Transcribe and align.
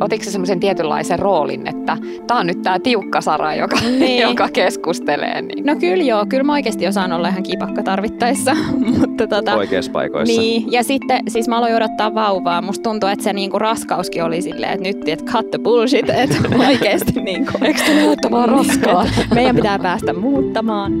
Otiko 0.00 0.24
se 0.24 0.30
semmoisen 0.30 0.60
tietynlaisen 0.60 1.18
roolin, 1.18 1.66
että 1.66 1.96
tämä 2.26 2.40
on 2.40 2.46
nyt 2.46 2.62
tämä 2.62 2.78
tiukka 2.78 3.20
Sara, 3.20 3.54
joka, 3.54 3.76
niin. 3.80 4.22
joka 4.22 4.48
keskustelee? 4.48 5.42
Niin. 5.42 5.66
No 5.66 5.76
kyllä 5.76 6.04
joo, 6.04 6.26
kyllä 6.26 6.42
mä 6.42 6.52
oikeasti 6.52 6.86
osaan 6.86 7.12
olla 7.12 7.28
ihan 7.28 7.42
kipakka 7.42 7.82
tarvittaessa. 7.82 8.56
Mutta 8.98 9.26
tota, 9.26 9.54
Oikeissa 9.54 9.92
paikoissa. 9.92 10.40
Niin, 10.40 10.72
ja 10.72 10.82
sitten 10.82 11.20
siis 11.28 11.48
mä 11.48 11.58
aloin 11.58 11.74
odottaa 11.74 12.14
vauvaa. 12.14 12.62
Musta 12.62 12.82
tuntuu, 12.82 13.08
että 13.08 13.24
se 13.24 13.32
niinku 13.32 13.58
raskauskin 13.58 14.24
oli 14.24 14.42
silleen, 14.42 14.72
että 14.72 14.88
nyt 14.88 15.08
että 15.08 15.32
cut 15.32 15.50
the 15.50 15.58
bullshit, 15.58 16.10
että 16.10 16.36
oikeasti 16.68 17.20
niinku. 17.20 17.52
Eikö 17.62 17.80
te 18.22 18.30
vaan 18.30 18.48
raskaa? 18.48 19.06
Meidän 19.34 19.56
pitää 19.56 19.78
päästä 19.78 20.12
muuttamaan. 20.12 20.92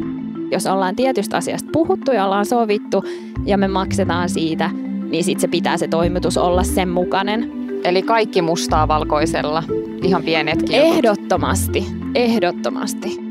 Jos 0.50 0.66
ollaan 0.66 0.96
tietystä 0.96 1.36
asiasta 1.36 1.70
puhuttu 1.72 2.12
ja 2.12 2.24
ollaan 2.24 2.46
sovittu 2.46 3.04
ja 3.44 3.58
me 3.58 3.68
maksetaan 3.68 4.28
siitä, 4.28 4.70
niin 5.10 5.24
sitten 5.24 5.40
se 5.40 5.48
pitää 5.48 5.76
se 5.76 5.88
toimitus 5.88 6.36
olla 6.36 6.62
sen 6.62 6.88
mukainen. 6.88 7.52
Eli 7.84 8.02
kaikki 8.02 8.42
mustaa 8.42 8.88
valkoisella, 8.88 9.62
ihan 10.02 10.22
pienetkin. 10.22 10.74
Ehdottomasti, 10.74 11.86
ehdottomasti. 12.14 13.28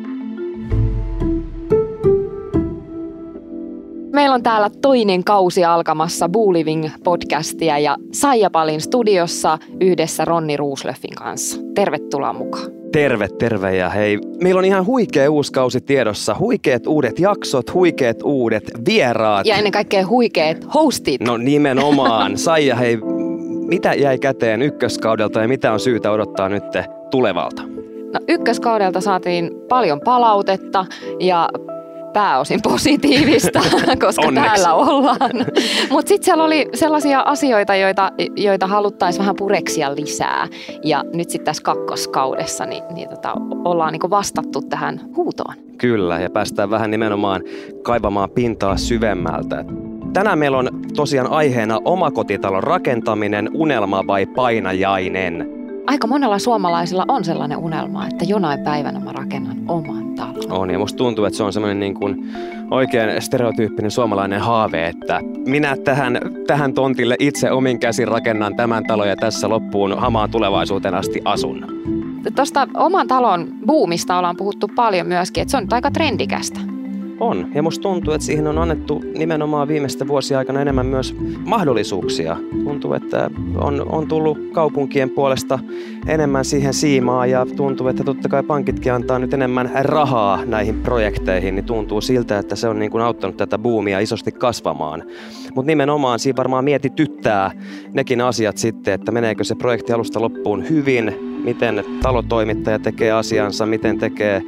Meillä 4.13 4.35
on 4.35 4.43
täällä 4.43 4.69
toinen 4.81 5.23
kausi 5.23 5.65
alkamassa 5.65 6.29
Booliving 6.29 6.89
podcastia 7.03 7.79
ja 7.79 7.97
Saija 8.13 8.49
Palin 8.49 8.81
studiossa 8.81 9.57
yhdessä 9.81 10.25
Ronni 10.25 10.57
Ruuslöffin 10.57 11.15
kanssa. 11.15 11.61
Tervetuloa 11.75 12.33
mukaan. 12.33 12.86
Terve, 12.97 13.27
terve 13.27 13.75
ja 13.75 13.89
hei. 13.89 14.19
Meillä 14.43 14.59
on 14.59 14.65
ihan 14.65 14.85
huikea 14.85 15.31
uusi 15.31 15.51
kausi 15.51 15.81
tiedossa. 15.81 16.35
Huikeet 16.39 16.87
uudet 16.87 17.19
jaksot, 17.19 17.73
huikeet 17.73 18.23
uudet 18.23 18.63
vieraat. 18.85 19.45
Ja 19.45 19.55
ennen 19.55 19.71
kaikkea 19.71 20.07
huikeet 20.07 20.65
hostit. 20.73 21.21
No 21.21 21.37
nimenomaan. 21.37 22.37
Saija, 22.47 22.75
hei, 22.75 22.97
mitä 23.67 23.93
jäi 23.93 24.19
käteen 24.19 24.61
ykköskaudelta 24.61 25.41
ja 25.41 25.47
mitä 25.47 25.73
on 25.73 25.79
syytä 25.79 26.11
odottaa 26.11 26.49
nyt 26.49 26.63
tulevalta? 27.11 27.63
No, 28.13 28.19
ykköskaudelta 28.27 29.01
saatiin 29.01 29.51
paljon 29.69 29.99
palautetta 30.05 30.85
ja 31.19 31.49
pääosin 32.17 32.59
positiivista, 32.63 33.59
koska 34.05 34.27
Onneksi. 34.27 34.49
täällä 34.49 34.73
ollaan. 34.73 35.45
Mutta 35.89 36.09
sitten 36.09 36.25
siellä 36.25 36.43
oli 36.43 36.69
sellaisia 36.73 37.19
asioita, 37.19 37.75
joita, 37.75 38.11
joita 38.35 38.67
haluttaisiin 38.67 39.19
vähän 39.19 39.35
pureksia 39.35 39.95
lisää. 39.95 40.47
Ja 40.83 41.03
nyt 41.13 41.29
sitten 41.29 41.45
tässä 41.45 41.63
kakkoskaudessa 41.63 42.65
niin, 42.65 42.83
niin 42.93 43.09
tota, 43.09 43.33
ollaan 43.65 43.91
niinku 43.91 44.09
vastattu 44.09 44.61
tähän 44.61 45.01
huutoon. 45.15 45.55
Kyllä, 45.77 46.19
ja 46.19 46.29
päästään 46.29 46.69
vähän 46.69 46.91
nimenomaan 46.91 47.41
kaivamaan 47.83 48.29
pintaa 48.29 48.77
syvemmältä. 48.77 49.65
Tänään 50.13 50.39
meillä 50.39 50.57
on 50.57 50.69
tosiaan 50.95 51.31
aiheena 51.31 51.79
omakotitalon 51.85 52.63
rakentaminen, 52.63 53.49
unelma 53.53 54.07
vai 54.07 54.25
painajainen. 54.25 55.56
Aika 55.87 56.07
monella 56.07 56.39
suomalaisilla 56.39 57.05
on 57.07 57.23
sellainen 57.23 57.57
unelma, 57.57 58.07
että 58.07 58.25
jonain 58.25 58.59
päivänä 58.59 58.99
mä 58.99 59.11
rakennan 59.11 59.57
oman 59.67 60.15
talon. 60.15 60.51
On, 60.51 60.69
ja 60.69 60.79
musta 60.79 60.97
tuntuu, 60.97 61.25
että 61.25 61.37
se 61.37 61.43
on 61.43 61.53
semmoinen 61.53 61.79
niin 61.79 61.93
kuin 61.93 62.33
oikein 62.71 63.21
stereotyyppinen 63.21 63.91
suomalainen 63.91 64.41
haave, 64.41 64.87
että 64.87 65.21
minä 65.45 65.77
tähän, 65.77 66.19
tähän 66.47 66.73
tontille 66.73 67.15
itse 67.19 67.51
omin 67.51 67.79
käsin 67.79 68.07
rakennan 68.07 68.55
tämän 68.55 68.83
talon 68.83 69.09
ja 69.09 69.15
tässä 69.15 69.49
loppuun 69.49 69.99
hamaan 69.99 70.31
tulevaisuuteen 70.31 70.95
asti 70.95 71.21
asun. 71.25 71.65
Tuosta 72.35 72.67
oman 72.73 73.07
talon 73.07 73.47
buumista 73.65 74.17
ollaan 74.17 74.37
puhuttu 74.37 74.67
paljon 74.75 75.07
myöskin, 75.07 75.41
että 75.41 75.51
se 75.51 75.57
on 75.57 75.67
aika 75.71 75.91
trendikästä. 75.91 76.59
On, 77.19 77.51
ja 77.55 77.63
musta 77.63 77.81
tuntuu, 77.81 78.13
että 78.13 78.25
siihen 78.25 78.47
on 78.47 78.57
annettu 78.57 79.03
nimenomaan 79.17 79.67
viimeisten 79.67 80.07
vuosien 80.07 80.37
aikana 80.37 80.61
enemmän 80.61 80.85
myös 80.85 81.15
mahdollisuuksia. 81.45 82.37
Tuntuu, 82.63 82.93
että 82.93 83.29
on, 83.55 83.85
on 83.89 84.07
tullut 84.07 84.37
kaupunkien 84.53 85.09
puolesta 85.09 85.59
enemmän 86.07 86.45
siihen 86.45 86.73
siimaa 86.73 87.25
ja 87.25 87.45
tuntuu, 87.45 87.87
että 87.87 88.03
totta 88.03 88.29
kai 88.29 88.43
pankitkin 88.43 88.93
antaa 88.93 89.19
nyt 89.19 89.33
enemmän 89.33 89.71
rahaa 89.81 90.45
näihin 90.45 90.81
projekteihin, 90.81 91.55
niin 91.55 91.65
tuntuu 91.65 92.01
siltä, 92.01 92.39
että 92.39 92.55
se 92.55 92.67
on 92.67 92.79
niin 92.79 92.91
kuin 92.91 93.03
auttanut 93.03 93.37
tätä 93.37 93.57
buumia 93.57 93.99
isosti 93.99 94.31
kasvamaan. 94.31 95.03
Mutta 95.55 95.67
nimenomaan 95.67 96.19
siinä 96.19 96.37
varmaan 96.37 96.63
mietityttää 96.63 97.51
nekin 97.93 98.21
asiat 98.21 98.57
sitten, 98.57 98.93
että 98.93 99.11
meneekö 99.11 99.43
se 99.43 99.55
projekti 99.55 99.93
alusta 99.93 100.21
loppuun 100.21 100.69
hyvin, 100.69 101.13
miten 101.43 101.83
talotoimittaja 102.01 102.79
tekee 102.79 103.11
asiansa, 103.11 103.65
miten 103.65 103.97
tekee 103.97 104.41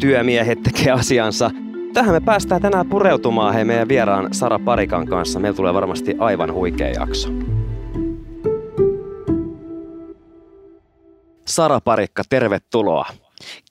työmiehet 0.00 0.62
tekee 0.62 0.92
asiansa– 0.92 1.50
Tähän 1.92 2.14
me 2.14 2.20
päästään 2.20 2.62
tänään 2.62 2.88
pureutumaan 2.88 3.54
hei 3.54 3.64
meidän 3.64 3.88
vieraan 3.88 4.34
Sara 4.34 4.58
Parikan 4.58 5.06
kanssa. 5.06 5.40
Meillä 5.40 5.56
tulee 5.56 5.74
varmasti 5.74 6.14
aivan 6.18 6.52
huikea 6.52 6.88
jakso. 6.88 7.28
Sara 11.46 11.80
Parikka, 11.80 12.22
tervetuloa. 12.28 13.06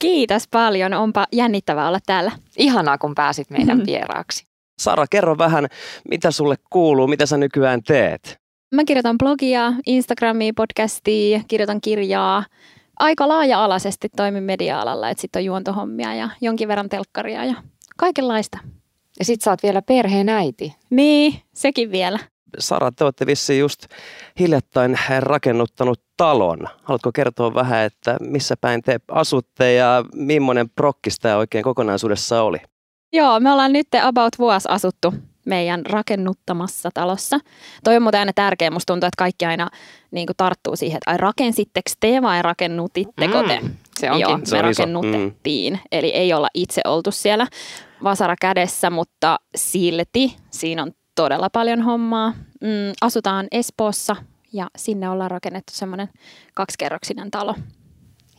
Kiitos 0.00 0.48
paljon. 0.50 0.94
Onpa 0.94 1.26
jännittävää 1.32 1.88
olla 1.88 1.98
täällä. 2.06 2.32
Ihanaa, 2.58 2.98
kun 2.98 3.14
pääsit 3.14 3.50
meidän 3.50 3.76
mm-hmm. 3.76 3.86
vieraaksi. 3.86 4.46
Sara, 4.78 5.06
kerro 5.10 5.38
vähän, 5.38 5.66
mitä 6.10 6.30
sulle 6.30 6.56
kuuluu, 6.70 7.06
mitä 7.06 7.26
sä 7.26 7.36
nykyään 7.36 7.82
teet? 7.82 8.40
Mä 8.74 8.84
kirjoitan 8.84 9.18
blogia, 9.18 9.72
Instagramia, 9.86 10.52
podcastia, 10.56 11.40
kirjoitan 11.48 11.80
kirjaa. 11.80 12.44
Aika 12.98 13.28
laaja-alaisesti 13.28 14.08
toimin 14.16 14.44
media-alalla, 14.44 15.10
että 15.10 15.20
sitten 15.20 15.40
on 15.40 15.44
juontohommia 15.44 16.14
ja 16.14 16.28
jonkin 16.40 16.68
verran 16.68 16.88
telkkaria 16.88 17.44
ja 17.44 17.54
Kaikenlaista. 18.02 18.58
Ja 19.18 19.24
sit 19.24 19.40
sä 19.42 19.50
oot 19.50 19.62
vielä 19.62 19.82
perheen 19.82 20.28
äiti. 20.28 20.74
Niin, 20.90 21.34
sekin 21.54 21.90
vielä. 21.92 22.18
Sara, 22.58 22.90
te 22.92 23.04
olette 23.04 23.26
vissiin 23.26 23.60
just 23.60 23.86
hiljattain 24.40 24.98
rakennuttanut 25.18 26.00
talon. 26.16 26.58
Haluatko 26.82 27.12
kertoa 27.12 27.54
vähän, 27.54 27.84
että 27.84 28.16
missä 28.20 28.54
päin 28.60 28.82
te 28.82 29.00
asutte 29.08 29.74
ja 29.74 30.04
millainen 30.14 30.70
prokkis 30.70 31.18
tämä 31.18 31.36
oikein 31.36 31.64
kokonaisuudessa 31.64 32.42
oli? 32.42 32.58
Joo, 33.12 33.40
me 33.40 33.52
ollaan 33.52 33.72
nyt 33.72 33.88
about 34.02 34.38
vuosi 34.38 34.68
asuttu 34.68 35.14
meidän 35.46 35.86
rakennuttamassa 35.86 36.90
talossa. 36.94 37.38
Toi 37.84 37.96
on 37.96 38.02
muuten 38.02 38.20
aina 38.20 38.32
tärkeä. 38.34 38.70
Musta 38.70 38.92
tuntuu, 38.92 39.06
että 39.06 39.18
kaikki 39.18 39.44
aina 39.44 39.68
niin 40.10 40.28
tarttuu 40.36 40.76
siihen, 40.76 40.96
että 40.96 41.10
ai 41.10 41.16
rakensitteko 41.16 41.90
te 42.00 42.22
vai 42.22 42.42
rakennutitteko 42.42 43.42
te? 43.42 43.60
Mm, 43.62 43.70
se 43.98 44.10
onkin. 44.10 44.20
Joo, 44.28 44.40
se 44.44 44.56
me 44.56 44.58
on 44.58 44.64
rakennutettiin. 44.64 45.72
Mm. 45.72 45.80
Eli 45.92 46.08
ei 46.10 46.32
olla 46.32 46.48
itse 46.54 46.80
oltu 46.84 47.10
siellä 47.10 47.46
vasara 48.02 48.34
kädessä, 48.40 48.90
mutta 48.90 49.36
silti 49.54 50.36
siinä 50.50 50.82
on 50.82 50.92
todella 51.14 51.50
paljon 51.50 51.82
hommaa. 51.82 52.30
Mm, 52.60 52.92
asutaan 53.00 53.46
Espoossa 53.50 54.16
ja 54.52 54.66
sinne 54.76 55.08
ollaan 55.08 55.30
rakennettu 55.30 55.72
semmoinen 55.74 56.08
kaksikerroksinen 56.54 57.30
talo. 57.30 57.54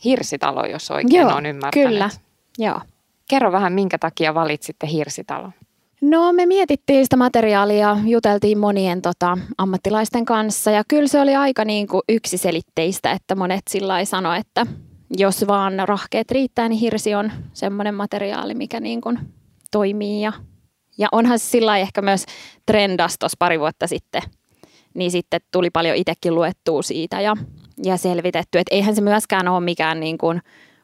Hirsitalo, 0.04 0.66
jos 0.66 0.90
oikein 0.90 1.20
Joo, 1.20 1.34
on 1.36 1.46
ymmärtänyt. 1.46 1.88
kyllä. 1.88 2.10
Joo. 2.58 2.80
Kerro 3.28 3.52
vähän, 3.52 3.72
minkä 3.72 3.98
takia 3.98 4.34
valitsitte 4.34 4.86
hirsitalon? 4.92 5.52
No 6.10 6.32
me 6.32 6.46
mietittiin 6.46 7.04
sitä 7.04 7.16
materiaalia, 7.16 7.96
juteltiin 8.06 8.58
monien 8.58 9.02
tota, 9.02 9.38
ammattilaisten 9.58 10.24
kanssa 10.24 10.70
ja 10.70 10.82
kyllä 10.88 11.08
se 11.08 11.20
oli 11.20 11.34
aika 11.34 11.64
niin 11.64 11.86
kuin 11.86 12.02
yksiselitteistä, 12.08 13.12
että 13.12 13.34
monet 13.34 13.62
sillä 13.70 14.04
sanoi, 14.04 14.38
että 14.38 14.66
jos 15.18 15.46
vaan 15.46 15.72
rahkeet 15.84 16.30
riittää, 16.30 16.68
niin 16.68 16.78
hirsi 16.78 17.14
on 17.14 17.32
semmoinen 17.52 17.94
materiaali, 17.94 18.54
mikä 18.54 18.80
niin 18.80 19.00
kuin 19.00 19.18
toimii 19.70 20.20
ja, 20.20 20.32
ja 20.98 21.08
onhan 21.12 21.38
se 21.38 21.44
sillä 21.44 21.78
ehkä 21.78 22.02
myös 22.02 22.24
trendas 22.66 23.16
tuossa 23.18 23.36
pari 23.38 23.60
vuotta 23.60 23.86
sitten, 23.86 24.22
niin 24.94 25.10
sitten 25.10 25.40
tuli 25.52 25.70
paljon 25.70 25.96
itsekin 25.96 26.34
luettua 26.34 26.82
siitä 26.82 27.20
ja, 27.20 27.36
ja 27.84 27.96
selvitetty, 27.96 28.58
että 28.58 28.74
eihän 28.74 28.94
se 28.94 29.02
myöskään 29.02 29.48
ole 29.48 29.64
mikään 29.64 30.00
niin 30.00 30.18
kuin 30.18 30.40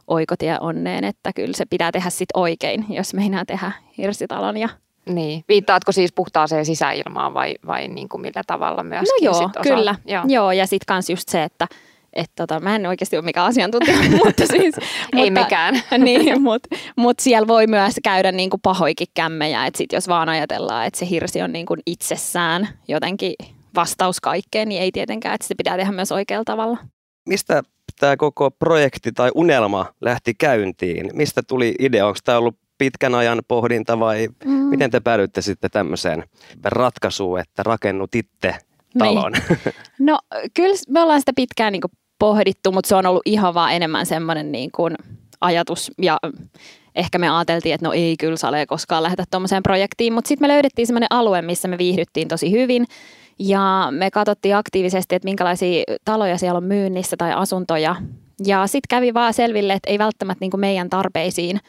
oikotie 0.07 0.59
onneen, 0.61 1.05
että 1.05 1.33
kyllä 1.33 1.57
se 1.57 1.65
pitää 1.71 1.93
tehdä 1.93 2.11
sitten 2.11 2.41
oikein, 2.41 2.87
jos 2.89 3.15
meinaa 3.15 3.45
tehdä 3.45 3.73
hirsitalon 3.99 4.57
ja 4.57 4.69
niin. 5.07 5.45
Viittaatko 5.49 5.93
siis 5.93 6.13
puhtaaseen 6.13 6.67
sisäilmaan 6.67 7.35
vai, 7.35 7.55
vai 7.67 7.89
niin 7.89 8.09
kuin 8.09 8.21
millä 8.21 8.43
tavalla 8.47 8.83
myöskin? 8.83 9.27
No 9.27 9.33
joo, 9.33 9.35
sit 9.35 9.63
kyllä. 9.63 9.95
Joo. 10.07 10.25
joo, 10.29 10.53
ja 10.53 10.67
sitten 10.67 10.87
kans 10.87 11.11
just 11.11 11.29
se, 11.29 11.43
että 11.43 11.69
et 12.13 12.31
tota, 12.37 12.61
mä 12.61 12.77
en 12.77 12.87
oikeasti 12.87 13.17
ole 13.17 13.25
mikään 13.25 13.47
asiantuntija, 13.47 13.97
mutta 14.25 14.47
siis... 14.47 14.75
Ei 15.17 15.31
mutta, 15.31 15.31
mekään. 15.31 15.83
niin, 16.05 16.43
mutta 16.43 16.77
mut 16.97 17.19
siellä 17.19 17.49
voi 17.49 17.67
myös 17.67 17.95
käydä 18.05 18.33
niinku 18.33 18.59
pahoikin 18.59 19.07
kämmejä, 19.15 19.67
että 19.67 19.79
sit 19.79 19.93
jos 19.93 20.09
vaan 20.09 20.29
ajatellaan, 20.29 20.87
että 20.87 20.99
se 20.99 21.09
hirsi 21.11 21.43
on 21.43 21.53
niinku 21.53 21.77
itsessään 21.87 22.69
jotenkin 22.89 23.35
vastaus 23.75 24.21
kaikkeen, 24.21 24.69
niin 24.69 24.83
ei 24.83 24.93
tietenkään, 24.93 25.35
että 25.35 25.47
se 25.47 25.55
pitää 25.55 25.77
tehdä 25.77 25.93
myös 25.93 26.13
oikealla 26.13 26.45
tavalla. 26.45 26.79
Mistä 27.29 27.63
tämä 28.01 28.17
koko 28.17 28.51
projekti 28.51 29.13
tai 29.13 29.31
unelma 29.35 29.87
lähti 30.01 30.35
käyntiin? 30.35 31.11
Mistä 31.13 31.43
tuli 31.43 31.75
idea? 31.79 32.07
Onko 32.07 32.19
tämä 32.25 32.39
ollut 32.39 32.57
pitkän 32.81 33.15
ajan 33.15 33.43
pohdinta 33.49 34.01
vai 34.01 34.29
mm. 34.45 34.53
miten 34.53 34.91
te 34.91 35.01
päädyitte 35.01 35.43
sitten 35.43 35.71
tämmöiseen 35.71 36.25
ratkaisuun, 36.65 37.41
että 37.41 37.63
rakennutitte 37.63 38.57
talon? 38.99 39.33
Niin. 39.33 39.59
No 39.99 40.19
kyllä 40.55 40.77
me 40.89 41.01
ollaan 41.01 41.21
sitä 41.21 41.33
pitkään 41.37 41.73
niin 41.73 41.83
pohdittu, 42.19 42.73
mutta 42.73 42.89
se 42.89 42.95
on 42.95 43.07
ollut 43.07 43.23
ihan 43.25 43.55
vaan 43.55 43.73
enemmän 43.73 44.07
semmoinen 44.07 44.53
niin 44.53 44.71
kuin 44.77 44.95
ajatus 45.41 45.93
ja 46.03 46.19
ehkä 46.95 47.19
me 47.19 47.29
ajateltiin, 47.31 47.75
että 47.75 47.87
no 47.87 47.93
ei 47.93 48.17
kyllä 48.21 48.37
Sale 48.37 48.67
koskaan 48.67 49.03
lähdetä 49.03 49.25
tuommoiseen 49.31 49.63
projektiin, 49.63 50.13
mutta 50.13 50.29
sitten 50.29 50.49
me 50.49 50.53
löydettiin 50.53 50.87
semmoinen 50.87 51.07
alue, 51.11 51.43
missä 51.43 51.69
me 51.69 51.79
viihdyttiin 51.79 52.29
tosi 52.29 52.51
hyvin 52.51 52.87
Ja 53.39 53.89
me 53.91 54.11
katsottiin 54.11 54.57
aktiivisesti, 54.57 55.15
että 55.15 55.27
minkälaisia 55.27 55.85
taloja 56.05 56.39
siellä 56.39 56.57
on 56.57 56.65
myynnissä 56.65 57.17
tai 57.17 57.33
asuntoja. 57.33 57.97
Ja 58.47 58.67
sitten 58.67 58.89
kävi 58.89 59.15
vaan 59.15 59.35
selville, 59.35 59.73
että 59.73 59.91
ei 59.91 59.99
välttämättä 59.99 60.43
niin 60.43 60.51
kuin 60.51 60.61
meidän 60.61 60.91
tarpeisiin 60.91 61.61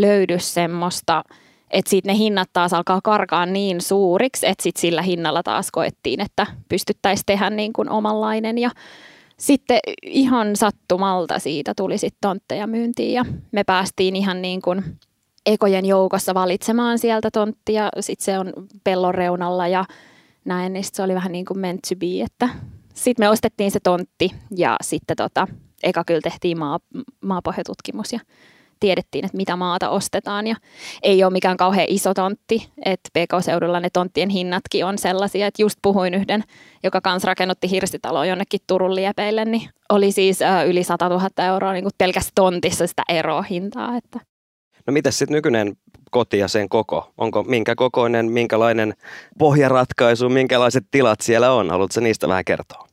löydy 0.00 0.38
semmoista, 0.38 1.24
että 1.70 1.90
sitten 1.90 2.12
ne 2.12 2.18
hinnat 2.18 2.50
taas 2.52 2.72
alkaa 2.72 3.00
karkaa 3.04 3.46
niin 3.46 3.80
suuriksi, 3.80 4.46
että 4.46 4.62
sitten 4.62 4.80
sillä 4.80 5.02
hinnalla 5.02 5.42
taas 5.42 5.70
koettiin, 5.70 6.20
että 6.20 6.46
pystyttäisiin 6.68 7.26
tehdä 7.26 7.50
niin 7.50 7.72
kuin 7.72 7.90
omanlainen. 7.90 8.58
Ja 8.58 8.70
sitten 9.36 9.78
ihan 10.02 10.56
sattumalta 10.56 11.38
siitä 11.38 11.72
tuli 11.76 11.98
sitten 11.98 12.18
tontteja 12.20 12.66
myyntiin 12.66 13.12
ja 13.12 13.24
me 13.52 13.64
päästiin 13.64 14.16
ihan 14.16 14.42
niin 14.42 14.62
kuin 14.62 14.84
ekojen 15.46 15.86
joukossa 15.86 16.34
valitsemaan 16.34 16.98
sieltä 16.98 17.30
tonttia. 17.30 17.88
Sitten 18.00 18.24
se 18.24 18.38
on 18.38 18.52
pellon 18.84 19.14
reunalla 19.14 19.68
ja 19.68 19.84
näin, 20.44 20.72
niin 20.72 20.84
se 20.84 21.02
oli 21.02 21.14
vähän 21.14 21.32
niin 21.32 21.44
kuin 21.44 21.58
meant 21.58 21.80
to 21.88 21.96
be, 21.96 22.22
että 22.24 22.48
sitten 22.94 23.24
me 23.24 23.28
ostettiin 23.28 23.70
se 23.70 23.80
tontti 23.80 24.30
ja 24.56 24.76
sitten 24.82 25.16
tota, 25.16 25.48
eka 25.82 26.04
kyllä 26.04 26.20
tehtiin 26.20 26.58
maa, 26.58 26.78
maapohjatutkimus 27.20 28.12
ja 28.12 28.20
tiedettiin, 28.80 29.24
että 29.24 29.36
mitä 29.36 29.56
maata 29.56 29.90
ostetaan 29.90 30.46
ja 30.46 30.56
ei 31.02 31.24
ole 31.24 31.32
mikään 31.32 31.56
kauhean 31.56 31.86
iso 31.88 32.14
tontti, 32.14 32.68
että 32.84 33.10
PK-seudulla 33.12 33.80
ne 33.80 33.90
tonttien 33.92 34.28
hinnatkin 34.28 34.84
on 34.84 34.98
sellaisia, 34.98 35.46
että 35.46 35.62
just 35.62 35.78
puhuin 35.82 36.14
yhden, 36.14 36.44
joka 36.82 37.00
kanssa 37.00 37.26
rakennutti 37.26 37.70
hirsitaloa 37.70 38.26
jonnekin 38.26 38.60
Turun 38.66 38.94
liepeille, 38.94 39.44
niin 39.44 39.68
oli 39.88 40.12
siis 40.12 40.38
yli 40.66 40.84
100 40.84 41.08
000 41.08 41.28
euroa 41.46 41.72
niin 41.72 41.88
pelkästään 41.98 42.32
tontissa 42.34 42.86
sitä 42.86 43.02
eroa 43.08 43.42
hintaa. 43.42 43.96
Että. 43.96 44.20
No 44.86 44.92
mitä 44.92 45.10
sitten 45.10 45.34
nykyinen 45.34 45.76
koti 46.10 46.38
ja 46.38 46.48
sen 46.48 46.68
koko? 46.68 47.12
Onko 47.18 47.42
minkä 47.42 47.74
kokoinen, 47.74 48.32
minkälainen 48.32 48.94
pohjaratkaisu, 49.38 50.28
minkälaiset 50.28 50.84
tilat 50.90 51.20
siellä 51.20 51.52
on? 51.52 51.70
Haluatko 51.70 52.00
niistä 52.00 52.28
vähän 52.28 52.44
kertoa? 52.44 52.88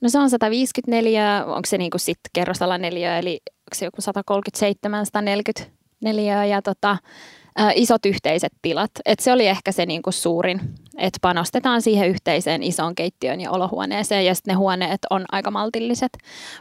No 0.00 0.08
se 0.08 0.18
on 0.18 0.30
154, 0.30 1.44
onko 1.44 1.66
se 1.66 1.78
niinku 1.78 1.98
sitten 1.98 2.30
kerrostalla 2.32 2.78
neljä, 2.78 3.18
eli 3.18 3.40
se 3.74 3.84
joku 3.84 4.00
137, 4.00 5.06
144 5.06 6.44
ja 6.44 6.62
tota, 6.62 6.96
ä, 7.60 7.72
isot 7.74 8.06
yhteiset 8.06 8.52
tilat. 8.62 8.90
Et 9.04 9.18
se 9.18 9.32
oli 9.32 9.46
ehkä 9.46 9.72
se 9.72 9.86
niinku 9.86 10.12
suurin, 10.12 10.60
että 10.98 11.18
panostetaan 11.22 11.82
siihen 11.82 12.08
yhteiseen 12.08 12.62
isoon 12.62 12.94
keittiöön 12.94 13.40
ja 13.40 13.50
olohuoneeseen 13.50 14.26
ja 14.26 14.34
sitten 14.34 14.52
ne 14.52 14.56
huoneet 14.56 15.00
on 15.10 15.24
aika 15.32 15.50
maltilliset. 15.50 16.12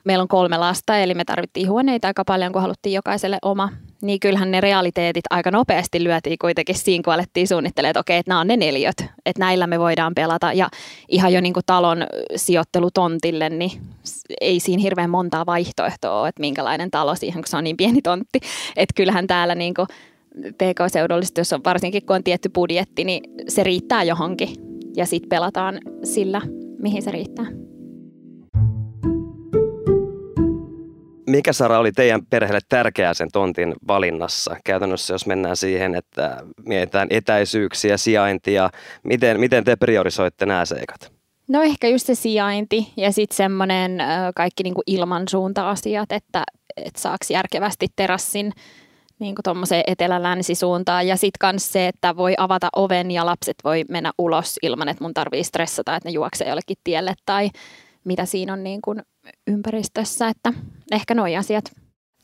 Meillä 0.04 0.22
on 0.22 0.28
kolme 0.28 0.58
lasta, 0.58 0.98
eli 0.98 1.14
me 1.14 1.26
tarvittiin 1.26 1.70
huoneita 1.70 2.08
aika 2.08 2.24
paljon, 2.26 2.54
kun 2.54 2.62
haluttiin 2.62 2.94
jokaiselle 2.94 3.38
oma 3.42 3.70
niin 4.02 4.20
kyllähän 4.20 4.52
ne 4.52 4.62
realiteetit 4.62 5.24
aika 5.30 5.52
nopeasti 5.52 6.04
lyötiin 6.04 6.38
kuitenkin 6.42 6.76
siinä, 6.76 7.02
kun 7.04 7.14
alettiin 7.14 7.48
suunnittelemaan, 7.48 7.90
että 7.90 8.00
okei, 8.00 8.18
että 8.18 8.30
nämä 8.30 8.40
on 8.40 8.48
ne 8.48 8.58
neliöt, 8.58 8.98
että 9.26 9.40
näillä 9.40 9.68
me 9.68 9.80
voidaan 9.80 10.16
pelata. 10.16 10.54
Ja 10.54 10.70
ihan 11.10 11.34
jo 11.34 11.42
niin 11.42 11.54
kuin 11.54 11.64
talon 11.66 12.08
sijoittelu 12.36 12.92
tontille, 12.92 13.50
niin 13.50 13.72
ei 14.42 14.60
siinä 14.60 14.82
hirveän 14.82 15.10
montaa 15.10 15.46
vaihtoehtoa 15.46 16.20
ole, 16.20 16.30
että 16.30 16.42
minkälainen 16.42 16.92
talo 16.92 17.16
siihen, 17.16 17.42
kun 17.42 17.48
se 17.48 17.58
on 17.58 17.64
niin 17.64 17.78
pieni 17.78 18.02
tontti. 18.02 18.40
Että 18.76 18.94
kyllähän 18.96 19.28
täällä 19.28 19.56
niin 19.56 19.74
kuin 19.74 19.88
PK-seudullisesti, 20.36 21.42
jos 21.42 21.54
on 21.54 21.64
varsinkin 21.66 22.06
kun 22.06 22.16
on 22.16 22.24
tietty 22.24 22.50
budjetti, 22.50 23.04
niin 23.04 23.24
se 23.48 23.64
riittää 23.64 24.04
johonkin. 24.04 24.50
Ja 24.96 25.06
sitten 25.06 25.30
pelataan 25.30 25.80
sillä, 26.04 26.42
mihin 26.80 27.02
se 27.02 27.12
riittää. 27.12 27.46
Mikä 31.28 31.54
Sara 31.54 31.80
oli 31.80 31.92
teidän 31.92 32.26
perheelle 32.30 32.60
tärkeää 32.70 33.14
sen 33.14 33.32
tontin 33.34 33.74
valinnassa? 33.88 34.56
Käytännössä 34.64 35.14
jos 35.14 35.26
mennään 35.26 35.58
siihen, 35.58 35.96
että 35.96 36.38
mietitään 36.66 37.08
etäisyyksiä, 37.12 37.98
sijaintia, 37.98 38.70
miten, 39.04 39.40
miten 39.40 39.64
te 39.64 39.76
priorisoitte 39.76 40.46
nämä 40.46 40.66
seikat? 40.66 41.12
No 41.48 41.62
ehkä 41.62 41.88
just 41.88 42.06
se 42.06 42.16
sijainti 42.16 42.94
ja 42.98 43.12
sitten 43.12 43.38
semmoinen 43.38 43.98
kaikki 44.36 44.64
niinku 44.64 44.82
ilmansuunta-asiat, 44.88 46.12
että, 46.12 46.44
että 46.78 47.02
saaks 47.02 47.32
järkevästi 47.32 47.88
terassin 47.96 48.52
niin 49.20 49.36
tuommoiseen 49.44 49.84
etelä-länsisuuntaan. 49.88 51.08
Ja 51.08 51.18
sitten 51.18 51.50
myös 51.52 51.72
se, 51.72 51.88
että 51.88 52.18
voi 52.18 52.34
avata 52.38 52.70
oven 52.76 53.12
ja 53.12 53.26
lapset 53.26 53.56
voi 53.64 53.84
mennä 53.90 54.12
ulos 54.18 54.56
ilman, 54.62 54.90
että 54.90 55.04
mun 55.04 55.14
tarvii 55.14 55.44
stressata, 55.44 55.96
että 55.96 56.10
ne 56.10 56.14
juoksee 56.14 56.50
jollekin 56.50 56.78
tielle 56.84 57.14
tai 57.26 57.50
mitä 58.04 58.26
siinä 58.26 58.54
on 58.54 58.64
niin 58.64 58.82
kuin 58.82 59.02
ympäristössä, 59.48 60.28
että 60.28 60.54
ehkä 60.92 61.16
nuo 61.16 61.26
asiat. 61.40 61.72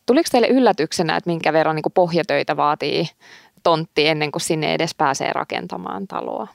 Tuliko 0.06 0.30
teille 0.31 0.48
yllätyksenä, 0.48 1.15
että 1.15 1.30
minkä 1.30 1.53
verran 1.53 1.75
niin 1.75 1.83
pohjatöitä 1.94 2.57
vaatii 2.57 3.06
tontti 3.63 4.07
ennen 4.07 4.31
kuin 4.31 4.42
sinne 4.42 4.74
edes 4.74 4.95
pääsee 4.95 5.33
rakentamaan 5.33 6.07
taloa? 6.07 6.48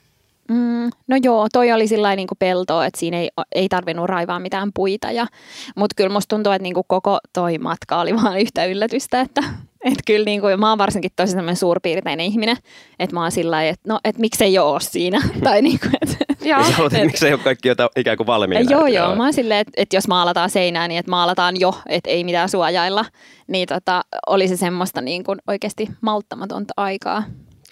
Mm, 0.51 0.89
no 1.07 1.17
joo, 1.23 1.47
toi 1.53 1.71
oli 1.71 1.87
sillä 1.87 2.15
niin 2.15 2.27
kuin 2.27 2.37
peltoa, 2.37 2.85
että 2.85 2.99
siinä 2.99 3.19
ei, 3.19 3.29
ei 3.55 3.69
tarvinnut 3.69 4.09
raivaa 4.09 4.39
mitään 4.39 4.69
puita. 4.75 5.11
Ja, 5.11 5.27
mutta 5.75 5.93
kyllä 5.95 6.09
musta 6.09 6.35
tuntuu, 6.35 6.53
että 6.53 6.63
niin 6.63 6.73
kuin 6.73 6.85
koko 6.87 7.19
toi 7.33 7.57
matka 7.57 7.99
oli 7.99 8.15
vaan 8.15 8.39
yhtä 8.39 8.65
yllätystä, 8.65 9.21
että 9.21 9.43
et 9.83 9.97
kyllä 10.05 10.25
niin 10.25 10.41
kuin, 10.41 10.59
mä 10.59 10.69
oon 10.69 10.77
varsinkin 10.77 11.11
tosi 11.15 11.31
sellainen 11.31 11.55
suurpiirteinen 11.55 12.25
ihminen, 12.25 12.57
että 12.99 13.13
mä 13.13 13.21
oon 13.21 13.31
sillä 13.31 13.51
lailla, 13.51 13.69
että 13.69 13.93
no, 13.93 13.99
et 14.03 14.17
miksei 14.17 14.57
ole 14.59 14.79
siinä. 14.79 15.21
tai 15.43 15.61
niin 15.61 15.79
kuin, 15.79 15.93
et, 16.01 16.17
Joo. 16.47 16.63
Sä 16.63 16.71
haluat, 16.71 16.93
että 16.93 17.05
miksei 17.05 17.33
ole 17.33 17.41
kaikki 17.43 17.67
jota 17.67 17.89
ikään 17.95 18.17
kuin 18.17 18.27
valmiina. 18.27 18.71
Joo, 18.71 18.87
joo. 18.87 19.15
Mä 19.15 19.23
oon 19.23 19.33
silleen, 19.33 19.59
että, 19.59 19.71
että 19.77 19.95
jos 19.95 20.07
maalataan 20.07 20.49
seinää, 20.49 20.87
niin 20.87 20.99
että 20.99 21.09
maalataan 21.09 21.59
jo, 21.59 21.73
että 21.89 22.09
ei 22.09 22.23
mitään 22.23 22.49
suojailla. 22.49 23.05
Niin 23.47 23.67
tota, 23.67 24.01
oli 24.27 24.47
se 24.47 24.57
semmoista 24.57 25.01
niin 25.01 25.23
kuin 25.23 25.39
oikeasti 25.47 25.87
malttamatonta 26.01 26.73
aikaa. 26.77 27.23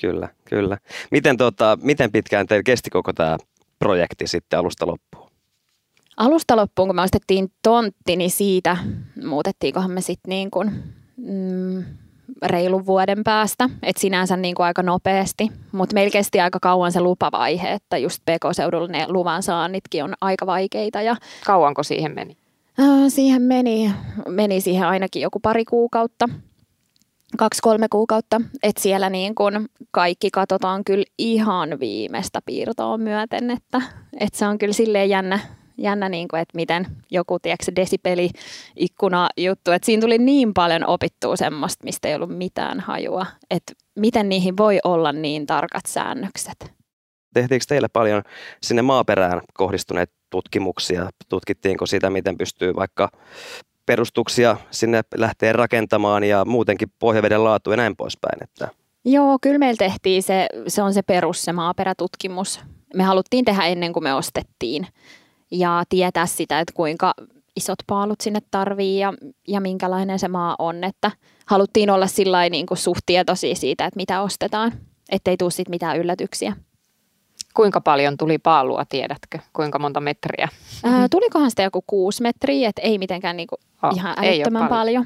Kyllä, 0.06 0.30
kyllä. 0.50 0.78
Miten, 1.12 1.38
tota, 1.38 1.78
miten 1.81 2.12
pitkään 2.12 2.48
teillä 2.48 2.63
kesti 2.63 2.90
koko 2.90 3.13
tämä 3.13 3.38
projekti 3.80 4.28
sitten 4.28 4.60
alusta 4.60 4.88
loppuun? 4.88 5.31
Alusta 6.18 6.56
loppuun, 6.56 6.88
kun 6.88 6.96
me 6.96 7.02
ostettiin 7.02 7.52
tontti, 7.63 8.16
niin 8.16 8.31
siitä 8.31 8.78
muutettiinkohan 9.25 9.92
me 9.92 10.02
sitten 10.02 10.30
niin 10.30 10.52
kuin, 10.52 10.72
mm, 11.18 11.84
reilun 12.44 12.86
vuoden 12.86 13.24
päästä, 13.24 13.69
että 13.84 14.00
sinänsä 14.00 14.38
niin 14.38 14.56
kuin 14.56 14.66
aika 14.66 14.84
nopeasti, 14.84 15.52
mutta 15.72 15.94
meillä 15.94 16.12
kesti 16.12 16.40
aika 16.40 16.60
kauan 16.62 16.92
se 16.92 17.00
lupavaihe, 17.00 17.72
että 17.72 17.98
just 17.98 18.22
PK-seudulla 18.22 18.88
ne 18.88 19.06
luvan 19.07 19.44
saannitkin 19.44 20.04
on 20.04 20.13
aika 20.22 20.46
vaikeita. 20.46 21.02
Ja 21.02 21.16
Kauanko 21.46 21.84
siihen 21.84 22.16
meni? 22.16 22.38
Siihen 23.07 23.42
meni, 23.42 23.92
meni 24.30 24.62
siihen 24.62 24.88
ainakin 24.88 25.22
joku 25.22 25.40
pari 25.40 25.66
kuukautta, 25.66 26.30
kaksi-kolme 27.38 27.88
kuukautta, 27.92 28.42
että 28.63 28.81
siellä 28.81 29.10
niin 29.10 29.36
kun 29.36 29.69
kaikki 29.92 30.31
katsotaan 30.31 30.83
kyllä 30.83 31.06
ihan 31.18 31.80
viimeistä 31.80 32.39
piirtoa 32.45 32.98
myöten, 32.98 33.51
että, 33.51 33.81
että 34.19 34.39
se 34.39 34.48
on 34.48 34.57
kyllä 34.57 34.74
silleen 34.74 35.10
jännä, 35.10 35.39
jännä, 35.77 36.10
niin 36.10 36.27
kuin, 36.27 36.42
että 36.42 36.56
miten 36.56 36.86
joku 37.12 37.39
tiedätkö, 37.39 37.72
desipeli 37.75 38.30
ikkuna 38.76 39.30
juttu, 39.38 39.71
että 39.71 39.85
siinä 39.85 40.02
tuli 40.02 40.18
niin 40.18 40.54
paljon 40.54 40.85
opittua 40.85 41.35
semmoista, 41.35 41.83
mistä 41.83 42.07
ei 42.07 42.16
ollut 42.16 42.38
mitään 42.38 42.80
hajua, 42.80 43.26
että 43.50 43.73
miten 43.95 44.30
niihin 44.30 44.57
voi 44.57 44.80
olla 44.83 45.11
niin 45.11 45.45
tarkat 45.45 45.85
säännökset. 45.85 46.76
Tehtiinkö 47.33 47.66
teille 47.68 47.88
paljon 47.88 48.23
sinne 48.64 48.81
maaperään 48.81 49.42
kohdistuneet 49.54 50.11
tutkimuksia? 50.30 51.09
Tutkittiinko 51.30 51.85
sitä, 51.85 52.09
miten 52.09 52.38
pystyy 52.38 52.76
vaikka 52.76 53.09
perustuksia 53.85 54.57
sinne 54.71 55.01
lähtee 55.18 55.54
rakentamaan 55.54 56.23
ja 56.23 56.45
muutenkin 56.45 56.92
pohjaveden 56.99 57.44
laatu 57.44 57.71
ja 57.71 57.77
näin 57.77 57.95
poispäin? 57.95 58.44
Että... 58.44 58.68
Joo, 59.06 59.37
kyllä 59.42 59.57
meillä 59.57 59.77
tehtiin 59.77 60.23
se, 60.23 60.47
se 60.68 60.81
on 60.81 60.94
se 60.94 61.01
perus, 61.01 61.45
se 61.45 61.54
maaperätutkimus. 61.54 62.59
Me 62.95 63.04
haluttiin 63.04 63.45
tehdä 63.45 63.65
ennen 63.65 63.94
kuin 63.94 64.04
me 64.04 64.13
ostettiin 64.13 64.87
ja 65.51 65.83
tietää 65.89 66.25
sitä, 66.25 66.59
että 66.59 66.73
kuinka 66.73 67.13
isot 67.56 67.80
paalut 67.87 68.21
sinne 68.21 68.39
tarvii 68.51 68.99
ja, 68.99 69.13
ja 69.47 69.61
minkälainen 69.61 70.19
se 70.19 70.27
maa 70.27 70.56
on. 70.59 70.83
Että 70.83 71.11
haluttiin 71.45 71.89
olla 71.89 72.07
sillä 72.07 72.49
niin 72.49 72.65
kuin 72.65 72.77
suht 72.77 73.01
tietoisia 73.06 73.56
siitä, 73.56 73.85
että 73.85 73.97
mitä 73.97 74.21
ostetaan, 74.21 74.71
ettei 75.09 75.37
tule 75.37 75.51
sitten 75.51 75.71
mitään 75.71 75.97
yllätyksiä. 75.97 76.54
Kuinka 77.56 77.81
paljon 77.81 78.18
tuli 78.18 78.38
paalua, 78.38 78.85
tiedätkö? 78.90 79.40
Kuinka 79.54 79.80
monta 79.80 80.00
metriä? 80.00 80.47
Ää, 80.83 81.07
tulikohan 81.12 81.50
sitä 81.50 81.64
joku 81.64 81.83
kuusi 81.88 82.21
metriä, 82.21 82.69
että 82.69 82.81
ei 82.81 82.97
mitenkään 82.97 83.38
niinku 83.38 83.56
oh, 83.83 83.95
ihan 83.95 84.16
älyttömän 84.18 84.59
paljon. 84.59 84.69
paljon. 84.69 85.06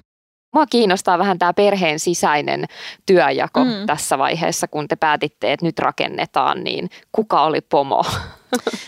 Mua 0.54 0.66
kiinnostaa 0.66 1.18
vähän 1.18 1.40
tämä 1.40 1.54
perheen 1.54 2.00
sisäinen 2.00 2.66
työjako 3.06 3.64
mm. 3.64 3.72
tässä 3.86 4.18
vaiheessa, 4.18 4.68
kun 4.68 4.88
te 4.88 4.96
päätitte, 4.96 5.54
että 5.54 5.66
nyt 5.66 5.80
rakennetaan, 5.80 6.64
niin 6.64 6.90
kuka 7.12 7.42
oli 7.42 7.62
pomo? 7.62 8.06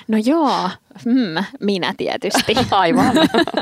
No 0.08 0.18
joo, 0.26 0.70
mm, 1.06 1.44
minä 1.60 1.94
tietysti. 1.98 2.54
Aivan. 2.72 3.14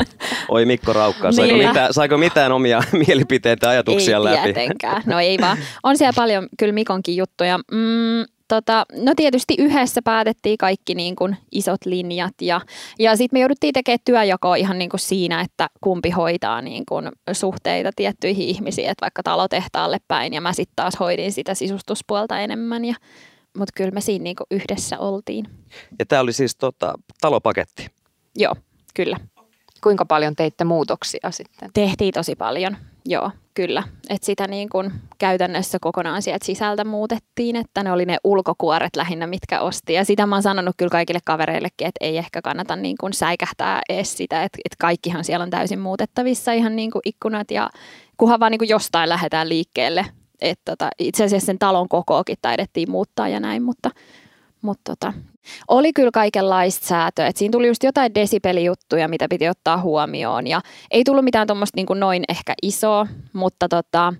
Oi 0.49 0.65
Mikko 0.65 0.93
Raukka, 0.93 1.31
saiko, 1.31 1.55
niin. 1.55 1.67
mitään, 1.67 1.93
saiko 1.93 2.17
mitään 2.17 2.51
omia 2.51 2.83
mielipiteitä 3.07 3.65
ja 3.67 3.71
ajatuksia 3.71 4.17
ei 4.17 4.23
läpi? 4.23 4.37
Ei 4.37 4.53
tietenkään, 4.53 5.03
no 5.05 5.19
ei 5.19 5.37
vaan. 5.41 5.57
On 5.83 5.97
siellä 5.97 6.13
paljon 6.15 6.47
kyllä 6.59 6.73
Mikonkin 6.73 7.15
juttuja. 7.15 7.57
Mm, 7.57 8.25
tota, 8.49 8.85
no 8.95 9.13
tietysti 9.15 9.55
yhdessä 9.57 10.01
päätettiin 10.01 10.57
kaikki 10.57 10.95
niin 10.95 11.15
kuin 11.15 11.37
isot 11.51 11.85
linjat 11.85 12.33
ja, 12.41 12.61
ja 12.99 13.15
sitten 13.15 13.37
me 13.37 13.41
jouduttiin 13.41 13.73
tekemään 13.73 13.99
työjakoa 14.05 14.55
ihan 14.55 14.79
niin 14.79 14.89
kuin 14.89 14.99
siinä, 14.99 15.41
että 15.41 15.69
kumpi 15.81 16.09
hoitaa 16.09 16.61
niin 16.61 16.83
kuin 16.89 17.09
suhteita 17.31 17.91
tiettyihin 17.95 18.47
ihmisiin, 18.47 18.89
että 18.89 19.01
vaikka 19.01 19.23
talotehtaalle 19.23 19.97
päin 20.07 20.33
ja 20.33 20.41
mä 20.41 20.53
sitten 20.53 20.75
taas 20.75 20.99
hoidin 20.99 21.31
sitä 21.31 21.53
sisustuspuolta 21.53 22.39
enemmän 22.39 22.85
ja 22.85 22.95
mutta 23.57 23.73
kyllä 23.75 23.91
me 23.91 24.01
siinä 24.01 24.23
niinku 24.23 24.43
yhdessä 24.51 24.99
oltiin. 24.99 25.45
Ja 25.99 26.05
tämä 26.05 26.21
oli 26.21 26.33
siis 26.33 26.55
tota, 26.55 26.93
talopaketti? 27.21 27.87
Joo, 28.35 28.55
kyllä. 28.95 29.17
Kuinka 29.83 30.05
paljon 30.05 30.35
teitte 30.35 30.63
muutoksia 30.63 31.31
sitten? 31.31 31.69
Tehtiin 31.73 32.13
tosi 32.13 32.35
paljon, 32.35 32.77
joo, 33.05 33.31
kyllä. 33.53 33.83
Et 34.09 34.23
sitä 34.23 34.47
niin 34.47 34.69
kun 34.69 34.91
käytännössä 35.17 35.77
kokonaan 35.81 36.21
sieltä 36.21 36.45
sisältä 36.45 36.83
muutettiin, 36.83 37.55
että 37.55 37.83
ne 37.83 37.91
oli 37.91 38.05
ne 38.05 38.17
ulkokuoret 38.23 38.95
lähinnä, 38.95 39.27
mitkä 39.27 39.61
osti. 39.61 39.93
Ja 39.93 40.05
sitä 40.05 40.25
mä 40.25 40.35
oon 40.35 40.43
sanonut 40.43 40.75
kyllä 40.77 40.89
kaikille 40.89 41.19
kavereillekin, 41.25 41.87
että 41.87 42.05
ei 42.05 42.17
ehkä 42.17 42.41
kannata 42.41 42.75
niin 42.75 42.95
kun 42.99 43.13
säikähtää 43.13 43.81
edes 43.89 44.17
sitä, 44.17 44.43
että, 44.43 44.57
että 44.65 44.75
kaikkihan 44.79 45.23
siellä 45.23 45.43
on 45.43 45.49
täysin 45.49 45.79
muutettavissa, 45.79 46.51
ihan 46.51 46.75
niin 46.75 46.91
kuin 46.91 47.01
ikkunat 47.05 47.51
ja 47.51 47.69
kunhan 48.17 48.39
vaan 48.39 48.51
niin 48.51 48.59
kuin 48.59 48.69
jostain 48.69 49.09
lähdetään 49.09 49.49
liikkeelle. 49.49 50.05
Et 50.41 50.59
tota, 50.65 50.89
itse 50.99 51.23
asiassa 51.23 51.45
sen 51.45 51.59
talon 51.59 51.89
kokoakin 51.89 52.37
taidettiin 52.41 52.91
muuttaa 52.91 53.27
ja 53.27 53.39
näin, 53.39 53.63
mutta, 53.63 53.89
mutta 54.61 54.95
tota, 54.95 55.13
oli 55.67 55.93
kyllä 55.93 56.11
kaikenlaista 56.13 56.87
säätöä. 56.87 57.27
Et 57.27 57.37
siinä 57.37 57.51
tuli 57.51 57.67
just 57.67 57.83
jotain 57.83 58.15
desibelijuttuja, 58.15 59.07
mitä 59.07 59.27
piti 59.29 59.49
ottaa 59.49 59.81
huomioon. 59.81 60.47
Ja 60.47 60.61
ei 60.91 61.03
tullut 61.03 61.25
mitään 61.25 61.47
tuommoista 61.47 61.75
niin 61.75 61.99
noin 61.99 62.23
ehkä 62.29 62.53
isoa, 62.61 63.07
mutta 63.33 63.67
tota, 63.69 64.13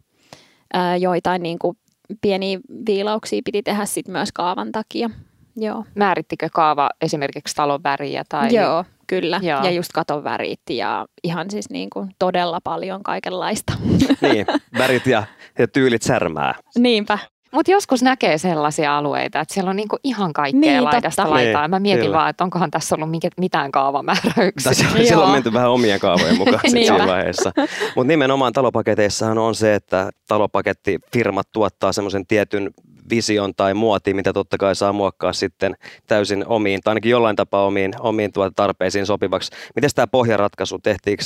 ää, 0.74 0.98
joitain 0.98 1.44
niin 1.44 1.60
kuin 1.60 1.78
pieniä 2.22 2.60
viilauksia 2.86 3.42
piti 3.46 3.64
tehdä 3.64 3.86
sit 3.86 4.08
myös 4.08 4.32
kaavan 4.32 4.72
takia. 4.72 5.10
Joo. 5.56 5.86
Määrittikö 5.96 6.48
kaava 6.54 6.90
esimerkiksi 7.02 7.56
talon 7.56 7.84
väriä? 7.84 8.24
Tai... 8.30 8.56
Joo, 8.56 8.86
kyllä. 9.08 9.40
Joo. 9.44 9.64
Ja 9.64 9.72
just 9.72 9.92
katon 9.94 10.24
värit 10.24 10.62
ja 10.70 11.06
ihan 11.24 11.52
siis 11.52 11.70
niin 11.70 11.90
kuin 11.94 12.12
todella 12.20 12.60
paljon 12.64 13.04
kaikenlaista. 13.04 13.74
Niin, 14.22 14.46
värit 14.78 15.08
ja, 15.08 15.24
ja 15.60 15.68
tyylit 15.68 16.02
särmää. 16.02 16.56
Niinpä. 16.78 17.20
Mutta 17.52 17.72
joskus 17.72 18.04
näkee 18.04 18.38
sellaisia 18.38 18.98
alueita, 18.98 19.40
että 19.40 19.54
siellä 19.54 19.70
on 19.70 19.76
niinku 19.76 19.98
ihan 20.04 20.34
kaikkea 20.34 20.60
niin, 20.60 20.84
laidasta 20.84 21.22
totta. 21.22 21.36
laitaa. 21.36 21.62
Niin, 21.62 21.70
Mä 21.70 21.80
mietin 21.80 22.06
kyllä. 22.06 22.18
vaan, 22.18 22.30
että 22.30 22.44
onkohan 22.44 22.72
tässä 22.72 22.96
ollut 22.96 23.10
mitään 23.38 23.72
kaavamääräyksiä. 23.72 24.74
Siellä 24.74 25.26
on 25.26 25.32
menty 25.32 25.54
vähän 25.54 25.72
omien 25.72 26.00
kaavojen 26.00 26.38
mukaan 26.38 26.60
siinä 26.70 27.08
vaiheessa. 27.08 27.52
Mutta 27.96 28.08
nimenomaan 28.08 28.54
talopaketeissahan 28.54 29.38
on 29.38 29.56
se, 29.56 29.76
että 29.76 30.10
talopakettifirmat 30.28 31.48
tuottaa 31.52 31.94
semmoisen 31.94 32.28
tietyn 32.28 32.72
vision 33.10 33.56
tai 33.56 33.74
muoti, 33.74 34.14
mitä 34.14 34.34
totta 34.34 34.58
kai 34.58 34.76
saa 34.76 34.94
muokkaa 34.94 35.34
sitten 35.34 35.76
täysin 36.08 36.48
omiin, 36.48 36.82
tai 36.84 36.92
ainakin 36.92 37.12
jollain 37.12 37.36
tapaa 37.36 37.66
omiin, 37.66 37.94
omiin 38.00 38.34
tuota 38.34 38.52
tarpeisiin 38.56 39.06
sopivaksi. 39.06 39.52
Miten 39.76 39.90
tämä 39.96 40.08
pohjaratkaisu, 40.08 40.80
tehtiinkö 40.80 41.24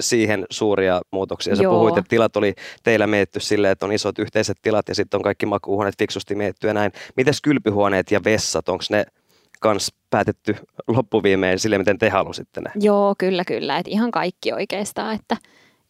siihen 0.00 0.46
suuria 0.50 1.00
muutoksia? 1.10 1.56
Sä 1.56 1.62
Joo. 1.62 1.74
puhuit, 1.74 1.98
että 1.98 2.08
tilat 2.08 2.36
oli 2.36 2.54
teillä 2.82 3.06
mietitty 3.06 3.40
silleen, 3.40 3.72
että 3.72 3.86
on 3.86 3.92
isot 3.92 4.18
yhteiset 4.18 4.56
tilat 4.62 4.88
ja 4.88 4.94
sitten 4.94 5.18
on 5.18 5.22
kaikki 5.22 5.46
makuuhuoneet 5.46 5.98
fiksusti 5.98 6.34
mietitty 6.34 6.66
ja 6.66 6.74
näin. 6.74 6.92
Miten 7.16 7.34
kylpyhuoneet 7.42 8.10
ja 8.10 8.20
vessat, 8.24 8.68
onko 8.68 8.84
ne 8.90 9.04
kans 9.60 9.92
päätetty 10.10 10.56
loppuviimein 10.88 11.58
sille, 11.58 11.78
miten 11.78 11.98
te 11.98 12.08
halusitte 12.08 12.60
ne? 12.60 12.70
Joo, 12.80 13.14
kyllä, 13.18 13.44
kyllä. 13.44 13.78
Et 13.78 13.88
ihan 13.88 14.10
kaikki 14.10 14.52
oikeastaan, 14.52 15.14
että 15.14 15.36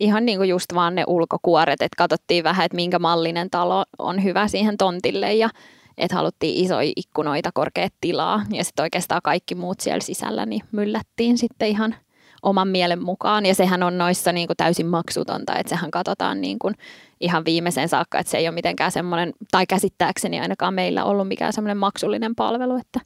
ihan 0.01 0.27
niin 0.27 0.39
kuin 0.39 0.49
just 0.49 0.75
vaan 0.75 0.95
ne 0.95 1.05
ulkokuoret, 1.07 1.83
että 1.83 1.97
katsottiin 1.97 2.45
vähän, 2.45 2.67
että 2.67 2.77
minkä 2.77 2.99
mallinen 2.99 3.51
talo 3.51 3.85
on 3.99 4.25
hyvä 4.25 4.49
siihen 4.49 4.77
tontille 4.77 5.35
ja 5.35 5.51
että 5.99 6.17
haluttiin 6.17 6.65
isoja 6.65 6.93
ikkunoita, 6.97 7.51
korkeat 7.55 7.93
tilaa. 8.01 8.43
Ja 8.53 8.65
sitten 8.65 8.83
oikeastaan 8.83 9.21
kaikki 9.25 9.55
muut 9.55 9.81
siellä 9.81 10.01
sisällä 10.01 10.47
niin 10.47 10.63
myllättiin 10.73 11.39
sitten 11.39 11.69
ihan 11.69 11.95
oman 12.43 12.69
mielen 12.69 13.03
mukaan. 13.03 13.47
Ja 13.47 13.55
sehän 13.55 13.83
on 13.83 13.99
noissa 13.99 14.33
niin 14.33 14.47
kuin 14.47 14.57
täysin 14.57 14.87
maksutonta, 14.87 15.57
että 15.57 15.71
sehän 15.71 15.91
katsotaan 15.91 16.41
niin 16.41 16.59
kuin 16.59 16.75
ihan 17.21 17.45
viimeiseen 17.45 17.89
saakka, 17.89 18.19
että 18.19 18.31
se 18.31 18.39
ei 18.39 18.49
ole 18.49 18.55
mitenkään 18.55 18.93
semmoinen, 18.93 19.33
tai 19.51 19.67
käsittääkseni 19.67 20.41
ainakaan 20.41 20.75
meillä 20.75 21.05
ollut 21.05 21.29
mikään 21.29 21.53
semmoinen 21.53 21.77
maksullinen 21.77 22.35
palvelu, 22.35 22.77
että 22.77 23.01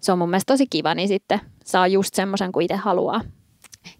se 0.00 0.12
on 0.12 0.18
mun 0.18 0.30
mielestä 0.30 0.52
tosi 0.52 0.66
kiva, 0.66 0.94
niin 0.94 1.08
sitten 1.08 1.40
saa 1.64 1.86
just 1.86 2.14
semmoisen 2.14 2.52
kuin 2.52 2.64
itse 2.64 2.76
haluaa 2.76 3.20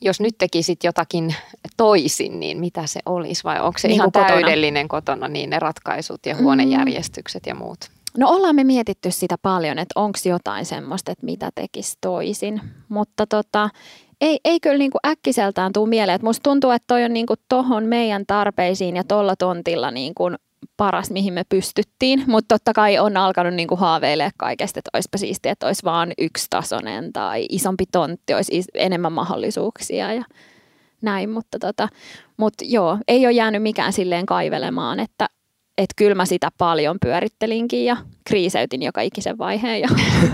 jos 0.01 0.21
nyt 0.21 0.35
tekisit 0.39 0.85
jotakin 0.85 1.35
toisin, 1.77 2.41
niin 2.41 2.61
mitä 2.61 2.87
se 2.87 3.01
olisi? 3.07 3.45
Vai 3.45 3.61
onko 3.61 3.79
se 3.79 3.89
niin 3.89 3.95
ihan 3.95 4.12
kotona. 4.12 4.27
täydellinen 4.27 4.89
kotona, 4.89 5.29
niin 5.29 5.51
ne 5.51 5.59
ratkaisut 5.59 6.27
ja 6.27 6.37
huonejärjestykset 6.37 7.47
ja 7.47 7.55
muut? 7.55 7.79
No 8.19 8.29
ollaan 8.29 8.57
me 8.57 8.65
mietitty 8.65 9.11
sitä 9.11 9.39
paljon, 9.43 9.79
että 9.79 10.01
onko 10.01 10.19
jotain 10.25 10.67
semmoista, 10.67 11.12
että 11.12 11.27
mitä 11.27 11.51
tekisi 11.55 11.99
toisin. 12.01 12.61
Mutta 12.89 13.27
tota, 13.27 13.71
ei, 14.21 14.41
ei 14.45 14.61
kyllä 14.61 14.79
niin 14.79 14.91
kuin 14.91 15.01
äkkiseltään 15.07 15.73
tule 15.73 15.89
mieleen. 15.89 16.15
Että 16.15 16.27
musta 16.27 16.43
tuntuu, 16.43 16.71
että 16.71 16.87
toi 16.87 17.05
on 17.05 17.12
niin 17.12 17.27
kuin 17.27 17.41
tohon 17.49 17.85
meidän 17.85 18.25
tarpeisiin 18.27 18.97
ja 18.97 19.05
tuolla 19.05 19.37
tontilla 19.37 19.91
niin 19.91 20.15
kuin 20.15 20.37
paras, 20.76 21.11
mihin 21.11 21.33
me 21.33 21.45
pystyttiin, 21.49 22.25
mutta 22.26 22.54
totta 22.54 22.73
kai 22.73 22.99
on 22.99 23.16
alkanut 23.16 23.54
niinku 23.54 23.76
haaveilemaan 23.76 24.33
kaikesta, 24.37 24.78
että 24.78 24.90
olisipa 24.95 25.19
siistiä, 25.19 25.52
että 25.52 25.66
olisi 25.66 25.85
vaan 25.85 26.12
yksitasoinen 26.19 27.12
tai 27.12 27.47
isompi 27.49 27.85
tontti, 27.92 28.35
olisi 28.35 28.64
enemmän 28.75 29.12
mahdollisuuksia 29.12 30.12
ja 30.12 30.23
näin, 31.02 31.31
mutta 31.31 31.59
tota, 31.59 31.88
mut 32.37 32.54
joo, 32.62 32.99
ei 33.09 33.26
ole 33.26 33.33
jäänyt 33.33 33.62
mikään 33.62 33.92
silleen 33.92 34.26
kaivelemaan, 34.26 35.00
että 35.00 35.26
että 35.79 35.95
kyllä 35.97 36.14
mä 36.14 36.26
sitä 36.26 36.49
paljon 36.59 36.97
pyörittelinkin 37.00 37.85
ja 37.85 37.97
kriiseytin 38.25 38.83
joka 38.83 39.00
ikisen 39.00 39.38
vaiheen. 39.38 39.81
Ja 39.81 39.88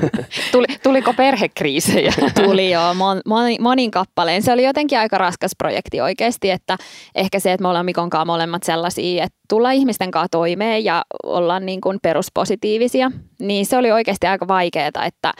Tuli, 0.52 0.66
tuliko 0.83 1.14
perhekriisejä? 1.14 2.12
Tuli 2.45 2.71
joo, 2.71 2.95
mon, 2.95 3.21
monin, 3.26 3.62
monin 3.62 3.90
kappaleen. 3.90 4.42
Se 4.42 4.52
oli 4.52 4.64
jotenkin 4.64 4.99
aika 4.99 5.18
raskas 5.18 5.50
projekti 5.59 6.00
oikeasti, 6.00 6.50
että 6.50 6.76
ehkä 7.14 7.40
se, 7.40 7.52
että 7.52 7.62
me 7.62 7.68
ollaan 7.68 7.87
Mikon 7.87 8.11
kanssa 8.11 8.25
molemmat 8.25 8.62
sellaisia, 8.62 9.25
että 9.25 9.38
tulla 9.49 9.71
ihmisten 9.71 10.11
kanssa 10.11 10.28
toimeen 10.30 10.85
ja 10.85 11.04
ollaan 11.23 11.66
niin 11.66 11.80
kuin 11.80 11.99
peruspositiivisia, 12.02 13.11
niin 13.40 13.66
se 13.66 13.76
oli 13.76 13.92
oikeasti 13.92 14.26
aika 14.26 14.49
vaikeaa, 14.49 15.04
että 15.07 15.33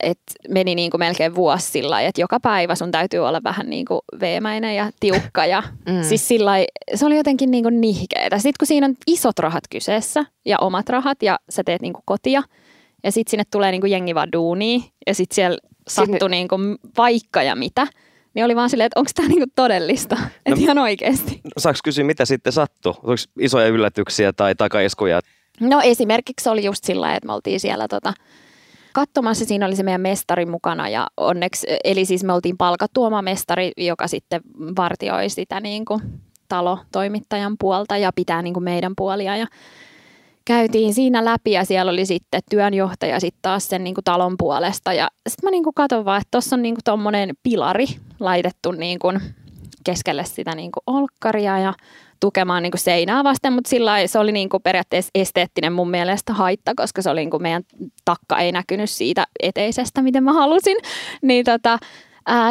et 0.00 0.18
meni 0.48 0.74
niin 0.74 0.90
kuin 0.90 0.98
melkein 0.98 1.34
vuosi 1.34 1.66
sillä 1.70 2.00
että 2.00 2.20
joka 2.20 2.40
päivä 2.40 2.74
sun 2.74 2.90
täytyy 2.90 3.20
olla 3.20 3.42
vähän 3.44 3.70
niin 3.70 3.84
kuin 3.84 4.00
veemäinen 4.20 4.76
ja 4.76 4.90
tiukka. 5.00 5.46
Ja 5.46 5.62
mm. 5.88 6.02
siis 6.02 6.28
sillä 6.28 6.52
se 6.94 7.06
oli 7.06 7.16
jotenkin 7.16 7.50
niin 7.50 7.64
kuin 7.64 7.80
nihkeetä. 7.80 8.38
Sitten 8.38 8.58
kun 8.58 8.66
siinä 8.66 8.86
on 8.86 8.94
isot 9.06 9.38
rahat 9.38 9.64
kyseessä 9.70 10.24
ja 10.44 10.58
omat 10.58 10.88
rahat 10.88 11.22
ja 11.22 11.38
sä 11.50 11.62
teet 11.64 11.82
niin 11.82 11.92
kuin 11.92 12.02
kotia 12.06 12.42
ja 13.04 13.12
sitten 13.12 13.30
sinne 13.30 13.44
tulee 13.50 13.70
niin 13.70 13.80
kuin 13.80 13.90
jengi 13.90 14.14
vaan 14.14 14.32
duunia 14.32 14.80
ja 15.06 15.14
sitten 15.14 15.34
siellä 15.34 15.58
sattui 15.88 16.18
Sinne... 16.18 16.28
niin 16.28 16.48
kuin 16.48 16.76
vaikka 16.96 17.42
ja 17.42 17.56
mitä. 17.56 17.86
Niin 18.34 18.44
oli 18.44 18.56
vaan 18.56 18.70
silleen, 18.70 18.86
että 18.86 19.00
onko 19.00 19.10
tämä 19.14 19.28
niinku 19.28 19.46
todellista, 19.54 20.14
no, 20.14 20.26
että 20.46 20.60
ihan 20.60 20.78
oikeasti. 20.78 21.40
Saanko 21.58 21.78
kysyä, 21.84 22.04
mitä 22.04 22.24
sitten 22.24 22.52
sattui? 22.52 22.94
Oliko 23.02 23.22
isoja 23.40 23.68
yllätyksiä 23.68 24.32
tai 24.32 24.54
takaiskuja? 24.54 25.20
No 25.60 25.80
esimerkiksi 25.84 26.48
oli 26.48 26.64
just 26.64 26.84
sillä 26.84 27.14
että 27.14 27.26
me 27.26 27.32
oltiin 27.32 27.60
siellä 27.60 27.88
tota, 27.88 28.12
katsomassa. 28.96 29.44
Siinä 29.44 29.66
oli 29.66 29.76
se 29.76 29.82
meidän 29.82 30.00
mestari 30.00 30.46
mukana 30.46 30.88
ja 30.88 31.06
onneksi, 31.16 31.66
eli 31.84 32.04
siis 32.04 32.24
me 32.24 32.32
oltiin 32.32 32.56
palkattu 32.56 33.04
oma 33.04 33.22
mestari, 33.22 33.72
joka 33.76 34.08
sitten 34.08 34.40
vartioi 34.76 35.28
sitä 35.28 35.60
niin 35.60 35.84
kuin 35.84 36.00
talotoimittajan 36.48 37.56
puolta 37.58 37.96
ja 37.96 38.10
pitää 38.14 38.42
niin 38.42 38.54
kuin 38.54 38.64
meidän 38.64 38.92
puolia 38.96 39.36
ja 39.36 39.46
käytiin 40.44 40.94
siinä 40.94 41.24
läpi 41.24 41.50
ja 41.50 41.64
siellä 41.64 41.92
oli 41.92 42.06
sitten 42.06 42.40
työnjohtaja 42.50 43.20
sitten 43.20 43.42
taas 43.42 43.68
sen 43.68 43.84
niin 43.84 43.94
kuin 43.94 44.04
talon 44.04 44.34
puolesta 44.38 44.92
ja 44.92 45.08
sitten 45.28 45.46
mä 45.46 45.50
niin 45.50 45.64
kuin 45.64 45.74
katson 45.74 46.04
vaan, 46.04 46.20
että 46.20 46.30
tuossa 46.30 46.56
on 46.56 46.62
niin 46.62 46.74
kuin 46.74 46.84
tommonen 46.84 47.30
pilari 47.42 47.86
laitettu 48.20 48.72
niin 48.72 48.98
kuin 48.98 49.20
keskelle 49.84 50.24
sitä 50.24 50.54
niin 50.54 50.72
kuin 50.72 50.82
olkkaria 50.86 51.58
ja 51.58 51.74
tukemaan 52.20 52.62
niin 52.62 52.70
kuin 52.70 52.80
seinää 52.80 53.24
vasten, 53.24 53.52
mutta 53.52 53.70
sillä 53.70 54.06
se 54.06 54.18
oli 54.18 54.32
niin 54.32 54.48
kuin 54.48 54.62
periaatteessa 54.62 55.10
esteettinen 55.14 55.72
mun 55.72 55.90
mielestä 55.90 56.32
haitta, 56.32 56.72
koska 56.76 57.02
se 57.02 57.10
oli 57.10 57.20
niin 57.20 57.30
kuin 57.30 57.42
meidän 57.42 57.62
takka 58.04 58.38
ei 58.38 58.52
näkynyt 58.52 58.90
siitä 58.90 59.26
eteisestä, 59.42 60.02
miten 60.02 60.24
mä 60.24 60.32
halusin. 60.32 60.76
Niin 61.22 61.44
tota, 61.44 61.78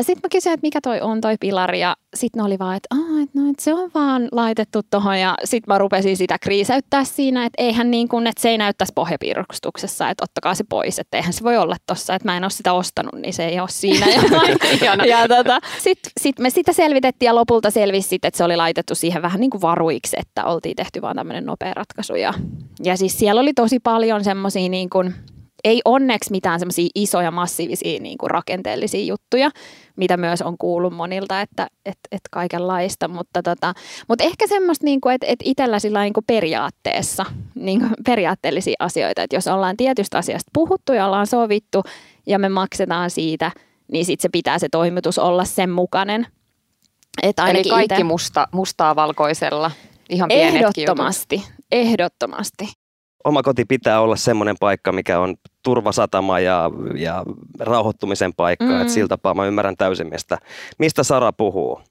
sitten 0.02 0.22
mä 0.24 0.30
kysyin, 0.32 0.54
että 0.54 0.66
mikä 0.68 0.82
toi 0.82 1.02
on 1.02 1.22
toi 1.22 1.36
pilari 1.40 1.80
ja 1.80 1.96
sitten 2.16 2.40
ne 2.40 2.46
oli 2.46 2.60
vaan, 2.60 2.76
että, 2.76 2.96
et 3.24 3.30
no, 3.34 3.50
et 3.50 3.60
se 3.60 3.74
on 3.74 3.92
vaan 3.96 4.28
laitettu 4.32 4.82
tuohon 4.92 5.20
ja 5.20 5.36
sitten 5.44 5.74
mä 5.74 5.78
rupesin 5.78 6.18
sitä 6.18 6.38
kriiseyttää 6.40 7.04
siinä, 7.04 7.46
että 7.46 7.64
eihän 7.64 7.92
niin 7.92 8.08
kuin, 8.08 8.28
että 8.28 8.42
se 8.42 8.50
ei 8.50 8.58
näyttäisi 8.58 8.94
pohjapiirustuksessa, 8.96 10.10
että 10.10 10.24
ottakaa 10.24 10.56
se 10.56 10.64
pois, 10.70 11.00
että 11.00 11.18
eihän 11.18 11.34
se 11.34 11.44
voi 11.44 11.58
olla 11.58 11.76
tossa, 11.86 12.16
että 12.16 12.28
mä 12.28 12.38
en 12.38 12.44
ole 12.44 12.50
sitä 12.50 12.74
ostanut, 12.74 13.16
niin 13.16 13.34
se 13.34 13.46
ei 13.46 13.60
ole 13.60 13.70
siinä. 13.70 14.06
ja, 14.82 15.06
ja 15.18 15.28
tota, 15.28 15.60
sitten 15.78 16.12
sit 16.20 16.40
me 16.40 16.50
sitä 16.50 16.74
selvitettiin 16.74 17.28
ja 17.28 17.36
lopulta 17.36 17.72
selvisi 17.72 18.10
sit, 18.10 18.26
että 18.26 18.38
se 18.38 18.44
oli 18.44 18.58
laitettu 18.58 18.96
siihen 18.96 19.22
vähän 19.22 19.40
niin 19.40 19.52
kuin 19.52 19.62
varuiksi, 19.62 20.18
että 20.20 20.46
oltiin 20.46 20.76
tehty 20.76 21.02
vaan 21.02 21.16
tämmöinen 21.16 21.46
nopea 21.46 21.74
ratkaisu. 21.74 22.16
Ja, 22.16 22.34
ja 22.84 22.98
siis 22.98 23.20
siellä 23.20 23.42
oli 23.42 23.54
tosi 23.54 23.80
paljon 23.80 24.24
semmoisia 24.24 24.70
niin 24.70 24.90
kuin, 24.90 25.16
ei 25.66 25.82
onneksi 25.86 26.32
mitään 26.32 26.60
semmoisia 26.60 26.90
isoja 26.96 27.32
massiivisia 27.32 28.00
niin 28.00 28.18
kuin 28.18 28.30
rakenteellisia 28.30 29.06
juttuja, 29.06 29.50
mitä 29.96 30.18
myös 30.18 30.42
on 30.42 30.58
kuullut 30.58 30.94
monilta, 30.94 31.42
että 31.42 31.68
et, 31.86 31.98
et 32.12 32.22
kaikenlaista, 32.32 33.08
mutta, 33.08 33.44
tota, 33.44 33.74
mutta 34.08 34.24
ehkä 34.24 34.48
semmoista, 34.48 34.86
niin 34.86 35.02
kuin, 35.02 35.16
että, 35.16 35.28
että 35.30 35.44
itsellä 35.48 35.80
sillä 35.80 36.02
niin 36.02 36.14
kuin 36.14 36.24
periaatteessa, 36.28 37.26
niin 37.56 37.80
kuin 37.80 37.92
periaatteellisia 38.06 38.76
asioita, 38.80 39.24
että 39.24 39.36
jos 39.36 39.48
ollaan 39.48 39.78
tietystä 39.78 40.18
asiasta 40.18 40.52
puhuttu 40.54 40.94
ja 40.94 41.06
ollaan 41.06 41.28
sovittu 41.28 41.84
ja 42.28 42.40
me 42.40 42.50
maksetaan 42.50 43.10
siitä, 43.10 43.52
niin 43.92 44.06
sitten 44.06 44.22
se 44.22 44.30
pitää 44.30 44.60
se 44.60 44.68
toimitus 44.72 45.20
olla 45.20 45.46
sen 45.46 45.70
mukainen. 45.70 46.28
Että 47.24 47.48
Eli 47.48 47.64
kaikki 47.64 47.96
ite... 47.96 48.04
musta, 48.04 48.48
mustaa 48.52 48.96
valkoisella, 48.96 49.72
ihan 50.10 50.28
pienetkin 50.28 50.84
Ehdottomasti, 50.84 51.36
jutut. 51.36 51.54
ehdottomasti. 51.72 52.85
Oma 53.26 53.44
koti 53.44 53.66
pitää 53.66 54.02
olla 54.02 54.16
semmoinen 54.16 54.56
paikka, 54.60 54.92
mikä 54.92 55.20
on 55.20 55.36
turvasatama 55.64 56.40
ja, 56.40 56.72
ja 56.96 57.24
rauhoittumisen 57.60 58.34
paikka. 58.34 58.66
Mm. 58.66 58.82
Et 58.82 58.90
sillä 58.90 59.08
tapaa 59.08 59.34
mä 59.34 59.46
ymmärrän 59.46 59.78
täysin, 59.78 60.10
mistä, 60.10 60.38
mistä 60.80 61.04
Sara 61.04 61.32
puhuu. 61.32 61.82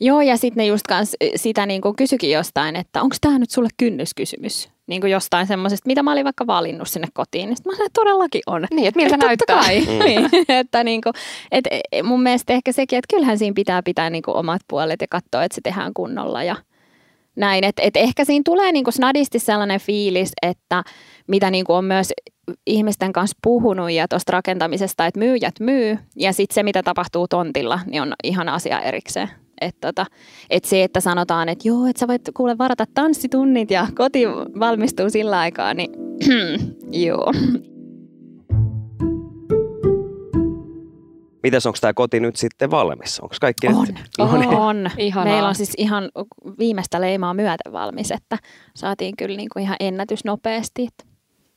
Joo, 0.00 0.20
ja 0.20 0.36
sitten 0.36 0.60
ne 0.60 0.66
just 0.66 0.86
kans 0.88 1.16
sitä 1.36 1.66
niin 1.66 1.80
kuin 1.80 1.96
kysyikin 1.96 2.30
jostain, 2.30 2.76
että 2.76 3.02
onko 3.02 3.16
tämä 3.20 3.38
nyt 3.38 3.50
sulle 3.50 3.68
kynnyskysymys? 3.76 4.68
Niin 4.86 5.00
kuin 5.00 5.10
jostain 5.10 5.46
semmoisesta, 5.46 5.86
mitä 5.86 6.02
mä 6.02 6.12
olin 6.12 6.24
vaikka 6.24 6.46
valinnut 6.46 6.88
sinne 6.88 7.08
kotiin. 7.14 7.48
Niin 7.48 7.56
sitten 7.56 7.72
mä 7.72 7.76
sanoin, 7.76 7.86
että 7.86 8.00
todellakin 8.00 8.42
on. 8.46 8.66
Niin, 8.70 8.88
että 8.88 9.00
miltä 9.00 9.16
näyttää. 9.16 9.60
Kai. 9.60 9.80
Mm. 9.80 9.98
niin, 10.04 10.30
että 10.48 10.84
niin 10.84 11.00
kuin, 11.00 11.12
et 11.52 11.64
mun 12.02 12.22
mielestä 12.22 12.52
ehkä 12.52 12.72
sekin, 12.72 12.98
että 12.98 13.16
kyllähän 13.16 13.38
siinä 13.38 13.54
pitää 13.54 13.82
pitää 13.82 14.10
niin 14.10 14.22
kuin 14.22 14.36
omat 14.36 14.62
puolet 14.68 15.00
ja 15.00 15.06
katsoa, 15.10 15.44
että 15.44 15.54
se 15.54 15.60
tehdään 15.60 15.94
kunnolla 15.94 16.42
ja 16.42 16.56
näin. 17.38 17.64
Että 17.64 17.82
et 17.82 17.96
ehkä 17.96 18.24
siinä 18.24 18.42
tulee 18.44 18.72
niin 18.72 18.84
kuin 18.84 18.94
snadisti 18.94 19.38
sellainen 19.38 19.80
fiilis, 19.80 20.32
että 20.42 20.84
mitä 21.28 21.50
niin 21.50 21.64
kuin 21.64 21.76
on 21.76 21.84
myös 21.84 22.12
ihmisten 22.66 23.12
kanssa 23.12 23.38
puhunut 23.42 23.90
ja 23.90 24.08
tuosta 24.08 24.32
rakentamisesta, 24.32 25.06
että 25.06 25.18
myyjät 25.20 25.54
myy 25.60 25.98
ja 26.16 26.32
sitten 26.32 26.54
se, 26.54 26.62
mitä 26.62 26.82
tapahtuu 26.82 27.28
tontilla, 27.28 27.80
niin 27.86 28.02
on 28.02 28.12
ihan 28.24 28.48
asia 28.48 28.80
erikseen. 28.80 29.28
Että 29.60 29.88
tota, 29.88 30.06
et 30.50 30.64
se, 30.64 30.84
että 30.84 31.00
sanotaan, 31.00 31.48
että 31.48 31.68
joo, 31.68 31.86
että 31.86 32.00
sä 32.00 32.08
voit 32.08 32.22
kuule 32.36 32.58
varata 32.58 32.84
tanssitunnit 32.94 33.70
ja 33.70 33.86
koti 33.94 34.26
valmistuu 34.60 35.10
sillä 35.10 35.38
aikaa, 35.38 35.74
niin 35.74 35.90
joo. 37.06 37.32
Mites 41.42 41.66
onko 41.66 41.78
tämä 41.80 41.94
koti 41.94 42.20
nyt 42.20 42.36
sitten 42.36 42.70
valmis? 42.70 43.20
Onko 43.20 43.34
kaikki 43.40 43.68
on. 43.68 43.86
nyt? 43.86 43.96
No 44.18 44.36
niin. 44.36 44.48
On. 44.48 44.90
Ihanaa. 44.98 45.32
Meillä 45.32 45.48
on 45.48 45.54
siis 45.54 45.72
ihan 45.76 46.10
viimeistä 46.58 47.00
leimaa 47.00 47.34
myöten 47.34 47.72
valmis, 47.72 48.10
että 48.10 48.38
saatiin 48.76 49.16
kyllä 49.16 49.36
niin 49.36 49.48
kuin 49.52 49.62
ihan 49.62 49.76
ennätys 49.80 50.24
nopeasti. 50.24 50.88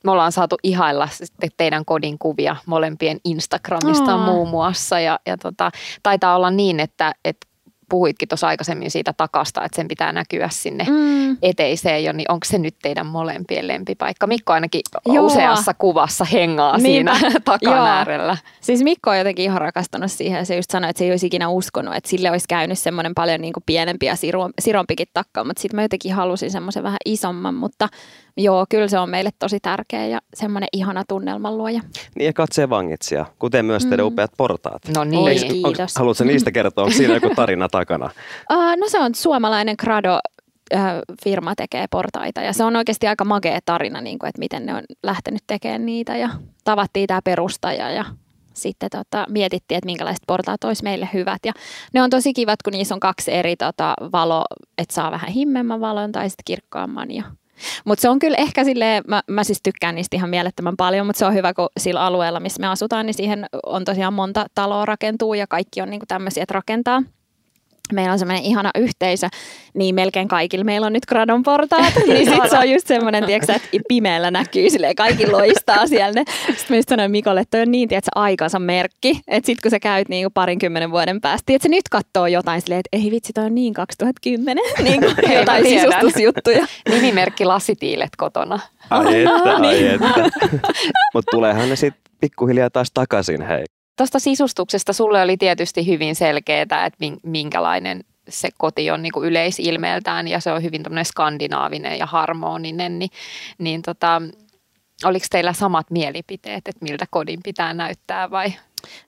Me 0.04 0.10
ollaan 0.10 0.32
saatu 0.32 0.56
ihailla 0.62 1.08
teidän 1.56 1.84
kodin 1.84 2.18
kuvia 2.18 2.56
molempien 2.66 3.18
Instagramista 3.24 4.14
oh. 4.14 4.24
muun 4.24 4.48
muassa. 4.48 5.00
Ja, 5.00 5.18
ja 5.26 5.36
tota, 5.36 5.70
taitaa 6.02 6.36
olla 6.36 6.50
niin, 6.50 6.80
että, 6.80 7.12
että 7.24 7.46
puhuitkin 7.92 8.28
tuossa 8.28 8.46
aikaisemmin 8.46 8.90
siitä 8.90 9.12
takasta, 9.12 9.64
että 9.64 9.76
sen 9.76 9.88
pitää 9.88 10.12
näkyä 10.12 10.48
sinne 10.52 10.86
mm. 10.88 11.36
eteiseen 11.42 12.04
jo, 12.04 12.12
niin 12.12 12.32
onko 12.32 12.44
se 12.44 12.58
nyt 12.58 12.74
teidän 12.82 13.06
molempien 13.06 13.68
lempipaikka? 13.68 14.26
Mikko 14.26 14.52
ainakin 14.52 14.80
Joo. 15.06 15.26
useassa 15.26 15.74
kuvassa 15.74 16.24
hengaa 16.24 16.78
Niinpä. 16.78 17.14
siinä 17.14 17.40
takan 17.44 17.72
Joo. 17.76 17.84
äärellä. 17.84 18.36
Siis 18.60 18.82
Mikko 18.82 19.10
on 19.10 19.18
jotenkin 19.18 19.44
ihan 19.44 19.60
rakastunut 19.60 20.12
siihen 20.12 20.38
ja 20.38 20.44
se 20.44 20.56
just 20.56 20.70
sanoi, 20.70 20.90
että 20.90 20.98
se 20.98 21.04
ei 21.04 21.10
olisi 21.10 21.26
ikinä 21.26 21.48
uskonut, 21.48 21.94
että 21.94 22.10
sille 22.10 22.30
olisi 22.30 22.48
käynyt 22.48 22.78
semmoinen 22.78 23.14
paljon 23.14 23.40
niin 23.40 23.52
kuin 23.52 23.64
pienempi 23.66 24.06
ja 24.06 24.14
sirompikin 24.60 25.06
takka, 25.14 25.44
mutta 25.44 25.62
sitten 25.62 25.76
mä 25.76 25.82
jotenkin 25.82 26.14
halusin 26.14 26.50
semmoisen 26.50 26.82
vähän 26.82 26.98
isomman, 27.04 27.54
mutta 27.54 27.88
Joo, 28.36 28.66
kyllä 28.68 28.88
se 28.88 28.98
on 28.98 29.10
meille 29.10 29.30
tosi 29.38 29.60
tärkeä 29.60 30.06
ja 30.06 30.20
semmoinen 30.34 30.68
ihana 30.72 31.04
tunnelman 31.08 31.58
luoja. 31.58 31.80
Niin 32.14 32.26
ja 32.26 32.32
katsevangitsia, 32.32 33.26
kuten 33.38 33.64
myös 33.64 33.86
teidän 33.86 34.06
mm. 34.06 34.06
upeat 34.06 34.30
portaat. 34.36 34.82
No 34.96 35.04
niin, 35.04 35.28
Eikö, 35.28 35.46
kiitos. 35.46 35.96
haluatko 35.96 36.24
niistä 36.24 36.50
kertoa, 36.50 36.84
onko 36.84 36.96
siinä 36.96 37.14
joku 37.14 37.30
tarina 37.36 37.68
takana? 37.84 38.10
Uh, 38.52 38.76
no 38.76 38.88
se 38.88 38.98
on 38.98 39.14
suomalainen 39.14 39.74
Grado 39.78 40.20
firma 41.24 41.54
tekee 41.54 41.86
portaita 41.90 42.40
ja 42.40 42.52
se 42.52 42.64
on 42.64 42.76
oikeasti 42.76 43.06
aika 43.06 43.24
magea 43.24 43.58
tarina, 43.64 44.00
niin 44.00 44.18
kuin, 44.18 44.28
että 44.28 44.38
miten 44.38 44.66
ne 44.66 44.74
on 44.74 44.82
lähtenyt 45.02 45.42
tekemään 45.46 45.86
niitä 45.86 46.16
ja 46.16 46.28
tavattiin 46.64 47.06
tämä 47.06 47.22
perustaja 47.22 47.90
ja 47.90 48.04
sitten 48.54 48.90
tota, 48.90 49.26
mietittiin, 49.28 49.78
että 49.78 49.86
minkälaiset 49.86 50.22
portaat 50.26 50.64
olisi 50.64 50.82
meille 50.82 51.08
hyvät. 51.12 51.38
Ja 51.44 51.52
ne 51.92 52.02
on 52.02 52.10
tosi 52.10 52.32
kivat, 52.32 52.62
kun 52.62 52.72
niissä 52.72 52.94
on 52.94 53.00
kaksi 53.00 53.32
eri 53.32 53.56
tota, 53.56 53.94
valo, 54.12 54.44
että 54.78 54.94
saa 54.94 55.10
vähän 55.10 55.30
himmemmän 55.30 55.80
valon 55.80 56.12
tai 56.12 56.30
sitten 56.30 56.44
kirkkaamman 56.44 57.10
ja 57.10 57.22
mutta 57.84 58.02
se 58.02 58.08
on 58.08 58.18
kyllä 58.18 58.36
ehkä 58.36 58.64
silleen, 58.64 59.04
mä, 59.08 59.22
mä 59.26 59.44
siis 59.44 59.60
tykkään 59.62 59.94
niistä 59.94 60.16
ihan 60.16 60.30
mielettömän 60.30 60.76
paljon, 60.76 61.06
mutta 61.06 61.18
se 61.18 61.26
on 61.26 61.34
hyvä, 61.34 61.54
kun 61.54 61.68
sillä 61.80 62.00
alueella, 62.00 62.40
missä 62.40 62.60
me 62.60 62.66
asutaan, 62.66 63.06
niin 63.06 63.14
siihen 63.14 63.46
on 63.66 63.84
tosiaan 63.84 64.14
monta 64.14 64.46
taloa 64.54 64.86
rakentuu 64.86 65.34
ja 65.34 65.46
kaikki 65.46 65.80
on 65.80 65.90
niinku 65.90 66.06
tämmöisiä, 66.06 66.42
että 66.42 66.54
rakentaa 66.54 67.02
meillä 67.92 68.12
on 68.12 68.18
semmoinen 68.18 68.44
ihana 68.44 68.70
yhteisö, 68.78 69.28
niin 69.74 69.94
melkein 69.94 70.28
kaikilla 70.28 70.64
meillä 70.64 70.86
on 70.86 70.92
nyt 70.92 71.06
gradon 71.06 71.42
portaat, 71.42 71.94
niin 72.06 72.30
sit 72.30 72.50
se 72.50 72.58
on 72.58 72.70
just 72.70 72.86
semmoinen, 72.86 73.24
tiiäksä, 73.24 73.54
että 73.54 73.68
pimeällä 73.88 74.30
näkyy 74.30 74.70
silleen, 74.70 74.96
kaikki 74.96 75.30
loistaa 75.30 75.86
siellä. 75.86 76.22
Sitten 76.56 76.76
mä 76.76 76.82
sanoin 76.88 77.10
Mikolle, 77.10 77.40
että 77.40 77.56
toi 77.56 77.62
on 77.62 77.70
niin, 77.70 77.88
tiedätkö, 77.88 78.10
aikansa 78.14 78.58
merkki, 78.58 79.20
että 79.28 79.46
sit 79.46 79.60
kun 79.60 79.70
sä 79.70 79.80
käyt 79.80 80.08
niin 80.08 80.24
kuin 80.24 80.32
parinkymmenen 80.32 80.90
vuoden 80.90 81.20
päästä, 81.20 81.52
että 81.52 81.62
se 81.62 81.68
nyt 81.68 81.88
katsoo 81.90 82.26
jotain 82.26 82.60
silleen, 82.60 82.80
että 82.80 82.96
ei 83.04 83.10
vitsi, 83.10 83.32
toi 83.32 83.44
on 83.44 83.54
niin 83.54 83.74
2010, 83.74 84.64
niin 84.82 85.00
kuin 85.00 85.14
jotain 85.38 85.64
sisustusjuttuja. 85.64 86.66
Nimimerkki 86.90 87.44
lasitiilet 87.44 88.16
kotona. 88.16 88.58
Ai 88.90 89.20
että, 89.20 89.56
ai 89.68 89.86
että. 89.86 90.30
Mutta 91.14 91.30
tuleehan 91.30 91.68
ne 91.68 91.76
sitten 91.76 92.12
pikkuhiljaa 92.20 92.70
taas 92.70 92.90
takaisin, 92.94 93.42
hei. 93.42 93.64
Tuosta 93.96 94.18
sisustuksesta 94.18 94.92
sulle 94.92 95.22
oli 95.22 95.36
tietysti 95.36 95.86
hyvin 95.86 96.14
selkeää, 96.14 96.62
että 96.62 97.06
minkälainen 97.22 98.04
se 98.28 98.48
koti 98.58 98.90
on 98.90 99.02
niin 99.02 99.12
kuin 99.12 99.28
yleisilmeeltään 99.28 100.28
ja 100.28 100.40
se 100.40 100.52
on 100.52 100.62
hyvin 100.62 100.82
skandinaavinen 101.02 101.98
ja 101.98 102.06
harmoninen, 102.06 102.98
niin, 102.98 103.10
niin 103.58 103.82
tota, 103.82 104.22
oliko 105.04 105.26
teillä 105.30 105.52
samat 105.52 105.90
mielipiteet, 105.90 106.68
että 106.68 106.84
miltä 106.84 107.06
kodin 107.10 107.40
pitää 107.44 107.74
näyttää 107.74 108.30
vai? 108.30 108.52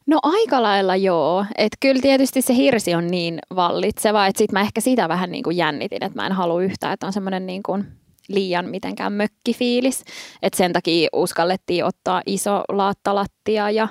No 0.06 0.18
aika 0.22 0.62
lailla 0.62 0.96
joo. 0.96 1.46
Että 1.56 1.76
kyllä 1.80 2.02
tietysti 2.02 2.42
se 2.42 2.54
hirsi 2.54 2.94
on 2.94 3.06
niin 3.06 3.38
vallitseva, 3.56 4.26
että 4.26 4.38
sitten 4.38 4.54
mä 4.54 4.60
ehkä 4.60 4.80
sitä 4.80 5.08
vähän 5.08 5.30
niin 5.30 5.44
kuin 5.44 5.56
jännitin, 5.56 6.04
että 6.04 6.22
mä 6.22 6.26
en 6.26 6.32
halua 6.32 6.62
yhtään, 6.62 6.92
että 6.92 7.06
on 7.06 7.12
semmoinen 7.12 7.46
niin 7.46 7.62
kuin 7.62 7.84
liian 8.28 8.68
mitenkään 8.68 9.12
mökkifiilis. 9.12 10.04
Että 10.42 10.56
sen 10.56 10.72
takia 10.72 11.08
uskallettiin 11.12 11.84
ottaa 11.84 12.22
iso 12.26 12.62
laattalattia 12.68 13.70
ja 13.70 13.88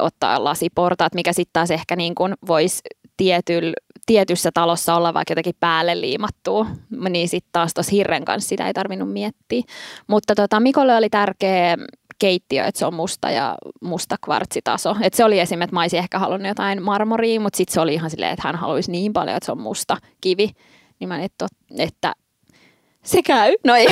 ottaa 0.00 0.44
lasiportaat, 0.44 1.14
mikä 1.14 1.32
sitten 1.32 1.52
taas 1.52 1.70
ehkä 1.70 1.96
niin 1.96 2.14
kuin 2.14 2.34
voisi 2.46 2.80
tietyllä 3.16 3.72
tietyssä 4.06 4.50
talossa 4.54 4.94
olla 4.94 5.14
vaikka 5.14 5.32
jotenkin 5.32 5.54
päälle 5.60 6.00
liimattua, 6.00 6.66
niin 7.08 7.28
sitten 7.28 7.52
taas 7.52 7.74
tuossa 7.74 7.90
hirren 7.92 8.24
kanssa 8.24 8.48
sitä 8.48 8.66
ei 8.66 8.72
tarvinnut 8.74 9.12
miettiä. 9.12 9.62
Mutta 10.06 10.34
tota, 10.34 10.60
Mikolle 10.60 10.96
oli 10.96 11.10
tärkeä 11.10 11.76
keittiö, 12.18 12.64
että 12.64 12.78
se 12.78 12.86
on 12.86 12.94
musta 12.94 13.30
ja 13.30 13.54
musta 13.82 14.16
kvartsitaso. 14.24 14.96
Et 15.00 15.14
se 15.14 15.24
oli 15.24 15.40
esimerkiksi, 15.40 15.64
että 15.64 15.76
mä 15.76 15.80
olisin 15.80 15.98
ehkä 15.98 16.18
halunnut 16.18 16.48
jotain 16.48 16.82
marmoria, 16.82 17.40
mutta 17.40 17.56
sitten 17.56 17.74
se 17.74 17.80
oli 17.80 17.94
ihan 17.94 18.10
silleen, 18.10 18.32
että 18.32 18.48
hän 18.48 18.56
haluaisi 18.56 18.90
niin 18.90 19.12
paljon, 19.12 19.36
että 19.36 19.46
se 19.46 19.52
on 19.52 19.60
musta 19.60 19.96
kivi. 20.20 20.50
Niin 21.00 21.08
mä 21.08 21.22
että, 21.22 21.46
että 21.78 22.12
se 23.04 23.22
käy. 23.22 23.54
No 23.64 23.74
ei. 23.74 23.86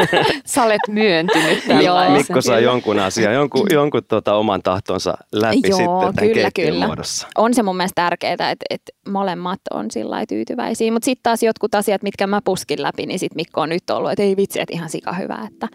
Sä 0.44 0.64
olet 0.64 0.80
myöntynyt 0.88 1.64
Joo. 1.84 2.10
Mikko 2.10 2.40
saa 2.42 2.60
jonkun 2.60 2.98
asian, 2.98 3.34
jonkun, 3.34 3.66
jonkun 3.70 4.02
tota 4.08 4.34
oman 4.34 4.62
tahtonsa 4.62 5.18
läpi 5.32 5.60
Joo, 5.68 5.76
sitten 5.78 6.14
tämän 6.14 6.34
kyllä, 6.34 6.50
kyllä. 6.54 6.86
muodossa. 6.86 7.26
On 7.36 7.54
se 7.54 7.62
mun 7.62 7.76
mielestä 7.76 8.02
tärkeää, 8.02 8.32
että, 8.32 8.66
että 8.70 8.92
molemmat 9.08 9.60
on 9.70 9.90
sillä 9.90 10.26
tyytyväisiä. 10.28 10.92
Mutta 10.92 11.04
sitten 11.04 11.22
taas 11.22 11.42
jotkut 11.42 11.74
asiat, 11.74 12.02
mitkä 12.02 12.26
mä 12.26 12.40
puskin 12.44 12.82
läpi, 12.82 13.06
niin 13.06 13.18
sitten 13.18 13.36
Mikko 13.36 13.60
on 13.60 13.68
nyt 13.68 13.90
ollut, 13.90 14.10
että 14.10 14.22
ei 14.22 14.36
vitsi, 14.36 14.60
että 14.60 14.74
ihan 14.74 14.88
sika 14.88 15.12
hyvä. 15.12 15.48
Että. 15.52 15.68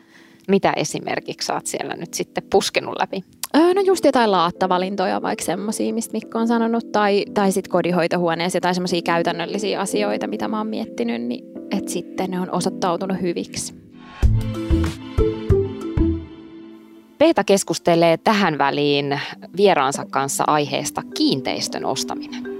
Mitä 0.47 0.73
esimerkiksi 0.75 1.45
saat 1.45 1.65
siellä 1.65 1.95
nyt 1.95 2.13
sitten 2.13 2.43
puskenut 2.49 2.95
läpi? 2.99 3.23
Öö, 3.57 3.73
no 3.73 3.81
just 3.81 4.05
jotain 4.05 4.31
laattavalintoja, 4.31 5.21
vaikka 5.21 5.45
semmoisia, 5.45 5.93
mistä 5.93 6.13
Mikko 6.13 6.39
on 6.39 6.47
sanonut, 6.47 6.91
tai, 6.91 7.25
tai 7.33 7.51
sitten 7.51 7.71
kodinhoitohuoneessa 7.71 8.61
tai 8.61 8.73
semmoisia 8.73 9.01
käytännöllisiä 9.01 9.79
asioita, 9.79 10.27
mitä 10.27 10.47
mä 10.47 10.57
oon 10.57 10.67
miettinyt, 10.67 11.21
niin 11.21 11.45
että 11.71 11.91
sitten 11.91 12.31
ne 12.31 12.39
on 12.39 12.51
osoittautunut 12.51 13.21
hyviksi. 13.21 13.73
Peeta 17.17 17.43
keskustelee 17.43 18.17
tähän 18.17 18.57
väliin 18.57 19.19
vieraansa 19.57 20.05
kanssa 20.11 20.43
aiheesta 20.47 21.01
kiinteistön 21.17 21.85
ostaminen. 21.85 22.52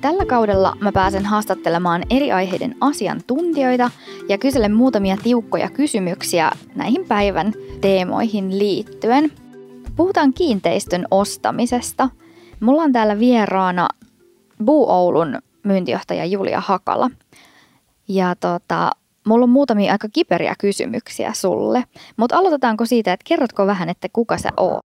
Tällä 0.00 0.24
kaudella 0.26 0.76
mä 0.80 0.92
pääsen 0.92 1.26
haastattelemaan 1.26 2.02
eri 2.10 2.32
aiheiden 2.32 2.76
asiantuntijoita 2.80 3.90
ja 4.28 4.38
kyselen 4.38 4.74
muutamia 4.74 5.16
tiukkoja 5.22 5.70
kysymyksiä 5.70 6.50
näihin 6.74 7.06
päivän 7.08 7.52
teemoihin 7.80 8.58
liittyen. 8.58 9.32
Puhutaan 9.96 10.32
kiinteistön 10.32 11.06
ostamisesta. 11.10 12.08
Mulla 12.60 12.82
on 12.82 12.92
täällä 12.92 13.18
vieraana 13.18 13.88
Buu 14.64 14.90
Oulun 14.90 15.38
myyntijohtaja 15.64 16.24
Julia 16.24 16.60
Hakala. 16.60 17.10
Ja 18.08 18.34
tota, 18.40 18.90
mulla 19.26 19.44
on 19.44 19.50
muutamia 19.50 19.92
aika 19.92 20.08
kiperiä 20.12 20.54
kysymyksiä 20.58 21.32
sulle. 21.32 21.84
Mutta 22.16 22.36
aloitetaanko 22.36 22.86
siitä, 22.86 23.12
että 23.12 23.24
kerrotko 23.28 23.66
vähän, 23.66 23.88
että 23.88 24.08
kuka 24.12 24.38
sä 24.38 24.48
oot? 24.56 24.80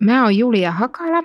Mä 0.00 0.22
oon 0.22 0.36
Julia 0.36 0.72
Hakala, 0.72 1.22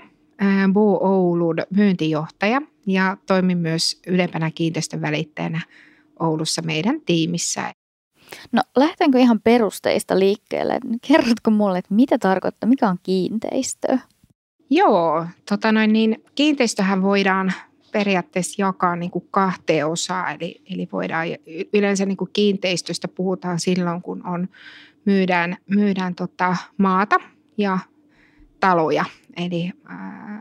Buu 0.74 1.00
Oulun 1.06 1.56
myyntijohtaja 1.70 2.62
ja 2.88 3.18
toimin 3.28 3.58
myös 3.58 4.02
ylempänä 4.08 4.52
kiinteistön 4.52 5.02
välittäjänä 5.02 5.62
Oulussa 6.20 6.62
meidän 6.62 7.02
tiimissä. 7.06 7.74
No 8.52 8.62
lähdetäänkö 8.78 9.20
ihan 9.20 9.42
perusteista 9.42 10.20
liikkeelle? 10.20 10.80
Kerrotko 11.08 11.52
mulle, 11.52 11.78
että 11.78 11.94
mitä 11.94 12.18
tarkoittaa, 12.18 12.70
mikä 12.70 12.90
on 12.90 12.98
kiinteistö? 13.04 13.98
Joo, 14.70 15.26
tota 15.50 15.72
noin, 15.72 15.94
niin 15.94 16.24
kiinteistöhän 16.36 17.02
voidaan 17.02 17.54
periaatteessa 17.92 18.62
jakaa 18.62 18.96
niin 18.96 19.12
kuin 19.12 19.28
kahteen 19.32 19.88
osaan. 19.88 20.36
Eli, 20.36 20.62
eli 20.70 20.88
voidaan, 20.92 21.28
yleensä 21.74 22.06
niin 22.06 22.18
kuin 22.18 22.30
kiinteistöstä 22.34 23.08
puhutaan 23.08 23.60
silloin, 23.60 24.02
kun 24.02 24.28
on, 24.28 24.50
myydään, 25.06 25.58
myydään 25.70 26.16
tota 26.16 26.56
maata 26.78 27.16
ja 27.58 27.80
taloja. 28.60 29.06
Eli 29.38 29.72
ää, 29.86 30.41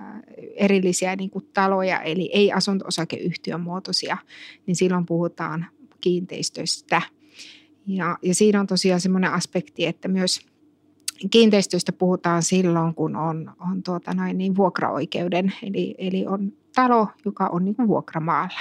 erillisiä 0.60 1.16
niin 1.16 1.30
kuin 1.30 1.48
taloja, 1.54 2.00
eli 2.00 2.30
ei 2.32 2.52
asunto-osakeyhtiön 2.52 3.60
muotoisia, 3.60 4.16
niin 4.66 4.76
silloin 4.76 5.06
puhutaan 5.06 5.66
kiinteistöistä. 6.00 7.02
Ja, 7.86 8.18
ja 8.22 8.34
siinä 8.34 8.60
on 8.60 8.66
tosiaan 8.66 9.00
semmoinen 9.00 9.32
aspekti, 9.32 9.86
että 9.86 10.08
myös 10.08 10.40
kiinteistöistä 11.30 11.92
puhutaan 11.92 12.42
silloin, 12.42 12.94
kun 12.94 13.16
on, 13.16 13.52
on 13.70 13.82
tuota 13.82 14.14
noin 14.14 14.38
niin 14.38 14.56
vuokraoikeuden, 14.56 15.52
eli, 15.62 15.94
eli 15.98 16.26
on 16.26 16.52
talo, 16.74 17.08
joka 17.24 17.46
on 17.46 17.64
niin 17.64 17.74
kuin 17.74 17.88
vuokramaalla. 17.88 18.60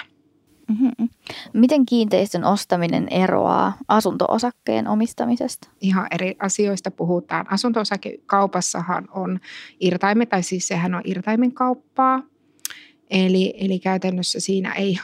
Mm-hmm. 0.69 1.09
Miten 1.53 1.85
kiinteistön 1.85 2.43
ostaminen 2.43 3.07
eroaa 3.11 3.77
asunto-osakkeen 3.87 4.87
omistamisesta? 4.87 5.69
Ihan 5.81 6.07
eri 6.11 6.35
asioista 6.39 6.91
puhutaan. 6.91 7.51
Asunto-osakekaupassahan 7.51 9.07
on 9.11 9.39
irtaimen, 9.79 10.27
tai 10.27 10.43
siis 10.43 10.67
sehän 10.67 10.95
on 10.95 11.01
irtaimen 11.05 11.51
kauppaa. 11.51 12.23
Eli, 13.09 13.53
eli 13.57 13.79
käytännössä 13.79 14.39
siinä 14.39 14.73
ei, 14.73 14.99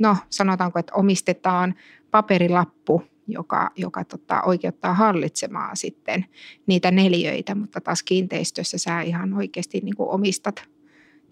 no 0.00 0.16
sanotaanko, 0.30 0.78
että 0.78 0.94
omistetaan 0.94 1.74
paperilappu, 2.10 3.02
joka, 3.26 3.70
joka 3.76 4.04
tota, 4.04 4.42
oikeuttaa 4.42 4.94
hallitsemaan 4.94 5.76
sitten 5.76 6.26
niitä 6.66 6.90
neljöitä, 6.90 7.54
mutta 7.54 7.80
taas 7.80 8.02
kiinteistössä 8.02 8.78
sä 8.78 9.00
ihan 9.00 9.34
oikeasti 9.34 9.80
niin 9.80 9.96
kuin 9.96 10.08
omistat 10.08 10.68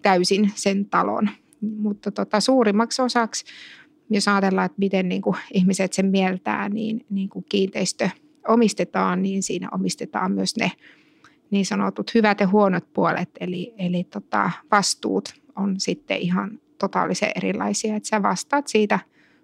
täysin 0.03 0.53
sen 0.55 0.87
talon. 0.87 1.31
Mutta 1.61 2.11
tota, 2.11 2.41
suurimmaksi 2.41 3.03
osaksi, 3.03 3.45
jos 4.11 4.29
ajatellaan, 4.29 4.67
että 4.67 4.79
miten 4.79 5.09
niin 5.09 5.23
kuin 5.23 5.37
ihmiset 5.53 5.93
sen 5.93 6.07
mieltää, 6.07 6.69
niin, 6.69 7.07
niin 7.11 7.29
kuin 7.29 7.45
kiinteistö 7.49 8.09
omistetaan, 8.49 9.23
niin 9.23 9.43
siinä 9.43 9.69
omistetaan 9.73 10.33
myös 10.33 10.57
ne 10.57 10.73
niin 11.51 11.67
sanotut 11.67 12.15
hyvät 12.15 12.41
ja 12.41 12.49
huonot 12.49 12.93
puolet, 12.93 13.31
eli, 13.41 13.75
eli 13.79 14.05
tota, 14.05 14.51
vastuut 14.71 15.35
on 15.57 15.81
sitten 15.81 16.17
ihan 16.17 16.61
totaalisen 16.79 17.31
erilaisia, 17.37 17.97
että 17.97 18.09
sä 18.09 18.23
vastaat 18.23 18.69
siitä 18.69 18.99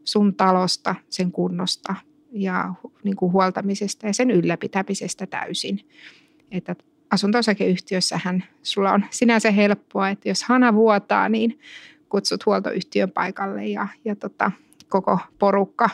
sun 0.05 0.35
talosta, 0.35 0.95
sen 1.09 1.33
kunnosta 1.33 1.95
ja 2.33 2.75
niin 3.05 3.17
kuin 3.17 3.33
huoltamisesta 3.33 4.07
ja 4.07 4.15
sen 4.15 4.31
ylläpitämisestä 4.31 5.27
täysin. 5.27 5.81
Että 6.51 6.77
asunto-osakeyhtiössähän 7.11 8.45
sulla 8.63 8.93
on 8.93 9.05
sinänsä 9.11 9.51
helppoa, 9.51 10.09
että 10.09 10.29
jos 10.29 10.43
hana 10.43 10.75
vuotaa, 10.75 11.29
niin 11.29 11.59
kutsut 12.13 12.47
huoltoyhtiön 12.47 13.11
paikalle 13.11 13.67
ja, 13.67 13.89
ja 14.05 14.17
tota, 14.17 14.51
koko 14.89 15.19
porukka 15.39 15.91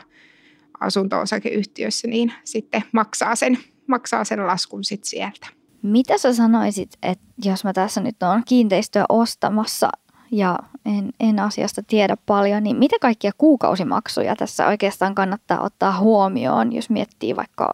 asunto-osakeyhtiössä 0.80 2.08
niin 2.08 2.32
sitten 2.44 2.82
maksaa 2.92 3.36
sen, 3.36 3.58
maksaa 3.86 4.24
sen 4.24 4.46
laskun 4.46 4.84
sit 4.84 5.04
sieltä. 5.04 5.46
Mitä 5.82 6.18
sä 6.18 6.34
sanoisit, 6.34 6.90
että 7.02 7.24
jos 7.44 7.64
mä 7.64 7.72
tässä 7.72 8.00
nyt 8.00 8.22
on 8.22 8.42
kiinteistöä 8.48 9.04
ostamassa 9.08 9.90
ja 10.30 10.58
en, 10.86 11.10
en 11.20 11.38
asiasta 11.38 11.82
tiedä 11.82 12.16
paljon, 12.26 12.62
niin 12.62 12.76
mitä 12.76 12.96
kaikkia 13.00 13.32
kuukausimaksuja 13.38 14.36
tässä 14.36 14.66
oikeastaan 14.66 15.14
kannattaa 15.14 15.60
ottaa 15.60 16.00
huomioon, 16.00 16.72
jos 16.72 16.90
miettii 16.90 17.36
vaikka 17.36 17.72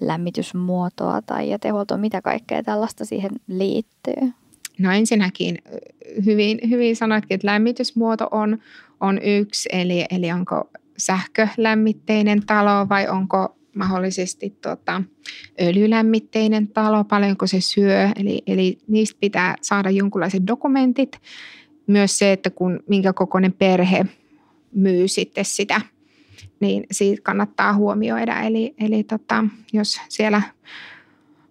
lämmitysmuotoa 0.00 1.22
tai 1.22 1.50
jätehuoltoa, 1.50 1.98
mitä 1.98 2.22
kaikkea 2.22 2.62
tällaista 2.62 3.04
siihen 3.04 3.30
liittyy? 3.46 4.32
No 4.78 4.92
ensinnäkin 4.92 5.58
hyvin, 6.24 6.58
hyvin 6.70 6.96
sanoitkin, 6.96 7.34
että 7.34 7.46
lämmitysmuoto 7.46 8.28
on, 8.30 8.58
on 9.00 9.22
yksi, 9.22 9.68
eli, 9.72 10.04
eli 10.10 10.32
onko 10.32 10.70
sähkölämmitteinen 10.96 12.46
talo 12.46 12.88
vai 12.88 13.08
onko 13.08 13.56
mahdollisesti 13.74 14.50
tota, 14.50 15.02
öljylämmitteinen 15.60 16.68
talo, 16.68 17.04
paljonko 17.04 17.46
se 17.46 17.60
syö. 17.60 18.08
Eli, 18.16 18.42
eli 18.46 18.78
niistä 18.88 19.18
pitää 19.20 19.56
saada 19.60 19.90
jonkinlaiset 19.90 20.46
dokumentit. 20.46 21.18
Myös 21.86 22.18
se, 22.18 22.32
että 22.32 22.50
kun 22.50 22.80
minkä 22.88 23.12
kokoinen 23.12 23.52
perhe 23.52 24.06
myy 24.74 25.08
sitten 25.08 25.44
sitä, 25.44 25.80
niin 26.60 26.86
siitä 26.90 27.22
kannattaa 27.22 27.74
huomioida. 27.74 28.40
Eli, 28.40 28.74
eli 28.78 29.04
tota, 29.04 29.44
jos 29.72 30.00
siellä 30.08 30.42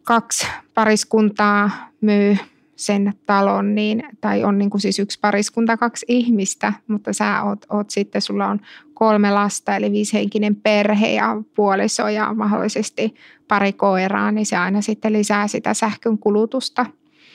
kaksi 0.03 0.47
pariskuntaa 0.73 1.89
myy 2.01 2.37
sen 2.75 3.13
talon, 3.25 3.75
niin, 3.75 4.03
tai 4.21 4.43
on 4.43 4.57
niin 4.57 4.69
kuin 4.69 4.81
siis 4.81 4.99
yksi 4.99 5.19
pariskunta, 5.19 5.77
kaksi 5.77 6.05
ihmistä, 6.09 6.73
mutta 6.87 7.13
sä 7.13 7.43
oot, 7.43 7.65
oot 7.69 7.89
sitten, 7.89 8.21
sulla 8.21 8.47
on 8.47 8.59
kolme 8.93 9.31
lasta, 9.31 9.75
eli 9.75 9.91
viisihenkinen 9.91 10.55
perhe 10.55 11.13
ja 11.13 11.41
puoliso 11.55 12.07
ja 12.07 12.33
mahdollisesti 12.33 13.15
pari 13.47 13.73
koiraa, 13.73 14.31
niin 14.31 14.45
se 14.45 14.57
aina 14.57 14.81
sitten 14.81 15.13
lisää 15.13 15.47
sitä 15.47 15.73
sähkön 15.73 16.17
kulutusta. 16.17 16.85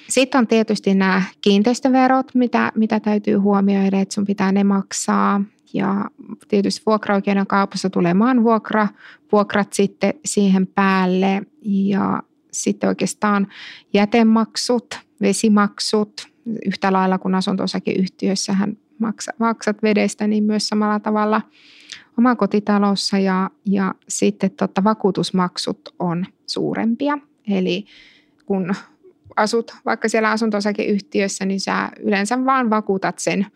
Sitten 0.09 0.38
on 0.38 0.46
tietysti 0.46 0.94
nämä 0.94 1.22
kiinteistöverot, 1.40 2.35
mitä, 2.35 2.72
mitä 2.74 3.01
täytyy 3.01 3.37
huomioida, 3.37 4.01
että 4.01 4.14
sun 4.14 4.24
pitää 4.24 4.53
ne 4.53 4.64
maksaa. 4.64 5.42
Ja 5.72 6.05
tietysti 6.48 6.83
vuokraoikeuden 6.87 7.46
kaupassa 7.46 7.90
tulee 7.90 8.14
maanvuokra, 8.14 8.88
vuokrat 9.33 9.72
sitten 9.72 10.14
siihen 10.24 10.66
päälle 10.66 11.42
ja 11.62 12.22
sitten 12.52 12.88
oikeastaan 12.88 13.46
jätemaksut– 13.94 14.87
vesimaksut 15.20 16.28
yhtä 16.66 16.92
lailla 16.92 17.18
kuin 17.18 17.34
asunto-osakeyhtiössähän 17.34 18.76
maksat 19.38 19.82
vedestä, 19.82 20.26
niin 20.26 20.44
myös 20.44 20.68
samalla 20.68 21.00
tavalla 21.00 21.42
omakotitalossa 22.18 23.18
ja, 23.18 23.50
ja 23.64 23.94
sitten 24.08 24.50
totta, 24.50 24.84
vakuutusmaksut 24.84 25.80
on 25.98 26.26
suurempia. 26.46 27.18
Eli 27.50 27.84
kun 28.46 28.74
asut 29.37 29.74
vaikka 29.84 30.08
siellä 30.08 30.30
asunto-osakeyhtiössä, 30.30 31.44
niin 31.44 31.61
sä 31.61 31.90
yleensä 32.00 32.44
vaan 32.44 32.70
vakuutat 32.70 33.18
sen 33.18 33.46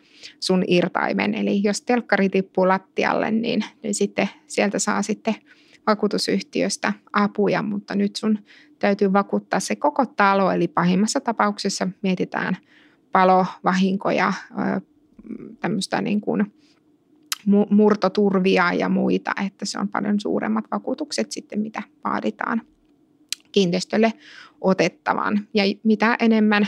sun 0.41 0.65
irtaimen. 0.67 1.35
Eli 1.35 1.61
jos 1.65 1.83
telkkari 1.83 2.29
tippuu 2.29 2.69
lattialle, 2.69 3.31
niin, 3.31 3.65
niin 3.83 3.95
sitten 3.95 4.29
sieltä 4.47 4.79
saa 4.79 5.03
sitten 5.03 5.35
vakuutusyhtiöstä 5.87 6.93
apuja, 7.13 7.63
mutta 7.63 7.95
nyt 7.95 8.17
sun 8.17 8.39
täytyy 8.79 9.13
vakuuttaa 9.13 9.61
se 9.61 9.77
koko 9.77 10.07
talo, 10.07 10.51
eli 10.51 10.69
pahimmassa 10.69 11.21
tapauksessa 11.21 11.89
mietitään 12.03 12.57
palovahinkoja, 13.13 14.33
tämmöistä 15.61 16.03
niin 16.03 16.21
kuin 16.21 16.53
murtoturvia 17.71 18.73
ja 18.73 18.89
muita, 18.89 19.33
että 19.47 19.65
se 19.65 19.79
on 19.79 19.89
paljon 19.89 20.21
suuremmat 20.21 20.65
vakuutukset 20.71 21.33
sitten, 21.33 21.61
mitä 21.61 21.83
vaaditaan 22.05 22.63
kiinteistölle 23.53 24.13
otettavan. 24.61 25.49
Ja 25.55 25.63
mitä 25.85 26.17
enemmän, 26.21 26.67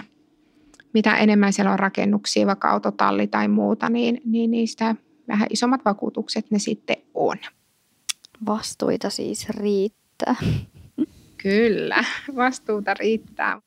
mitä 0.94 1.16
enemmän 1.16 1.52
siellä 1.52 1.72
on 1.72 1.78
rakennuksia, 1.78 2.46
vaikka 2.46 2.70
autotalli 2.70 3.26
tai 3.26 3.48
muuta, 3.48 3.90
niin, 3.90 4.20
niin 4.24 4.50
niistä 4.50 4.96
vähän 5.28 5.48
isommat 5.50 5.84
vakuutukset 5.84 6.50
ne 6.50 6.58
sitten 6.58 6.96
on. 7.14 7.36
Vastuita 8.46 9.10
siis 9.10 9.48
riittää. 9.48 10.36
Kyllä, 11.36 12.04
vastuuta 12.36 12.94
riittää. 12.94 13.60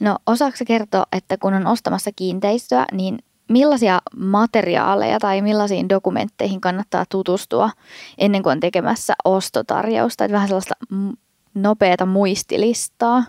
No 0.00 0.18
osaako 0.26 0.56
kertoa, 0.66 1.06
että 1.12 1.36
kun 1.36 1.54
on 1.54 1.66
ostamassa 1.66 2.10
kiinteistöä, 2.16 2.84
niin 2.92 3.18
millaisia 3.48 4.00
materiaaleja 4.16 5.18
tai 5.18 5.42
millaisiin 5.42 5.88
dokumentteihin 5.88 6.60
kannattaa 6.60 7.04
tutustua 7.10 7.70
ennen 8.18 8.42
kuin 8.42 8.52
on 8.52 8.60
tekemässä 8.60 9.14
ostotarjousta? 9.24 10.24
Että 10.24 10.32
vähän 10.32 10.48
sellaista 10.48 10.74
nopeata 11.54 12.06
muistilistaa. 12.06 13.24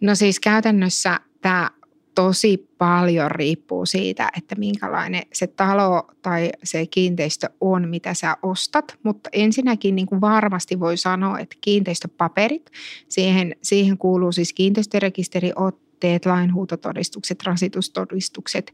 No 0.00 0.14
siis 0.14 0.40
käytännössä 0.40 1.20
tämä 1.40 1.70
tosi 2.14 2.68
paljon 2.78 3.30
riippuu 3.30 3.86
siitä, 3.86 4.30
että 4.38 4.54
minkälainen 4.54 5.22
se 5.32 5.46
talo 5.46 6.10
tai 6.22 6.52
se 6.64 6.86
kiinteistö 6.86 7.48
on, 7.60 7.88
mitä 7.88 8.14
sä 8.14 8.36
ostat. 8.42 8.98
Mutta 9.02 9.30
ensinnäkin 9.32 9.94
niin 9.94 10.06
kuin 10.06 10.20
varmasti 10.20 10.80
voi 10.80 10.96
sanoa, 10.96 11.38
että 11.38 11.56
kiinteistöpaperit, 11.60 12.70
siihen, 13.08 13.56
siihen 13.62 13.98
kuuluu 13.98 14.32
siis 14.32 14.52
kiinteistörekisteriotteet, 14.52 16.26
lainhuutotodistukset, 16.26 17.42
rasitustodistukset, 17.42 18.72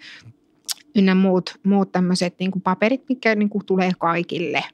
ynnä 0.98 1.14
muut, 1.14 1.58
muut 1.62 1.92
tämmöiset 1.92 2.34
niin 2.38 2.62
paperit, 2.64 3.04
mitkä 3.08 3.34
niin 3.34 3.48
kuin 3.48 3.64
tulee 3.64 3.90
kaikille. 3.98 4.64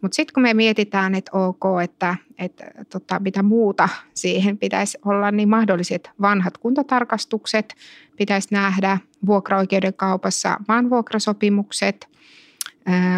Mutta 0.00 0.16
sitten 0.16 0.34
kun 0.34 0.42
me 0.42 0.54
mietitään, 0.54 1.14
että 1.14 1.30
ok, 1.38 1.62
että, 1.84 2.16
että 2.38 2.64
tota, 2.92 3.18
mitä 3.18 3.42
muuta 3.42 3.88
siihen 4.14 4.58
pitäisi 4.58 4.98
olla, 5.04 5.30
niin 5.30 5.48
mahdolliset 5.48 6.10
vanhat 6.20 6.58
kuntotarkastukset 6.58 7.74
pitäisi 8.16 8.48
nähdä 8.50 8.98
vuokraoikeuden 9.26 9.94
kaupassa 9.94 10.56
maanvuokrasopimukset, 10.68 12.08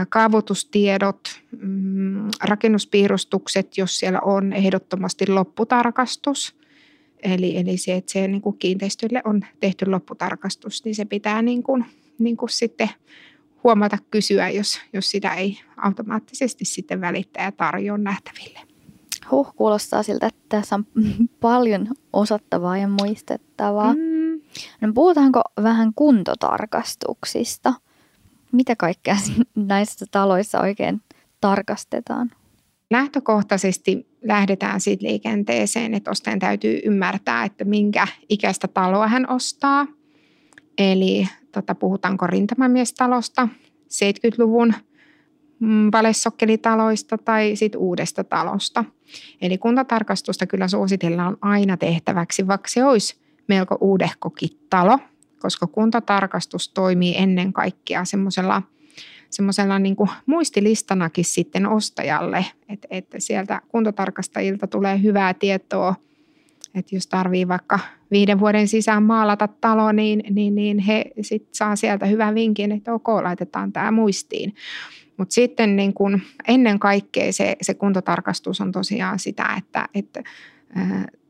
kaavoitustiedot, 0.09 1.41
mm, 1.63 2.29
rakennuspiirustukset, 2.43 3.79
jos 3.79 3.99
siellä 3.99 4.21
on 4.21 4.53
ehdottomasti 4.53 5.29
lopputarkastus– 5.29 6.55
Eli, 7.23 7.57
eli 7.57 7.77
se, 7.77 7.95
että 7.95 8.13
se 8.13 8.29
niin 8.29 8.41
kuin 8.41 8.59
kiinteistölle 8.59 9.23
on 9.25 9.41
tehty 9.61 9.87
lopputarkastus, 9.91 10.85
niin 10.85 10.95
se 10.95 11.05
pitää 11.05 11.43
niin 11.43 11.63
kuin, 11.63 11.85
niin 12.21 12.37
kuin 12.37 12.51
sitten 12.51 12.91
huomata 13.65 13.99
kysyä, 14.11 14.49
jos, 14.49 14.81
jos 14.93 15.11
sitä 15.11 15.35
ei 15.35 15.61
automaattisesti 15.77 16.65
sitten 16.65 17.01
välittäjä 17.01 17.53
tarjoa 17.53 17.99
nähtäville. 17.99 18.61
Huh, 19.31 19.55
kuulostaa 19.57 20.03
siltä, 20.03 20.27
että 20.27 20.41
tässä 20.49 20.75
on 20.77 20.87
paljon 21.41 21.89
osattavaa 22.13 22.79
ja 22.79 22.89
muistettavaa. 22.89 23.95
Mm. 23.95 24.41
No, 24.81 24.93
puhutaanko 24.95 25.43
vähän 25.63 25.93
kuntotarkastuksista? 25.97 27.75
Mitä 28.53 28.77
kaikkea 28.77 29.17
näissä 29.55 30.07
taloissa 30.11 30.61
oikein 30.61 31.03
tarkastetaan? 31.41 32.31
Lähtökohtaisesti 32.91 34.11
lähdetään 34.23 34.81
siitä 34.81 35.07
liikenteeseen, 35.07 35.95
että 35.95 36.11
ostajan 36.11 36.39
täytyy 36.39 36.81
ymmärtää, 36.85 37.45
että 37.45 37.65
minkä 37.65 38.07
ikäistä 38.29 38.69
taloa 38.69 39.09
hän 39.09 39.31
ostaa. 39.31 39.87
Eli 40.79 41.29
tota, 41.53 41.75
puhutaanko 41.75 42.27
rintamamiestalosta, 42.27 43.49
70-luvun 43.83 44.75
mm, 45.61 45.89
valessokkelitaloista 45.93 47.19
tai 47.19 47.57
sit 47.57 47.75
uudesta 47.75 48.25
talosta. 48.25 48.85
Eli 49.43 49.59
kuntatarkastusta 49.59 50.47
kyllä 50.47 50.69
suositellaan 50.69 51.37
aina 51.41 51.77
tehtäväksi, 51.77 52.47
vaikka 52.47 52.69
se 52.69 52.85
olisi 52.85 53.17
melko 53.49 53.79
uudehkokin 53.81 54.51
talo, 54.71 54.99
koska 55.41 55.67
kuntatarkastus 55.67 56.69
toimii 56.69 57.15
ennen 57.17 57.53
kaikkea 57.53 58.05
semmoisella 58.05 58.63
semmoisella 59.31 59.79
niin 59.79 59.97
muistilistanakin 60.27 61.25
sitten 61.25 61.67
ostajalle, 61.67 62.47
että, 62.69 62.89
että 62.91 63.21
sieltä 63.21 63.61
kuntotarkastajilta 63.69 64.67
tulee 64.67 65.03
hyvää 65.03 65.35
tietoa, 65.35 65.95
että 66.75 66.95
jos 66.95 67.07
tarvii 67.07 67.49
vaikka 67.49 67.79
viiden 68.11 68.41
vuoden 68.41 68.69
sisään 68.69 69.03
maalata 69.03 69.49
talo, 69.61 69.93
niin, 69.93 70.23
niin, 70.31 70.55
niin 70.55 70.79
he 70.79 71.05
sit 71.21 71.49
saa 71.53 71.77
sieltä 71.77 72.07
hyvän 72.07 72.35
vinkin, 72.35 72.73
että 72.73 72.95
ok, 72.95 73.09
laitetaan 73.09 73.73
tämä 73.73 73.91
muistiin. 73.91 74.55
Mutta 75.17 75.35
sitten 75.35 75.77
niin 75.77 75.95
kun 75.95 76.21
ennen 76.49 76.79
kaikkea 76.79 77.33
se, 77.33 77.57
se 77.63 77.75
kuntotarkastus 77.75 78.61
on 78.61 78.73
tosiaan 78.73 79.19
sitä, 79.19 79.55
että, 79.59 79.89
että 79.95 80.23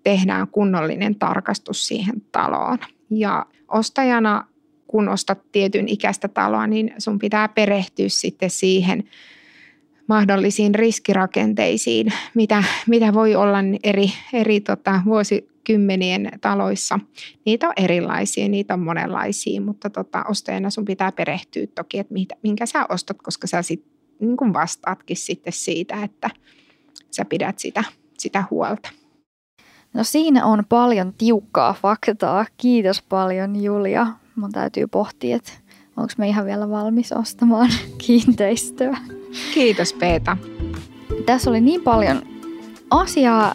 tehdään 0.05 0.49
kunnollinen 0.49 1.15
tarkastus 1.15 1.87
siihen 1.87 2.23
taloon. 2.33 2.79
Ja 3.11 3.47
ostajana, 3.69 4.45
kun 4.87 5.09
ostat 5.09 5.53
tietyn 5.53 5.89
ikäistä 5.89 6.29
taloa, 6.29 6.67
niin 6.67 6.95
sun 6.99 7.19
pitää 7.19 7.49
perehtyä 7.49 8.07
sitten 8.09 8.51
siihen 8.51 9.05
mahdollisiin 10.11 10.75
riskirakenteisiin, 10.75 12.13
mitä, 12.35 12.65
mitä 12.87 13.15
voi 13.15 13.35
olla 13.35 13.59
eri, 13.85 14.13
eri 14.33 14.61
tota, 14.61 15.03
vuosikymmenien 15.05 16.31
taloissa. 16.41 17.01
Niitä 17.47 17.69
on 17.69 17.73
erilaisia, 17.77 18.49
niitä 18.49 18.75
on 18.75 18.81
monenlaisia, 18.81 19.61
mutta 19.61 19.91
tota, 19.91 20.25
ostajana 20.29 20.71
sun 20.71 20.85
pitää 20.85 21.13
perehtyä 21.13 21.67
toki, 21.75 21.99
että 21.99 22.15
mitä, 22.15 22.35
minkä 22.43 22.67
sä 22.67 22.87
ostat, 22.89 23.17
koska 23.23 23.47
sä 23.47 23.63
sit, 23.63 23.85
niin 24.21 24.37
kuin 24.37 24.53
vastaatkin 24.53 25.17
sitten 25.17 25.53
siitä, 25.53 26.03
että 26.05 26.31
sä 27.11 27.25
pidät 27.25 27.59
sitä, 27.59 27.85
sitä 28.19 28.45
huolta. 28.51 28.91
No 29.95 30.05
siinä 30.05 30.47
on 30.47 30.65
paljon 30.69 31.15
tiukkaa 31.19 31.75
faktaa. 31.83 32.47
Kiitos 32.57 33.03
paljon 33.03 33.63
Julia. 33.63 34.07
Mun 34.37 34.53
täytyy 34.53 34.87
pohtia, 34.87 35.37
että 35.37 35.53
onko 35.97 36.13
me 36.19 36.29
ihan 36.29 36.47
vielä 36.47 36.71
valmis 36.71 37.13
ostamaan 37.13 37.71
kiinteistöä. 38.07 38.99
Kiitos 39.55 39.93
Peeta. 39.93 40.37
Tässä 41.27 41.51
oli 41.51 41.61
niin 41.61 41.83
paljon 41.83 42.23
asiaa, 42.91 43.55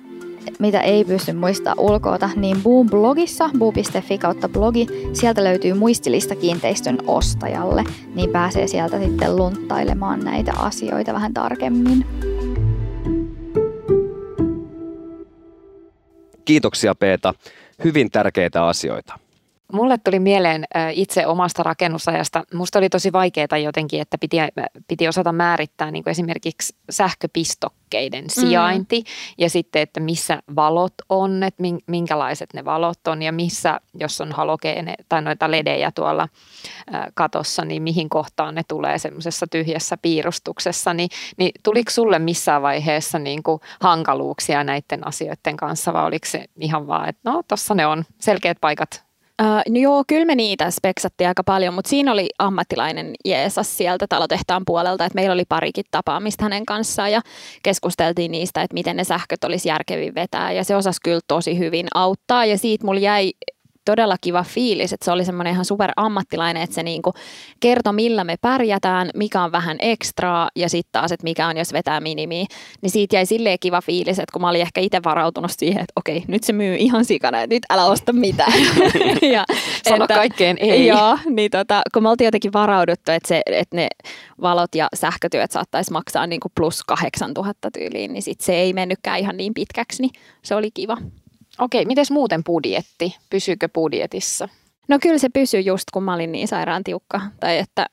mitä 0.60 0.82
ei 0.82 1.06
pysty 1.06 1.34
muistaa 1.34 1.74
ulkoota, 1.78 2.30
niin 2.36 2.64
Boom 2.64 2.90
blogissa, 2.90 3.50
boo.fi 3.60 4.18
kautta 4.18 4.50
blogi, 4.50 4.88
sieltä 5.14 5.44
löytyy 5.44 5.74
muistilista 5.74 6.36
kiinteistön 6.36 6.98
ostajalle, 7.08 7.84
niin 8.16 8.30
pääsee 8.30 8.68
sieltä 8.68 9.00
sitten 9.00 9.36
lunttailemaan 9.36 10.20
näitä 10.20 10.54
asioita 10.58 11.14
vähän 11.14 11.34
tarkemmin. 11.34 12.06
Kiitoksia 16.46 16.96
Peeta. 16.96 17.34
Hyvin 17.84 18.12
tärkeitä 18.12 18.66
asioita. 18.68 19.25
Mulle 19.74 19.98
tuli 19.98 20.20
mieleen 20.20 20.66
itse 20.92 21.28
omasta 21.28 21.64
rakennusajasta. 21.64 22.44
Musta 22.54 22.80
oli 22.80 22.90
tosi 22.90 23.12
vaikeaa 23.12 23.58
jotenkin, 23.64 24.02
että 24.02 24.18
piti, 24.18 24.38
piti 24.88 25.08
osata 25.08 25.32
määrittää 25.32 25.92
niin 25.92 26.04
kuin 26.04 26.12
esimerkiksi 26.12 26.76
sähköpistokkeiden 26.90 28.24
mm. 28.24 28.30
sijainti 28.30 29.00
mm. 29.00 29.06
ja 29.38 29.50
sitten, 29.50 29.82
että 29.82 30.00
missä 30.00 30.40
valot 30.56 30.94
on, 31.10 31.44
että 31.44 31.64
minkälaiset 31.88 32.54
ne 32.54 32.66
valot 32.66 33.08
on 33.08 33.22
ja 33.22 33.32
missä, 33.32 33.80
jos 33.94 34.22
on 34.22 34.32
halogeene 34.32 34.96
tai 35.10 35.22
noita 35.22 35.52
ledejä 35.52 35.92
tuolla 35.92 36.28
katossa, 37.14 37.66
niin 37.66 37.84
mihin 37.84 38.10
kohtaan 38.10 38.56
ne 38.56 38.62
tulee 38.68 38.98
semmoisessa 38.98 39.48
tyhjässä 39.48 39.98
piirustuksessa. 39.98 40.94
Niin, 40.94 41.10
niin 41.38 41.52
tuliko 41.64 41.92
sulle 41.92 42.20
missään 42.20 42.62
vaiheessa 42.62 43.20
niin 43.20 43.44
kuin 43.44 43.62
hankaluuksia 43.82 44.64
näiden 44.64 45.08
asioiden 45.08 45.58
kanssa 45.58 45.94
vai 45.94 46.06
oliko 46.06 46.26
se 46.26 46.46
ihan 46.60 46.88
vaan, 46.88 47.10
että 47.10 47.32
no 47.32 47.44
tossa 47.48 47.76
ne 47.76 47.86
on 47.86 48.04
selkeät 48.20 48.58
paikat 48.62 49.05
Uh, 49.42 49.74
no 49.74 49.80
joo, 49.80 50.04
kyllä 50.08 50.26
me 50.26 50.36
niitä 50.36 50.72
speksattiin 50.72 51.28
aika 51.28 51.44
paljon, 51.44 51.74
mutta 51.74 51.90
siinä 51.90 52.12
oli 52.12 52.30
ammattilainen 52.40 53.14
Jeesas 53.26 53.78
sieltä 53.78 54.06
talotehtaan 54.10 54.64
puolelta, 54.66 55.06
että 55.06 55.16
meillä 55.16 55.34
oli 55.34 55.46
parikin 55.50 55.84
tapaamista 55.92 56.44
hänen 56.44 56.66
kanssaan 56.66 57.12
ja 57.12 57.22
keskusteltiin 57.64 58.32
niistä, 58.32 58.62
että 58.62 58.74
miten 58.74 58.98
ne 58.98 59.04
sähköt 59.04 59.44
olisi 59.44 59.70
järkevin 59.70 60.16
vetää. 60.16 60.52
Ja 60.52 60.64
se 60.64 60.76
osasi 60.76 61.00
kyllä 61.04 61.20
tosi 61.28 61.60
hyvin 61.60 61.88
auttaa 61.94 62.46
ja 62.46 62.58
siitä 62.58 62.86
mulla 62.86 63.00
jäi 63.00 63.32
todella 63.86 64.16
kiva 64.22 64.44
fiilis, 64.44 64.94
että 64.94 65.06
se 65.06 65.12
oli 65.12 65.26
semmoinen 65.26 65.54
ihan 65.54 65.66
super 65.66 65.92
ammattilainen, 65.96 66.64
että 66.64 66.74
se 66.74 66.84
niinku 66.84 67.14
kertoi 67.60 67.94
millä 67.94 68.24
me 68.24 68.36
pärjätään, 68.42 69.10
mikä 69.16 69.44
on 69.44 69.52
vähän 69.52 69.78
ekstraa 69.80 70.50
ja 70.56 70.70
sitten 70.70 70.92
taas, 70.92 71.12
että 71.12 71.24
mikä 71.24 71.48
on 71.48 71.58
jos 71.58 71.74
vetää 71.74 72.00
minimiä. 72.00 72.46
Niin 72.82 72.90
siitä 72.90 73.16
jäi 73.16 73.26
silleen 73.26 73.58
kiva 73.60 73.82
fiilis, 73.82 74.20
että 74.20 74.34
kun 74.34 74.42
mä 74.42 74.50
olin 74.50 74.62
ehkä 74.62 74.82
itse 74.82 75.02
varautunut 75.06 75.52
siihen, 75.58 75.82
että 75.82 75.94
okei, 75.96 76.24
nyt 76.28 76.44
se 76.44 76.54
myy 76.54 76.76
ihan 76.76 77.06
sikana, 77.06 77.42
että 77.42 77.56
nyt 77.56 77.64
älä 77.70 77.86
osta 77.86 78.14
mitään. 78.14 78.54
ja, 79.34 79.46
Sano 79.90 80.04
että, 80.04 80.16
kaikkeen 80.16 80.58
ei. 80.60 80.88
Joo, 80.88 81.18
niin 81.30 81.52
tota, 81.52 81.82
kun 81.94 82.04
me 82.04 82.10
oltiin 82.10 82.26
jotenkin 82.26 82.54
varauduttu, 82.54 83.12
että, 83.12 83.28
se, 83.28 83.42
että 83.46 83.76
ne 83.76 83.88
valot 84.42 84.76
ja 84.76 84.88
sähkötyöt 84.96 85.52
saattaisi 85.52 85.92
maksaa 85.92 86.28
niinku 86.28 86.48
plus 86.56 86.84
8000 86.84 87.72
tyyliin, 87.72 88.14
niin 88.14 88.24
sit 88.24 88.42
se 88.42 88.56
ei 88.56 88.74
mennytkään 88.74 89.20
ihan 89.20 89.38
niin 89.38 89.54
pitkäksi, 89.54 90.02
niin 90.02 90.12
se 90.42 90.56
oli 90.56 90.72
kiva. 90.72 90.98
Okei, 91.60 91.86
miten 91.86 92.06
muuten 92.12 92.44
budjetti? 92.44 93.16
Pysyykö 93.30 93.70
budjetissa? 93.70 94.50
No 94.88 94.98
kyllä 95.02 95.18
se 95.18 95.30
pysyy 95.30 95.60
just, 95.60 95.84
kun 95.94 96.04
mä 96.04 96.14
olin 96.14 96.32
niin 96.32 96.48
sairaan 96.48 96.84
tiukka. 96.84 97.22
Tai 97.40 97.58
että 97.58 97.86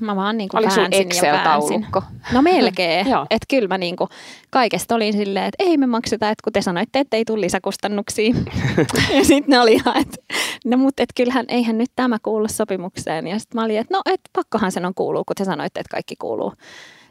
mä 0.00 0.16
vaan 0.16 0.36
niin 0.36 0.48
kuin 0.48 0.64
Oli 0.64 0.70
sun 0.70 0.88
Excel-taulukko? 0.92 2.02
No 2.32 2.42
melkein. 2.42 3.06
että 3.30 3.46
kyllä 3.48 3.68
mä 3.68 3.78
niin 3.78 3.96
kuin 3.96 4.10
kaikesta 4.50 4.94
olin 4.94 5.12
silleen, 5.12 5.44
että 5.44 5.64
ei 5.64 5.76
me 5.76 5.86
makseta, 5.86 6.30
että 6.30 6.42
kun 6.44 6.52
te 6.52 6.62
sanoitte, 6.62 6.98
että 6.98 7.16
ei 7.16 7.24
tule 7.24 7.40
lisäkustannuksia. 7.40 8.34
ja 9.16 9.24
sitten 9.24 9.50
ne 9.50 9.60
oli 9.60 9.72
ihan, 9.72 9.96
että 9.96 10.16
no 10.64 10.76
mutta 10.76 11.02
et 11.02 11.10
kyllähän 11.16 11.44
eihän 11.48 11.78
nyt 11.78 11.90
tämä 11.96 12.18
kuulu 12.22 12.48
sopimukseen. 12.48 13.26
Ja 13.26 13.38
sitten 13.38 13.60
mä 13.60 13.64
olin, 13.64 13.78
että 13.78 13.94
no 13.94 14.02
et 14.06 14.20
pakkohan 14.32 14.72
sen 14.72 14.86
on 14.86 14.94
kuuluu, 14.94 15.24
kun 15.24 15.36
te 15.36 15.44
sanoitte, 15.44 15.80
että 15.80 15.90
kaikki 15.90 16.16
kuuluu. 16.16 16.52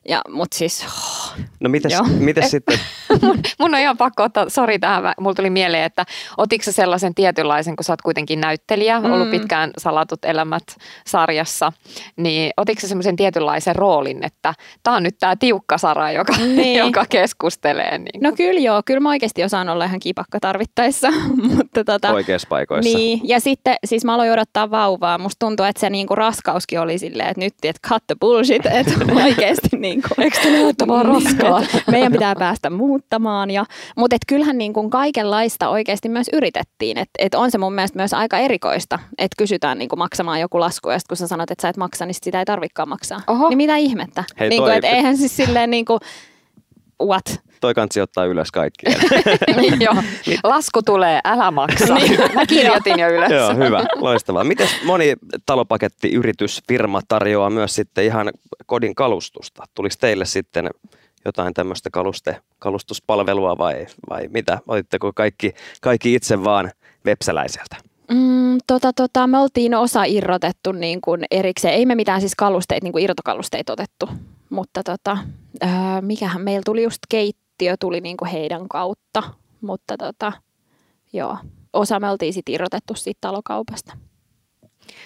Ja, 0.10 0.22
mut 0.30 0.54
siis... 0.54 0.86
Oh, 0.86 1.34
no 1.60 1.70
mites, 1.70 1.94
mites 2.20 2.52
sitten? 2.52 2.80
mun, 3.22 3.40
mun 3.60 3.74
on 3.74 3.80
ihan 3.80 3.98
pakko 3.98 4.24
ottaa, 4.24 4.50
sori 4.50 4.80
tähän, 4.80 5.14
mulla 5.20 5.36
tuli 5.36 5.50
mieleen, 5.50 5.84
että 5.84 6.06
otitko 6.38 6.72
sellaisen 6.72 7.16
tietynlaisen, 7.16 7.76
kun 7.76 7.84
sä 7.84 7.94
oot 7.94 8.02
kuitenkin 8.02 8.42
näyttelijä, 8.42 9.00
mm. 9.00 9.12
ollut 9.12 9.32
pitkään 9.32 9.72
Salatut 9.78 10.26
elämät 10.26 10.64
sarjassa, 11.08 11.72
niin 12.16 12.52
otitko 12.58 12.88
semmoisen 12.88 13.16
tietynlaisen 13.16 13.76
roolin, 13.76 14.26
että 14.26 14.54
tämä 14.84 14.98
on 14.98 15.04
nyt 15.04 15.16
tämä 15.20 15.36
tiukka 15.36 15.78
Sara, 15.78 16.12
joka, 16.12 16.34
niin. 16.38 16.80
joka 16.86 17.06
keskustelee? 17.10 17.98
Niin 17.98 18.24
no 18.24 18.32
kyllä 18.32 18.60
joo, 18.60 18.82
kyllä 18.86 19.00
mä 19.00 19.10
oikeasti 19.10 19.44
osaan 19.44 19.70
olla 19.70 19.86
ihan 19.86 20.00
kipakka 20.00 20.40
tarvittaessa. 20.40 21.08
mutta 21.56 21.84
tota, 21.84 22.14
Oikeassa 22.14 22.48
paikoissa. 22.50 22.98
Niin, 22.98 23.20
ja 23.24 23.40
sitten 23.40 23.76
siis 23.86 24.06
mä 24.06 24.14
aloin 24.14 24.32
odottaa 24.32 24.72
vauvaa, 24.72 25.18
musta 25.18 25.46
tuntuu, 25.46 25.66
että 25.66 25.80
se 25.80 25.90
niinku 25.90 26.16
raskauskin 26.16 26.80
oli 26.80 26.98
silleen, 26.98 27.30
että 27.30 27.40
nyt, 27.40 27.54
että 27.64 27.90
cut 27.90 28.04
the 28.08 28.16
bullshit, 28.22 28.66
että 28.66 28.92
oikeasti 29.26 29.78
niin 29.78 29.93
niin 29.94 30.04
kuin, 30.16 30.24
eikö 30.24 30.40
te 30.78 30.88
vaan 30.88 31.06
raskaa? 31.06 31.62
Meidän 31.92 32.12
pitää 32.12 32.36
päästä 32.36 32.70
muuttamaan. 32.70 33.52
Ja, 33.52 33.66
mutta 33.98 34.16
et 34.16 34.22
kyllähän 34.28 34.58
niin 34.58 34.74
kuin 34.74 34.90
kaikenlaista 34.90 35.70
oikeasti 35.70 36.10
myös 36.10 36.28
yritettiin. 36.34 36.98
Et, 36.98 37.10
et 37.20 37.36
on 37.36 37.52
se 37.52 37.58
mun 37.58 37.74
mielestä 37.74 38.00
myös 38.00 38.14
aika 38.14 38.38
erikoista, 38.38 39.00
että 39.18 39.36
kysytään 39.38 39.78
niin 39.78 39.90
kuin 39.90 40.00
maksamaan 40.00 40.40
joku 40.40 40.60
lasku 40.60 40.90
ja 40.90 41.00
sitten 41.00 41.10
kun 41.10 41.18
sä 41.18 41.28
sanot, 41.28 41.52
että 41.52 41.62
sä 41.62 41.70
et 41.70 41.78
maksa, 41.78 42.06
niin 42.06 42.16
sitä 42.22 42.40
ei 42.40 42.46
tarvikaan 42.46 42.90
maksaa. 42.90 43.22
Oho. 43.28 43.50
Niin 43.50 43.58
mitä 43.58 43.76
ihmettä? 43.76 44.24
Hei, 44.40 44.50
niin 44.50 44.62
kuin, 44.62 44.74
et 44.74 44.84
eihän 44.84 45.18
siis 45.18 45.36
silleen 45.36 45.70
niin 45.70 45.86
kuin, 45.86 46.00
what? 47.04 47.26
Toi 47.64 47.74
kansi 47.74 48.02
ottaa 48.02 48.26
ylös 48.26 48.52
kaikki. 48.52 48.86
Joo, 49.86 49.96
lasku 50.44 50.82
tulee, 50.82 51.20
älä 51.24 51.52
maksa. 51.52 51.94
Niin. 51.94 52.20
Mä 52.34 52.46
kirjoitin 52.46 53.00
jo 53.00 53.10
ylös. 53.10 53.32
Joo, 53.32 53.56
hyvä, 53.56 53.86
loistavaa. 53.96 54.44
Miten 54.44 54.68
moni 54.86 55.14
talopakettiyritys, 55.46 56.64
firma 56.68 57.02
tarjoaa 57.08 57.50
myös 57.50 57.76
sitten 57.76 58.06
ihan 58.06 58.32
kodin 58.66 58.96
kalustusta? 58.96 59.64
Tuliko 59.76 59.96
teille 60.00 60.26
sitten 60.26 60.70
jotain 61.26 61.54
tämmöistä 61.54 61.90
kaluste, 61.90 62.42
kalustuspalvelua 62.60 63.58
vai, 63.58 63.88
vai 64.10 64.28
mitä? 64.28 64.60
Olitteko 64.68 65.12
kaikki, 65.16 65.54
kaikki 65.82 66.14
itse 66.14 66.44
vaan 66.44 66.72
vepsäläiseltä? 67.06 67.76
Mm, 68.12 68.58
tota, 68.68 68.94
tota, 68.94 69.28
me 69.28 69.38
oltiin 69.38 69.76
osa 69.76 70.04
irrotettu 70.04 70.72
niin 70.72 71.02
kuin 71.02 71.26
erikseen. 71.32 71.74
Ei 71.74 71.86
me 71.86 71.96
mitään 71.96 72.22
siis 72.22 72.36
kalusteita, 72.36 72.86
niin 72.86 72.94
kuin 72.94 73.04
irtokalusteita 73.04 73.74
otettu, 73.74 74.10
mutta 74.50 74.84
tota, 74.84 75.18
ää, 75.62 76.02
mikähän 76.02 76.42
meillä 76.42 76.62
tuli 76.66 76.84
just 76.84 77.00
keittiö, 77.64 77.78
tuli 77.80 78.02
niin 78.02 78.18
kuin 78.18 78.32
heidän 78.32 78.68
kautta, 78.68 79.24
mutta 79.62 79.98
tota, 79.98 80.32
joo, 81.14 81.38
osa 81.74 82.00
me 82.00 82.10
oltiin 82.10 82.34
sitten 82.34 82.56
irrotettu 82.56 82.96
siitä 82.96 83.18
talokaupasta. 83.22 83.98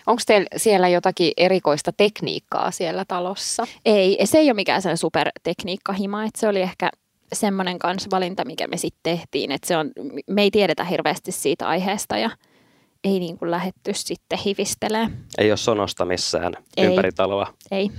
Onko 0.07 0.21
teillä 0.27 0.47
siellä 0.57 0.87
jotakin 0.87 1.31
erikoista 1.37 1.91
tekniikkaa 1.97 2.71
siellä 2.71 3.05
talossa? 3.07 3.63
Ei, 3.85 4.17
se 4.25 4.37
ei 4.37 4.47
ole 4.47 4.53
mikään 4.53 4.81
sellainen 4.81 4.97
supertekniikkahima, 4.97 6.23
että 6.23 6.39
se 6.39 6.47
oli 6.47 6.61
ehkä 6.61 6.89
semmoinen 7.33 7.79
kanssa 7.79 8.09
valinta, 8.11 8.45
mikä 8.45 8.67
me 8.67 8.77
sitten 8.77 9.17
tehtiin, 9.17 9.51
että 9.51 9.67
se 9.67 9.77
on, 9.77 9.91
me 10.27 10.41
ei 10.41 10.51
tiedetä 10.51 10.83
hirveästi 10.83 11.31
siitä 11.31 11.67
aiheesta 11.67 12.17
ja 12.17 12.29
ei 13.03 13.19
niin 13.19 13.37
kuin 13.37 13.51
lähetty 13.51 13.93
sitten 13.93 14.39
hivistelee. 14.45 15.09
Ei 15.37 15.51
ole 15.51 15.57
sonosta 15.57 16.05
missään 16.05 16.53
ei. 16.77 16.85
ympäri 16.85 17.11
taloa. 17.11 17.53
Ei. 17.71 17.91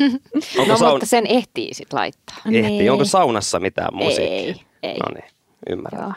Onko 0.58 0.72
no 0.72 0.76
saun... 0.76 0.92
mutta 0.92 1.06
sen 1.06 1.26
ehtii 1.26 1.74
sitten 1.74 1.98
laittaa. 1.98 2.36
Ehtii. 2.46 2.62
Niin. 2.62 2.92
Onko 2.92 3.04
saunassa 3.04 3.60
mitään 3.60 3.96
musiikkia? 3.96 4.34
Ei. 4.34 4.56
ei. 4.82 4.98
No 4.98 5.14
niin, 5.14 5.30
ymmärrän. 5.70 6.02
Joo. 6.02 6.12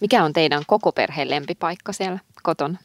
Mikä 0.00 0.24
on 0.24 0.32
teidän 0.32 0.62
koko 0.66 0.92
perheen 0.92 1.30
lempipaikka 1.30 1.92
siellä 1.92 2.18
kotona? 2.42 2.78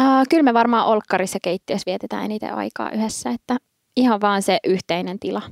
Uh, 0.00 0.26
kyllä 0.30 0.42
me 0.42 0.54
varmaan 0.54 0.86
olkkarissa 0.86 1.38
keittiössä 1.42 1.86
vietetään 1.86 2.24
eniten 2.24 2.54
aikaa 2.54 2.90
yhdessä, 2.90 3.30
että 3.30 3.56
ihan 3.96 4.20
vaan 4.20 4.42
se 4.42 4.58
yhteinen 4.64 5.18
tila. 5.18 5.42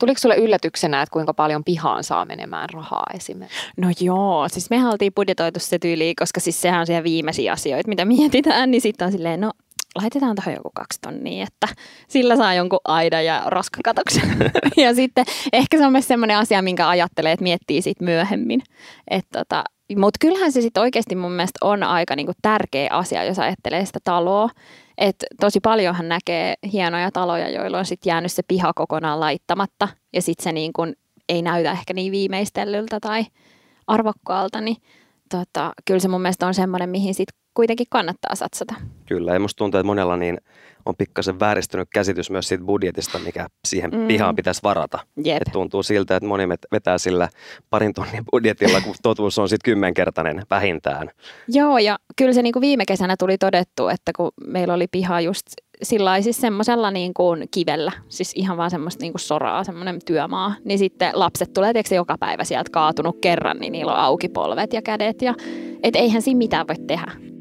Tuliko 0.00 0.18
sulle 0.18 0.36
yllätyksenä, 0.36 1.02
että 1.02 1.12
kuinka 1.12 1.34
paljon 1.34 1.64
pihaan 1.64 2.04
saa 2.04 2.24
menemään 2.24 2.68
rahaa 2.70 3.06
esimerkiksi? 3.14 3.58
No 3.76 3.88
joo, 4.00 4.48
siis 4.48 4.70
me 4.70 4.88
oltiin 4.88 5.14
budjetoitu 5.14 5.60
se 5.60 5.78
tyyliin, 5.78 6.16
koska 6.16 6.40
siis 6.40 6.60
sehän 6.60 6.80
on 6.80 6.86
siellä 6.86 7.04
viimeisiä 7.04 7.52
asioita, 7.52 7.88
mitä 7.88 8.04
mietitään, 8.04 8.70
niin 8.70 8.80
sitten 8.80 9.06
on 9.06 9.12
silleen, 9.12 9.40
no 9.40 9.50
laitetaan 10.02 10.36
tähän 10.36 10.54
joku 10.54 10.70
kaksi 10.74 10.98
tonnia, 11.00 11.46
että 11.46 11.68
sillä 12.08 12.36
saa 12.36 12.54
jonkun 12.54 12.78
aidan 12.84 13.24
ja 13.24 13.42
roskakatoksen. 13.46 14.36
ja 14.76 14.94
sitten 14.94 15.24
ehkä 15.52 15.78
se 15.78 15.86
on 15.86 15.92
myös 15.92 16.08
semmoinen 16.08 16.36
asia, 16.36 16.62
minkä 16.62 16.88
ajattelee, 16.88 17.32
että 17.32 17.42
miettii 17.42 17.82
siitä 17.82 18.04
myöhemmin. 18.04 18.62
Että 19.10 19.38
tota, 19.38 19.64
mutta 19.96 20.18
kyllähän 20.20 20.52
se 20.52 20.60
sitten 20.60 20.80
oikeasti 20.80 21.14
mun 21.14 21.32
mielestä 21.32 21.58
on 21.60 21.82
aika 21.82 22.16
niinku 22.16 22.32
tärkeä 22.42 22.88
asia, 22.90 23.24
jos 23.24 23.38
ajattelee 23.38 23.84
sitä 23.84 23.98
taloa. 24.04 24.48
Et 24.98 25.16
tosi 25.40 25.60
paljonhan 25.60 26.08
näkee 26.08 26.54
hienoja 26.72 27.10
taloja, 27.10 27.50
joilla 27.50 27.78
on 27.78 27.84
sitten 27.84 28.10
jäänyt 28.10 28.32
se 28.32 28.42
piha 28.48 28.72
kokonaan 28.74 29.20
laittamatta 29.20 29.88
ja 30.12 30.22
sitten 30.22 30.44
se 30.44 30.52
niin 30.52 30.72
kun 30.72 30.94
ei 31.28 31.42
näytä 31.42 31.72
ehkä 31.72 31.94
niin 31.94 32.12
viimeistellyltä 32.12 33.00
tai 33.00 33.24
arvokkaalta, 33.86 34.60
niin 34.60 34.76
tota, 35.30 35.72
kyllä 35.84 36.00
se 36.00 36.08
mun 36.08 36.22
mielestä 36.22 36.46
on 36.46 36.54
semmoinen, 36.54 36.90
mihin 36.90 37.14
sitten 37.14 37.38
kuitenkin 37.54 37.86
kannattaa 37.90 38.34
satsata. 38.34 38.74
Kyllä, 39.06 39.32
ja 39.32 39.40
musta 39.40 39.58
tuntuu, 39.58 39.78
että 39.78 39.86
monella 39.86 40.16
niin 40.16 40.38
on 40.86 40.96
pikkasen 40.98 41.40
vääristynyt 41.40 41.88
käsitys 41.92 42.30
myös 42.30 42.48
siitä 42.48 42.64
budjetista, 42.64 43.18
mikä 43.18 43.46
siihen 43.68 43.90
mm. 43.90 44.06
pihaan 44.06 44.36
pitäisi 44.36 44.60
varata. 44.62 44.98
Yep. 45.26 45.36
Et 45.36 45.52
tuntuu 45.52 45.82
siltä, 45.82 46.16
että 46.16 46.28
moni 46.28 46.48
vetää 46.48 46.98
sillä 46.98 47.28
parin 47.70 47.94
tonnin 47.94 48.24
budjetilla, 48.30 48.80
kun 48.80 48.94
totuus 49.02 49.38
on 49.38 49.48
sitten 49.48 49.70
kymmenkertainen 49.70 50.42
vähintään. 50.50 51.10
Joo, 51.48 51.78
ja 51.78 51.98
kyllä 52.16 52.32
se 52.32 52.42
niin 52.42 52.52
kuin 52.52 52.60
viime 52.60 52.84
kesänä 52.86 53.14
tuli 53.18 53.38
todettu, 53.38 53.88
että 53.88 54.12
kun 54.16 54.30
meillä 54.46 54.74
oli 54.74 54.86
piha 54.90 55.20
just 55.20 55.46
sillä 55.82 56.22
siis 56.22 56.40
semmoisella 56.40 56.90
niin 56.90 57.14
kuin 57.14 57.48
kivellä, 57.50 57.92
siis 58.08 58.32
ihan 58.34 58.56
vaan 58.56 58.70
semmoista 58.70 59.02
niin 59.02 59.12
kuin 59.12 59.20
soraa, 59.20 59.64
semmoinen 59.64 59.98
työmaa, 60.04 60.54
niin 60.64 60.78
sitten 60.78 61.10
lapset 61.14 61.52
tulee 61.52 61.72
tietysti 61.72 61.94
joka 61.94 62.18
päivä 62.20 62.44
sieltä 62.44 62.70
kaatunut 62.72 63.16
kerran, 63.20 63.58
niin 63.58 63.72
niillä 63.72 63.92
on 63.92 63.98
auki 63.98 64.28
polvet 64.28 64.72
ja 64.72 64.82
kädet, 64.82 65.22
ja 65.22 65.34
et 65.82 65.96
eihän 65.96 66.22
siinä 66.22 66.38
mitään 66.38 66.68
voi 66.68 66.76
tehdä. 66.86 67.35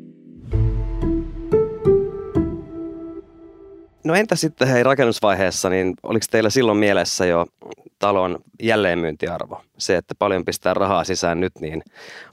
No 4.06 4.16
entä 4.16 4.36
sitten 4.36 4.68
hei 4.68 4.84
rakennusvaiheessa, 4.84 5.70
niin 5.70 5.94
oliko 6.04 6.26
teillä 6.32 6.50
silloin 6.50 6.78
mielessä 6.78 7.26
jo 7.26 7.46
talon 8.00 8.40
jälleenmyyntiarvo? 8.64 9.62
Se, 9.78 9.98
että 9.98 10.16
paljon 10.20 10.46
pistää 10.46 10.74
rahaa 10.74 11.04
sisään 11.04 11.40
nyt, 11.40 11.54
niin 11.60 11.82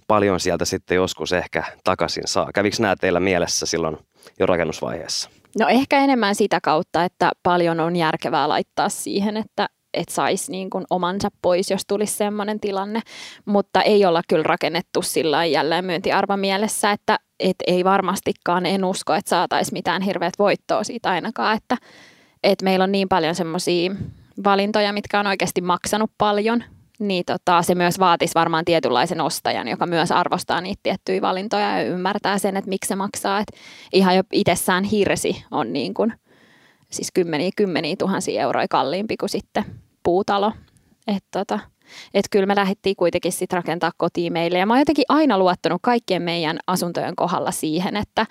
paljon 0.07 0.41
sieltä 0.41 0.65
sitten 0.65 0.95
joskus 0.95 1.33
ehkä 1.33 1.65
takaisin 1.85 2.23
saa. 2.27 2.51
Kävikö 2.55 2.77
nämä 2.81 2.97
teillä 3.01 3.21
mielessä 3.21 3.67
silloin 3.67 3.99
jo 4.41 4.47
rakennusvaiheessa? 4.47 5.31
No 5.59 5.69
ehkä 5.69 5.99
enemmän 5.99 6.35
sitä 6.35 6.59
kautta, 6.63 7.05
että 7.05 7.31
paljon 7.43 7.81
on 7.81 7.97
järkevää 7.97 8.49
laittaa 8.49 8.89
siihen, 8.89 9.37
että 9.37 9.69
että 9.95 10.15
saisi 10.15 10.53
niin 10.53 10.71
kuin 10.71 10.85
omansa 10.91 11.29
pois, 11.43 11.71
jos 11.71 11.83
tulisi 11.89 12.15
sellainen 12.15 12.61
tilanne, 12.61 13.01
mutta 13.45 13.83
ei 13.83 14.05
olla 14.05 14.23
kyllä 14.29 14.43
rakennettu 14.43 15.03
sillä 15.03 15.45
jälleen 15.45 15.85
myyntiarvo 15.85 16.37
mielessä, 16.37 16.91
että 16.91 17.19
et 17.41 17.57
ei 17.67 17.85
varmastikaan, 17.85 18.67
en 18.67 18.85
usko, 18.85 19.15
että 19.15 19.29
saataisiin 19.29 19.75
mitään 19.75 20.03
hirveät 20.03 20.35
voittoa 20.39 20.85
siitä 20.85 21.11
ainakaan, 21.11 21.57
että 21.57 21.77
et 22.43 22.63
meillä 22.63 22.83
on 22.83 22.93
niin 22.93 23.09
paljon 23.09 23.35
semmoisia 23.35 23.93
valintoja, 24.45 24.93
mitkä 24.93 25.21
on 25.21 25.27
oikeasti 25.27 25.61
maksanut 25.61 26.11
paljon, 26.19 26.65
niin 26.99 27.25
tota, 27.25 27.63
se 27.63 27.75
myös 27.75 27.99
vaatisi 27.99 28.35
varmaan 28.35 28.65
tietynlaisen 28.65 29.21
ostajan, 29.21 29.69
joka 29.69 29.87
myös 29.87 30.13
arvostaa 30.13 30.61
niitä 30.61 30.81
tiettyjä 30.83 31.21
valintoja 31.21 31.79
ja 31.79 31.85
ymmärtää 31.85 32.39
sen, 32.39 32.57
että 32.57 32.69
miksi 32.69 32.89
se 32.89 32.97
maksaa. 32.97 33.41
Et 33.41 33.53
ihan 33.93 34.17
jo 34.17 34.23
itsessään 34.33 34.85
hirsi 34.85 35.45
on 35.51 35.73
niin 35.73 35.95
kuin, 35.95 36.13
siis 36.93 37.09
kymmeniä, 37.15 37.51
kymmeniä 37.57 37.97
tuhansia 37.99 38.43
euroja 38.43 38.69
kalliimpi 38.71 39.17
kuin 39.17 39.31
sitten 39.31 39.65
puutalo. 40.03 40.53
Että 41.07 41.29
tota, 41.39 41.59
et 42.15 42.25
kyllä 42.31 42.47
me 42.47 42.57
lähdettiin 42.57 42.97
kuitenkin 42.97 43.33
sitten 43.33 43.57
rakentaa 43.57 43.93
kotiin 43.97 44.33
meille. 44.33 44.59
Ja 44.59 44.67
mä 44.67 44.73
oon 44.73 44.81
jotenkin 44.81 45.05
aina 45.09 45.39
luottanut 45.39 45.81
kaikkien 45.83 46.23
meidän 46.23 46.59
asuntojen 46.67 47.17
kohdalla 47.17 47.51
siihen, 47.51 47.97
että 47.97 48.27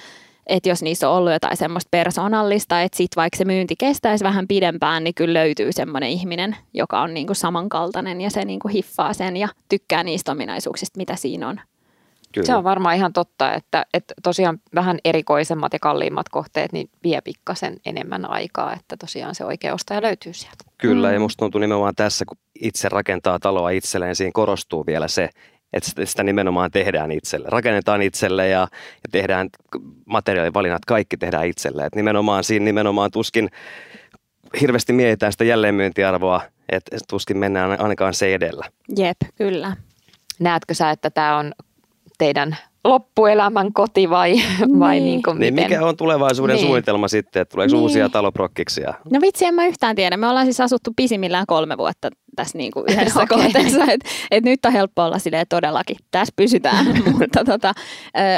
että 0.47 0.69
jos 0.69 0.81
niissä 0.81 1.09
on 1.09 1.15
ollut 1.15 1.31
jotain 1.31 1.57
semmoista 1.57 1.87
persoonallista, 1.91 2.81
että 2.81 2.97
sitten 2.97 3.21
vaikka 3.21 3.37
se 3.37 3.45
myynti 3.45 3.75
kestäisi 3.79 4.23
vähän 4.23 4.47
pidempään, 4.47 5.03
niin 5.03 5.13
kyllä 5.15 5.39
löytyy 5.39 5.71
semmoinen 5.71 6.09
ihminen, 6.09 6.55
joka 6.73 7.01
on 7.01 7.13
niinku 7.13 7.33
samankaltainen 7.33 8.21
ja 8.21 8.29
se 8.29 8.45
niinku 8.45 8.67
hiffaa 8.67 9.13
sen 9.13 9.37
ja 9.37 9.47
tykkää 9.69 10.03
niistä 10.03 10.31
ominaisuuksista, 10.31 10.97
mitä 10.97 11.15
siinä 11.15 11.47
on. 11.47 11.59
Kyllä. 12.31 12.45
Se 12.45 12.55
on 12.55 12.63
varmaan 12.63 12.95
ihan 12.95 13.13
totta, 13.13 13.53
että, 13.53 13.85
että 13.93 14.13
tosiaan 14.23 14.59
vähän 14.75 14.99
erikoisemmat 15.05 15.73
ja 15.73 15.79
kalliimmat 15.79 16.29
kohteet 16.29 16.71
niin 16.71 16.89
vie 17.03 17.21
pikkasen 17.21 17.77
enemmän 17.85 18.29
aikaa, 18.29 18.73
että 18.73 18.97
tosiaan 18.97 19.35
se 19.35 19.45
oikea 19.45 19.73
ostaja 19.73 20.01
löytyy 20.01 20.33
sieltä. 20.33 20.63
Kyllä, 20.77 21.07
mm. 21.07 21.13
ja 21.13 21.19
musta 21.19 21.39
tuntuu 21.39 21.61
nimenomaan 21.61 21.95
tässä, 21.95 22.25
kun 22.25 22.37
itse 22.61 22.89
rakentaa 22.89 23.39
taloa 23.39 23.69
itselleen, 23.69 24.15
siinä 24.15 24.31
korostuu 24.33 24.85
vielä 24.85 25.07
se, 25.07 25.29
että 25.73 26.05
sitä 26.05 26.23
nimenomaan 26.23 26.71
tehdään 26.71 27.11
itselle. 27.11 27.47
Rakennetaan 27.49 28.01
itselle 28.01 28.47
ja, 28.47 28.59
ja 28.93 29.09
tehdään 29.11 29.49
materiaalivalinnat, 30.05 30.85
kaikki 30.85 31.17
tehdään 31.17 31.47
itselle. 31.47 31.85
Et 31.85 31.95
nimenomaan 31.95 32.43
siinä 32.43 32.63
nimenomaan 32.63 33.11
tuskin 33.11 33.49
hirveästi 34.61 34.93
mietitään 34.93 35.31
sitä 35.31 35.43
jälleenmyyntiarvoa, 35.43 36.41
että 36.69 36.97
tuskin 37.09 37.37
mennään 37.37 37.81
ainakaan 37.81 38.13
se 38.13 38.33
edellä. 38.33 38.65
Jep, 38.97 39.17
kyllä. 39.35 39.75
Näetkö 40.39 40.73
sä, 40.73 40.91
että 40.91 41.09
tämä 41.09 41.37
on 41.37 41.51
teidän 42.21 42.57
loppuelämän 42.83 43.73
koti 43.73 44.09
vai, 44.09 44.31
niin. 44.31 44.79
vai 44.79 44.99
niin 44.99 45.23
kuin 45.23 45.39
niin 45.39 45.53
mikä 45.53 45.85
on 45.85 45.97
tulevaisuuden 45.97 46.55
niin. 46.55 46.65
suunnitelma 46.65 47.07
sitten, 47.07 47.41
että 47.41 47.51
tuleeko 47.51 47.73
niin. 47.73 47.81
uusia 47.81 48.09
taloprokkiksia? 48.09 48.93
No 49.11 49.21
vitsi, 49.21 49.45
en 49.45 49.53
mä 49.53 49.65
yhtään 49.65 49.95
tiedä. 49.95 50.17
Me 50.17 50.27
ollaan 50.27 50.45
siis 50.45 50.61
asuttu 50.61 50.91
pisimmillään 50.95 51.45
kolme 51.47 51.77
vuotta 51.77 52.09
tässä 52.35 52.57
niin 52.61 52.71
kuin 52.71 52.85
yhdessä 52.89 53.21
okay. 53.21 53.37
kohteessa. 53.37 53.83
Et, 53.91 54.01
et 54.31 54.43
nyt 54.43 54.65
on 54.65 54.71
helppo 54.71 55.03
olla 55.03 55.19
silleen 55.19 55.45
todellakin, 55.49 55.95
tässä 56.11 56.33
pysytään. 56.35 56.85
Mutta 57.19 57.43
tota, 57.45 57.73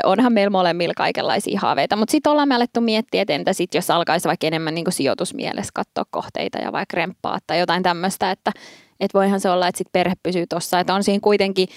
onhan 0.04 0.34
meillä 0.34 0.50
molemmilla 0.50 0.94
kaikenlaisia 0.98 1.60
haaveita. 1.60 1.96
Mutta 1.96 2.12
sitten 2.12 2.32
ollaan 2.32 2.48
me 2.48 2.56
alettu 2.56 2.82
miettiä, 2.82 3.22
että 3.22 3.34
entä 3.34 3.54
sitten 3.54 3.78
jos 3.80 3.90
alkaisi 3.90 4.28
vaikka 4.28 4.48
enemmän 4.48 4.76
niin 4.76 4.86
kuin 4.86 4.94
sijoitusmielessä 4.94 5.72
katsoa 5.74 6.04
kohteita 6.10 6.58
ja 6.58 6.72
vaikka 6.72 6.96
remppaa 6.96 7.40
tai 7.48 7.60
jotain 7.60 7.84
tämmöistä, 7.84 8.32
että 8.32 8.52
et 9.00 9.14
voihan 9.14 9.40
se 9.40 9.50
olla, 9.50 9.68
että 9.68 9.78
sit 9.78 9.88
perhe 9.92 10.14
pysyy 10.24 10.46
tuossa. 10.50 10.80
Että 10.80 10.94
on 10.94 11.04
siinä 11.04 11.20
kuitenkin 11.22 11.68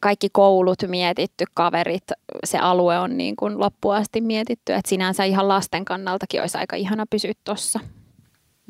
kaikki 0.00 0.28
koulut 0.32 0.78
mietitty, 0.86 1.44
kaverit, 1.54 2.04
se 2.44 2.58
alue 2.58 2.98
on 2.98 3.16
niin 3.16 3.36
kuin 3.36 3.60
loppuun 3.60 3.94
asti 3.94 4.20
mietitty, 4.20 4.72
että 4.72 4.88
sinänsä 4.88 5.24
ihan 5.24 5.48
lasten 5.48 5.84
kannaltakin 5.84 6.40
olisi 6.40 6.58
aika 6.58 6.76
ihana 6.76 7.06
pysyä 7.10 7.32
tuossa. 7.44 7.80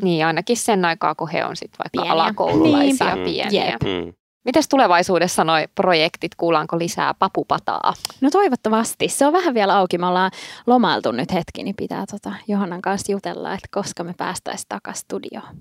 Niin, 0.03 0.27
ainakin 0.27 0.57
sen 0.57 0.85
aikaa, 0.85 1.15
kun 1.15 1.29
he 1.29 1.45
on 1.45 1.57
sitten 1.57 1.79
vaikka 1.79 1.91
pieniä. 1.93 2.13
alakoululaisia 2.13 3.15
Niinpä. 3.15 3.31
pieniä. 3.31 3.77
Mm. 3.85 4.13
Mitäs 4.45 4.69
tulevaisuudessa 4.69 5.45
noi 5.45 5.65
projektit, 5.75 6.35
kuullaanko 6.35 6.79
lisää 6.79 7.15
papupataa? 7.15 7.93
No 8.21 8.31
toivottavasti. 8.31 9.09
Se 9.09 9.27
on 9.27 9.33
vähän 9.33 9.55
vielä 9.55 9.77
auki. 9.77 9.99
Me 9.99 10.07
ollaan 10.07 10.31
lomailtu 10.67 11.13
nyt 11.13 11.33
hetki, 11.33 11.63
niin 11.63 11.77
pitää 11.77 12.05
tota 12.11 12.33
Johannan 12.49 12.83
kanssa 12.83 13.13
jutella, 13.13 13.55
että 13.55 13.69
koska 13.71 14.05
me 14.05 14.15
päästäisiin 14.17 14.69
takaisin 14.69 15.01
studioon. 15.01 15.57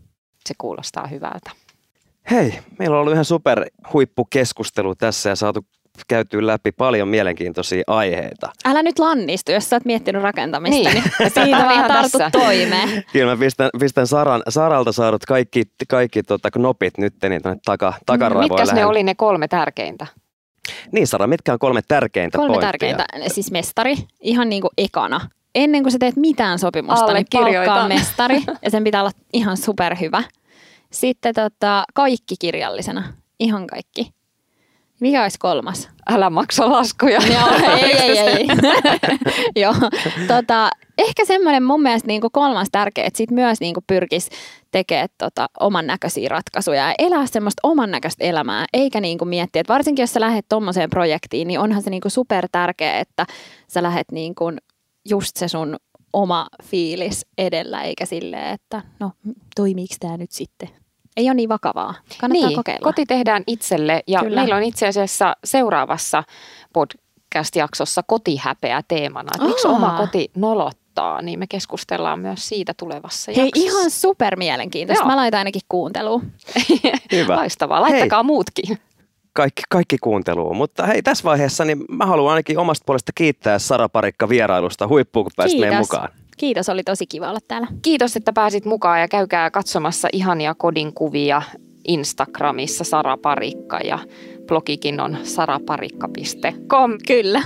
Se 0.47 0.53
kuulostaa 0.57 1.07
hyvältä. 1.07 1.51
Hei, 2.31 2.59
meillä 2.79 2.95
on 2.95 3.01
ollut 3.01 3.13
ihan 3.13 3.25
super 3.25 3.65
huippukeskustelu 3.93 4.95
tässä 4.95 5.29
ja 5.29 5.35
saatu 5.35 5.65
käyty 6.07 6.47
läpi 6.47 6.71
paljon 6.71 7.07
mielenkiintoisia 7.07 7.83
aiheita. 7.87 8.51
Älä 8.65 8.83
nyt 8.83 8.99
lannistu, 8.99 9.51
jos 9.51 9.69
sä 9.69 9.75
oot 9.75 9.85
miettinyt 9.85 10.21
rakentamista, 10.21 10.89
niin, 10.89 11.03
niin 11.19 11.31
siitä 11.31 11.57
vaan 11.69 11.87
tartu 11.87 12.17
toimeen. 12.31 13.03
Kyllä 13.13 13.31
mä 13.31 13.39
pistän, 13.39 13.69
pistän 13.79 14.07
Saran, 14.07 14.43
Saralta 14.49 14.91
saadut 14.91 15.25
kaikki, 15.25 15.63
kaikki 15.89 16.23
tota, 16.23 16.51
knopit 16.51 16.97
nyt 16.97 17.13
niin 17.29 17.41
taka, 17.65 17.93
takaraivoille. 18.05 18.61
Mitkäs 18.61 18.75
ne 18.75 18.85
oli 18.85 19.03
ne 19.03 19.15
kolme 19.15 19.47
tärkeintä? 19.47 20.07
Niin 20.91 21.07
Sara, 21.07 21.27
mitkä 21.27 21.53
on 21.53 21.59
kolme 21.59 21.81
tärkeintä 21.87 22.37
Kolme 22.37 22.53
pointtia? 22.53 22.71
tärkeintä, 22.71 23.05
siis 23.27 23.51
mestari, 23.51 23.95
ihan 24.21 24.49
niin 24.49 24.61
kuin 24.61 24.71
ekana. 24.77 25.21
Ennen 25.55 25.83
kuin 25.83 25.91
sä 25.91 25.99
teet 25.99 26.15
mitään 26.15 26.59
sopimusta, 26.59 27.13
niin 27.13 27.25
palkkaa 27.33 27.87
mestari 27.87 28.43
ja 28.61 28.71
sen 28.71 28.83
pitää 28.83 29.01
olla 29.01 29.11
ihan 29.33 29.57
superhyvä. 29.57 30.23
Sitten 30.93 31.33
tota, 31.33 31.83
kaikki 31.93 32.35
kirjallisena, 32.39 33.03
ihan 33.39 33.67
kaikki. 33.67 34.11
Mikä 34.99 35.23
olisi 35.23 35.39
kolmas? 35.39 35.89
Älä 36.09 36.29
maksa 36.29 36.71
laskuja. 36.71 37.19
Joo, 37.33 37.77
ei, 37.77 37.93
ei, 37.93 38.19
ei. 38.19 38.47
Joo, 39.63 39.73
tota, 40.27 40.69
ehkä 40.97 41.25
semmoinen 41.25 41.63
mun 41.63 41.81
mielestä 41.81 42.07
niin 42.07 42.21
kuin 42.21 42.31
kolmas 42.31 42.67
tärkeä, 42.71 43.05
että 43.05 43.17
sit 43.17 43.31
myös 43.31 43.59
niin 43.59 43.73
kuin 43.73 43.83
pyrkisi 43.87 44.31
tekemään 44.71 45.09
tota, 45.17 45.47
oman 45.59 45.87
näköisiä 45.87 46.29
ratkaisuja 46.29 46.87
ja 46.87 46.95
elää 46.99 47.25
semmoista 47.25 47.59
oman 47.63 47.91
näköistä 47.91 48.23
elämää, 48.23 48.65
eikä 48.73 49.01
niin 49.01 49.17
kuin 49.17 49.29
miettiä, 49.29 49.59
että 49.59 49.73
varsinkin 49.73 50.03
jos 50.03 50.13
sä 50.13 50.19
lähdet 50.19 50.45
tuommoiseen 50.49 50.89
projektiin, 50.89 51.47
niin 51.47 51.59
onhan 51.59 51.81
se 51.83 51.89
niin 51.89 52.01
kuin 52.01 52.11
super 52.11 52.47
tärkeä, 52.51 52.99
että 52.99 53.25
sä 53.67 53.83
lähdet 53.83 54.11
niin 54.11 54.35
kuin 54.35 54.57
just 55.09 55.35
se 55.35 55.47
sun 55.47 55.77
oma 56.13 56.47
fiilis 56.63 57.25
edellä, 57.37 57.83
eikä 57.83 58.05
silleen, 58.05 58.53
että 58.53 58.81
no 58.99 59.11
toimiiko 59.55 59.95
tämä 59.99 60.17
nyt 60.17 60.31
sitten 60.31 60.82
ei 61.17 61.27
ole 61.27 61.33
niin 61.33 61.49
vakavaa. 61.49 61.93
Kannattaa 62.21 62.47
niin, 62.47 62.55
kokeilla. 62.57 62.83
koti 62.83 63.05
tehdään 63.05 63.43
itselle 63.47 64.03
ja 64.07 64.19
Kyllä. 64.19 64.35
meillä 64.39 64.55
on 64.55 64.63
itse 64.63 64.87
asiassa 64.87 65.35
seuraavassa 65.43 66.23
podcast-jaksossa 66.73 68.01
kotihäpeä 68.07 68.81
teemana. 68.87 69.29
Että 69.35 69.47
miksi 69.47 69.67
oma 69.67 69.97
koti 69.97 70.31
nolottaa, 70.35 71.21
niin 71.21 71.39
me 71.39 71.47
keskustellaan 71.47 72.19
myös 72.19 72.49
siitä 72.49 72.73
tulevassa 72.77 73.31
Hei, 73.35 73.45
jaksossa. 73.45 73.69
ihan 73.69 73.91
super 73.91 74.35
mielenkiintoista. 74.35 75.05
Mä 75.05 75.15
laitan 75.15 75.37
ainakin 75.37 75.61
kuunteluun. 75.69 76.31
Hyvä. 77.11 77.35
Laistavaa. 77.35 77.81
Laittakaa 77.81 78.23
hei. 78.23 78.27
muutkin. 78.27 78.77
Kaikki, 79.33 79.61
kaikki 79.69 79.97
kuunteluun. 79.97 80.57
Mutta 80.57 80.85
hei, 80.85 81.01
tässä 81.01 81.23
vaiheessa 81.23 81.65
niin 81.65 81.85
mä 81.89 82.05
haluan 82.05 82.31
ainakin 82.31 82.57
omasta 82.57 82.83
puolesta 82.85 83.11
kiittää 83.15 83.59
Sara 83.59 83.89
Parikka 83.89 84.29
vierailusta 84.29 84.87
huippuun, 84.87 85.23
kun 85.23 85.31
pääsit 85.35 85.59
meidän 85.59 85.79
mukaan. 85.79 86.09
Kiitos, 86.37 86.69
oli 86.69 86.83
tosi 86.83 87.07
kiva 87.07 87.29
olla 87.29 87.39
täällä. 87.47 87.67
Kiitos, 87.81 88.15
että 88.15 88.33
pääsit 88.33 88.65
mukaan 88.65 89.01
ja 89.01 89.07
käykää 89.07 89.51
katsomassa 89.51 90.07
ihania 90.13 90.55
kodin 90.55 90.93
kuvia 90.93 91.41
Instagramissa 91.87 92.83
Sara 92.83 93.17
Parikka 93.17 93.77
ja 93.77 93.99
blogikin 94.47 94.99
on 94.99 95.17
saraparikka.com. 95.23 96.97
Kyllä. 97.07 97.41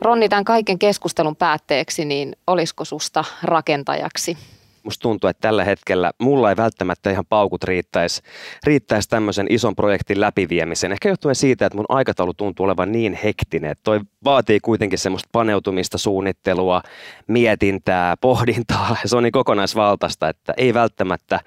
Ronni, 0.00 0.28
tämän 0.28 0.44
kaiken 0.44 0.78
keskustelun 0.78 1.36
päätteeksi, 1.36 2.04
niin 2.04 2.36
olisiko 2.46 2.84
susta 2.84 3.24
rakentajaksi? 3.42 4.36
Musta 4.84 5.02
tuntuu, 5.02 5.30
että 5.30 5.40
tällä 5.40 5.64
hetkellä 5.64 6.12
mulla 6.18 6.50
ei 6.50 6.56
välttämättä 6.56 7.10
ihan 7.10 7.26
paukut 7.28 7.64
riittäisi, 7.64 8.22
riittäisi 8.66 9.08
tämmöisen 9.08 9.46
ison 9.50 9.76
projektin 9.76 10.20
läpiviemiseen. 10.20 10.92
Ehkä 10.92 11.08
johtuen 11.08 11.34
siitä, 11.34 11.66
että 11.66 11.76
mun 11.76 11.86
aikataulu 11.88 12.34
tuntuu 12.34 12.66
olevan 12.66 12.92
niin 12.92 13.18
hektinen, 13.24 13.70
että 13.70 13.82
toi 13.84 14.00
vaatii 14.24 14.60
kuitenkin 14.60 14.98
semmoista 14.98 15.28
paneutumista, 15.32 15.98
suunnittelua, 15.98 16.82
mietintää, 17.26 18.16
pohdintaa. 18.16 18.96
Se 19.04 19.16
on 19.16 19.22
niin 19.22 19.32
kokonaisvaltaista, 19.32 20.28
että 20.28 20.54
ei 20.56 20.74
välttämättä, 20.74 21.40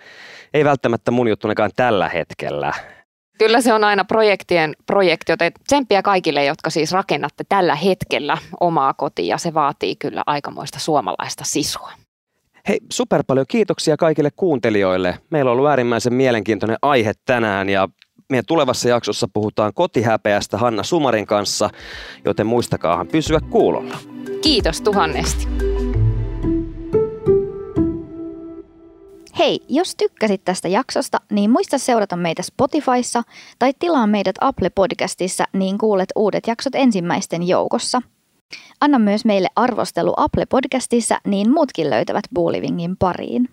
ei 0.54 0.66
välttämättä 0.66 1.12
mun 1.12 1.28
juttunekaan 1.28 1.72
tällä 1.76 2.10
hetkellä. 2.10 2.74
Kyllä 3.38 3.62
se 3.62 3.74
on 3.74 3.84
aina 3.84 4.06
projektien 4.06 4.76
projekti, 4.86 5.32
joten 5.32 5.52
tsemppiä 5.68 6.02
kaikille, 6.02 6.46
jotka 6.46 6.70
siis 6.70 6.92
rakennatte 6.92 7.44
tällä 7.50 7.76
hetkellä 7.76 8.38
omaa 8.60 8.94
kotia. 8.94 9.38
Se 9.38 9.54
vaatii 9.54 9.96
kyllä 9.96 10.24
aikamoista 10.26 10.80
suomalaista 10.80 11.44
sisua. 11.46 11.92
Hei, 12.68 12.80
super 12.92 13.24
paljon 13.28 13.46
kiitoksia 13.50 13.98
kaikille 13.98 14.30
kuuntelijoille. 14.36 15.20
Meillä 15.30 15.52
on 15.52 15.58
ollut 15.58 15.70
äärimmäisen 15.70 16.14
mielenkiintoinen 16.14 16.78
aihe 16.82 17.14
tänään 17.26 17.70
ja 17.70 17.90
meidän 18.30 18.46
tulevassa 18.46 18.90
jaksossa 18.90 19.28
puhutaan 19.34 19.74
kotihäpeästä 19.74 20.58
Hanna 20.58 20.84
Sumarin 20.84 21.26
kanssa, 21.26 21.70
joten 22.26 22.48
muistakaahan 22.48 23.08
pysyä 23.08 23.40
kuulolla. 23.50 23.98
Kiitos 24.42 24.82
tuhannesti. 24.82 25.48
Hei, 29.40 29.60
jos 29.70 29.96
tykkäsit 29.96 30.42
tästä 30.46 30.68
jaksosta, 30.68 31.18
niin 31.32 31.50
muista 31.50 31.78
seurata 31.78 32.16
meitä 32.16 32.42
Spotifyssa 32.44 33.24
tai 33.60 33.72
tilaa 33.80 34.08
meidät 34.08 34.36
Apple 34.42 34.70
Podcastissa, 34.70 35.44
niin 35.54 35.78
kuulet 35.78 36.10
uudet 36.16 36.48
jaksot 36.48 36.76
ensimmäisten 36.76 37.48
joukossa– 37.48 38.02
Anna 38.82 39.00
myös 39.00 39.26
meille 39.26 39.48
arvostelu 39.56 40.14
Apple 40.18 40.46
Podcastissa, 40.46 41.20
niin 41.26 41.52
muutkin 41.52 41.90
löytävät 41.90 42.24
Buulivingin 42.36 42.98
pariin. 42.98 43.50